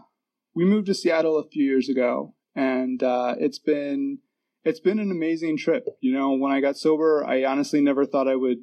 we 0.56 0.66
moved 0.66 0.86
to 0.86 0.94
Seattle 0.94 1.40
a 1.40 1.50
few 1.50 1.64
years 1.64 1.90
ago, 1.90 2.36
and 2.56 3.02
uh, 3.02 3.36
it's 3.40 3.58
been 3.58 4.20
it's 4.64 4.80
been 4.80 5.00
an 5.00 5.10
amazing 5.10 5.58
trip. 5.58 5.88
You 6.00 6.14
know, 6.14 6.34
when 6.34 6.52
I 6.52 6.62
got 6.62 6.78
sober, 6.78 7.26
I 7.28 7.44
honestly 7.44 7.82
never 7.82 8.06
thought 8.06 8.28
I 8.28 8.36
would 8.36 8.60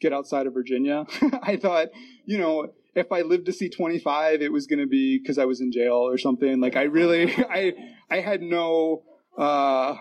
get 0.00 0.12
outside 0.12 0.48
of 0.48 0.54
Virginia. 0.54 1.06
I 1.42 1.56
thought, 1.56 1.88
you 2.26 2.36
know, 2.36 2.72
if 2.96 3.12
I 3.12 3.22
lived 3.22 3.46
to 3.46 3.52
see 3.52 3.68
25, 3.70 4.42
it 4.42 4.50
was 4.50 4.66
going 4.66 4.80
to 4.80 4.88
be 4.88 5.20
because 5.20 5.38
I 5.38 5.44
was 5.44 5.60
in 5.60 5.70
jail 5.70 5.94
or 5.94 6.18
something. 6.18 6.60
Like 6.60 6.74
I 6.74 6.82
really, 6.82 7.32
I, 7.50 7.72
I 8.10 8.16
had 8.18 8.42
no, 8.42 9.04
uh, 9.38 9.94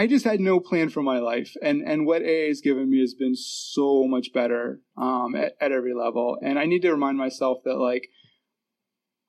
I 0.00 0.06
just 0.06 0.24
had 0.24 0.40
no 0.40 0.60
plan 0.60 0.88
for 0.88 1.02
my 1.02 1.18
life, 1.18 1.54
and 1.60 1.82
and 1.86 2.06
what 2.06 2.22
AA 2.22 2.48
has 2.48 2.62
given 2.62 2.88
me 2.88 3.00
has 3.00 3.12
been 3.12 3.36
so 3.36 4.06
much 4.06 4.32
better 4.32 4.80
um, 4.96 5.34
at, 5.36 5.52
at 5.60 5.72
every 5.72 5.92
level. 5.92 6.38
And 6.42 6.58
I 6.58 6.64
need 6.64 6.80
to 6.82 6.90
remind 6.90 7.18
myself 7.18 7.58
that 7.66 7.76
like 7.76 8.08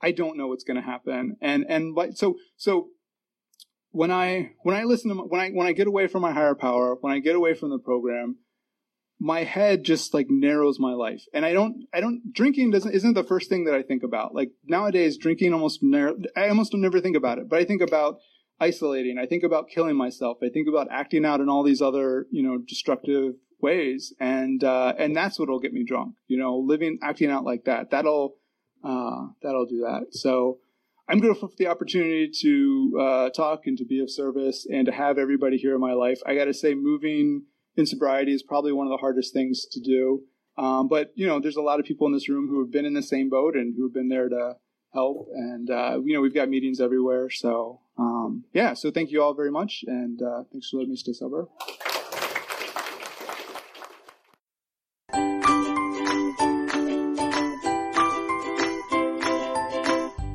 I 0.02 0.14
don't 0.14 0.38
know 0.38 0.48
what's 0.48 0.64
going 0.64 0.78
to 0.78 0.82
happen, 0.82 1.36
and 1.42 1.66
and 1.68 1.94
so 2.16 2.38
so 2.56 2.88
when 3.90 4.12
I 4.12 4.52
when 4.64 4.74
I 4.74 4.86
listen 4.86 5.10
to 5.10 5.16
my, 5.16 5.24
when 5.24 5.42
I 5.42 5.50
when 5.50 5.68
I 5.68 5.74
get 5.74 5.88
away 5.88 6.08
from 6.08 6.22
my 6.22 6.32
higher 6.32 6.56
power, 6.56 6.96
when 7.02 7.12
I 7.12 7.20
get 7.20 7.36
away 7.36 7.54
from 7.54 7.70
the 7.70 7.78
program, 7.78 8.38
my 9.20 9.44
head 9.44 9.84
just 9.84 10.14
like 10.14 10.28
narrows 10.30 10.80
my 10.80 10.94
life, 10.94 11.26
and 11.34 11.46
I 11.46 11.52
don't 11.52 11.84
I 11.94 12.00
don't 12.00 12.32
drinking 12.32 12.72
doesn't 12.72 12.96
isn't 12.96 13.16
the 13.16 13.26
first 13.26 13.50
thing 13.50 13.66
that 13.66 13.76
I 13.76 13.82
think 13.82 14.04
about. 14.04 14.34
Like 14.34 14.52
nowadays, 14.64 15.18
drinking 15.18 15.52
almost 15.52 15.80
narrow, 15.84 16.16
I 16.38 16.48
almost 16.48 16.74
never 16.74 17.02
think 17.02 17.18
about 17.18 17.40
it, 17.40 17.50
but 17.50 17.60
I 17.60 17.66
think 17.66 17.82
about 17.82 18.20
isolating. 18.62 19.18
I 19.18 19.26
think 19.26 19.44
about 19.44 19.70
killing 19.70 19.98
myself. 19.98 20.38
I 20.44 20.50
think 20.50 20.68
about 20.70 20.88
acting 20.92 21.26
out 21.26 21.42
in 21.42 21.50
all 21.50 21.64
these 21.64 21.82
other, 21.82 22.28
you 22.32 22.44
know, 22.44 22.60
destructive 22.60 23.34
ways. 23.60 24.14
And, 24.20 24.64
uh, 24.64 24.94
and 24.98 25.16
that's 25.16 25.40
what'll 25.40 25.60
get 25.60 25.74
me 25.74 25.84
drunk, 25.84 26.16
you 26.28 26.38
know, 26.38 26.58
living, 26.58 27.00
acting 27.04 27.30
out 27.30 27.44
like 27.44 27.66
that. 27.66 27.90
That'll, 27.92 28.36
uh, 28.84 29.28
that'll 29.42 29.66
do 29.66 29.82
that. 29.82 30.08
So, 30.12 30.60
I'm 31.10 31.20
grateful 31.20 31.50
for 31.50 31.56
the 31.58 31.68
opportunity 31.68 32.30
to 32.42 32.98
uh, 32.98 33.30
talk 33.32 33.64
and 33.66 33.78
to 33.78 33.84
be 33.84 34.00
of 34.00 34.10
service 34.10 34.66
and 34.72 34.86
to 34.86 34.94
have 34.94 35.18
everybody 35.18 35.58
here 35.58 35.76
in 35.76 35.82
my 35.82 35.92
life. 35.92 36.22
I 36.26 36.36
got 36.36 36.46
to 36.46 36.54
say, 36.54 36.74
moving 36.74 37.44
in 37.76 37.86
sobriety 37.86 38.34
is 38.34 38.44
probably 38.44 38.72
one 38.72 38.88
of 38.88 38.92
the 38.92 38.98
hardest 38.98 39.34
things 39.34 39.66
to 39.72 39.82
do. 39.82 40.22
Um, 40.58 40.88
but 40.88 41.12
you 41.16 41.28
know, 41.28 41.40
there's 41.40 41.58
a 41.58 41.62
lot 41.62 41.82
of 41.82 41.86
people 41.86 42.08
in 42.08 42.14
this 42.14 42.30
room 42.30 42.48
who 42.48 42.62
have 42.62 42.72
been 42.72 42.86
in 42.86 42.94
the 42.94 43.04
same 43.04 43.30
boat 43.30 43.56
and 43.56 43.74
who 43.76 43.84
have 43.84 43.94
been 43.94 44.10
there 44.10 44.30
to 44.30 44.54
help. 44.94 45.30
And 45.34 45.70
uh, 45.70 46.00
you 46.04 46.14
know, 46.14 46.22
we've 46.22 46.34
got 46.34 46.50
meetings 46.50 46.80
everywhere. 46.80 47.30
So 47.30 47.82
um, 47.98 48.46
yeah, 48.54 48.74
so 48.74 48.92
thank 48.92 49.12
you 49.12 49.22
all 49.22 49.34
very 49.34 49.52
much, 49.52 49.84
and 49.88 50.22
uh, 50.22 50.44
thanks 50.52 50.70
for 50.70 50.78
letting 50.78 50.92
me 50.92 50.96
stay 50.98 51.14
sober. 51.14 51.48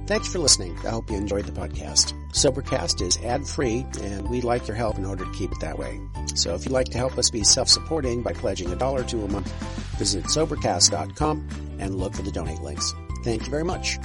Thanks 0.06 0.28
for 0.28 0.38
listening. 0.38 0.78
I 0.86 0.90
hope 0.90 1.10
you 1.10 1.16
enjoyed 1.16 1.46
the 1.46 1.52
podcast. 1.52 2.14
Sobercast 2.30 3.02
is 3.02 3.18
ad-free, 3.24 3.84
and 4.02 4.30
we'd 4.30 4.44
like 4.44 4.68
your 4.68 4.76
help 4.76 4.98
in 4.98 5.04
order 5.04 5.24
to 5.24 5.32
keep 5.32 5.50
it 5.50 5.58
that 5.60 5.78
way. 5.78 6.00
So 6.36 6.54
if 6.54 6.64
you'd 6.64 6.72
like 6.72 6.86
to 6.90 6.98
help 6.98 7.18
us 7.18 7.28
be 7.28 7.42
self-supporting 7.42 8.22
by 8.22 8.32
pledging 8.32 8.72
a 8.72 8.76
dollar 8.76 9.02
to 9.02 9.24
a 9.24 9.28
month, 9.28 9.52
visit 9.98 10.24
Sobercast.com 10.24 11.48
and 11.80 11.96
look 11.96 12.14
for 12.14 12.22
the 12.22 12.30
donate 12.30 12.60
links. 12.60 12.94
Thank 13.24 13.46
you 13.46 13.50
very 13.50 13.64
much. 13.64 13.98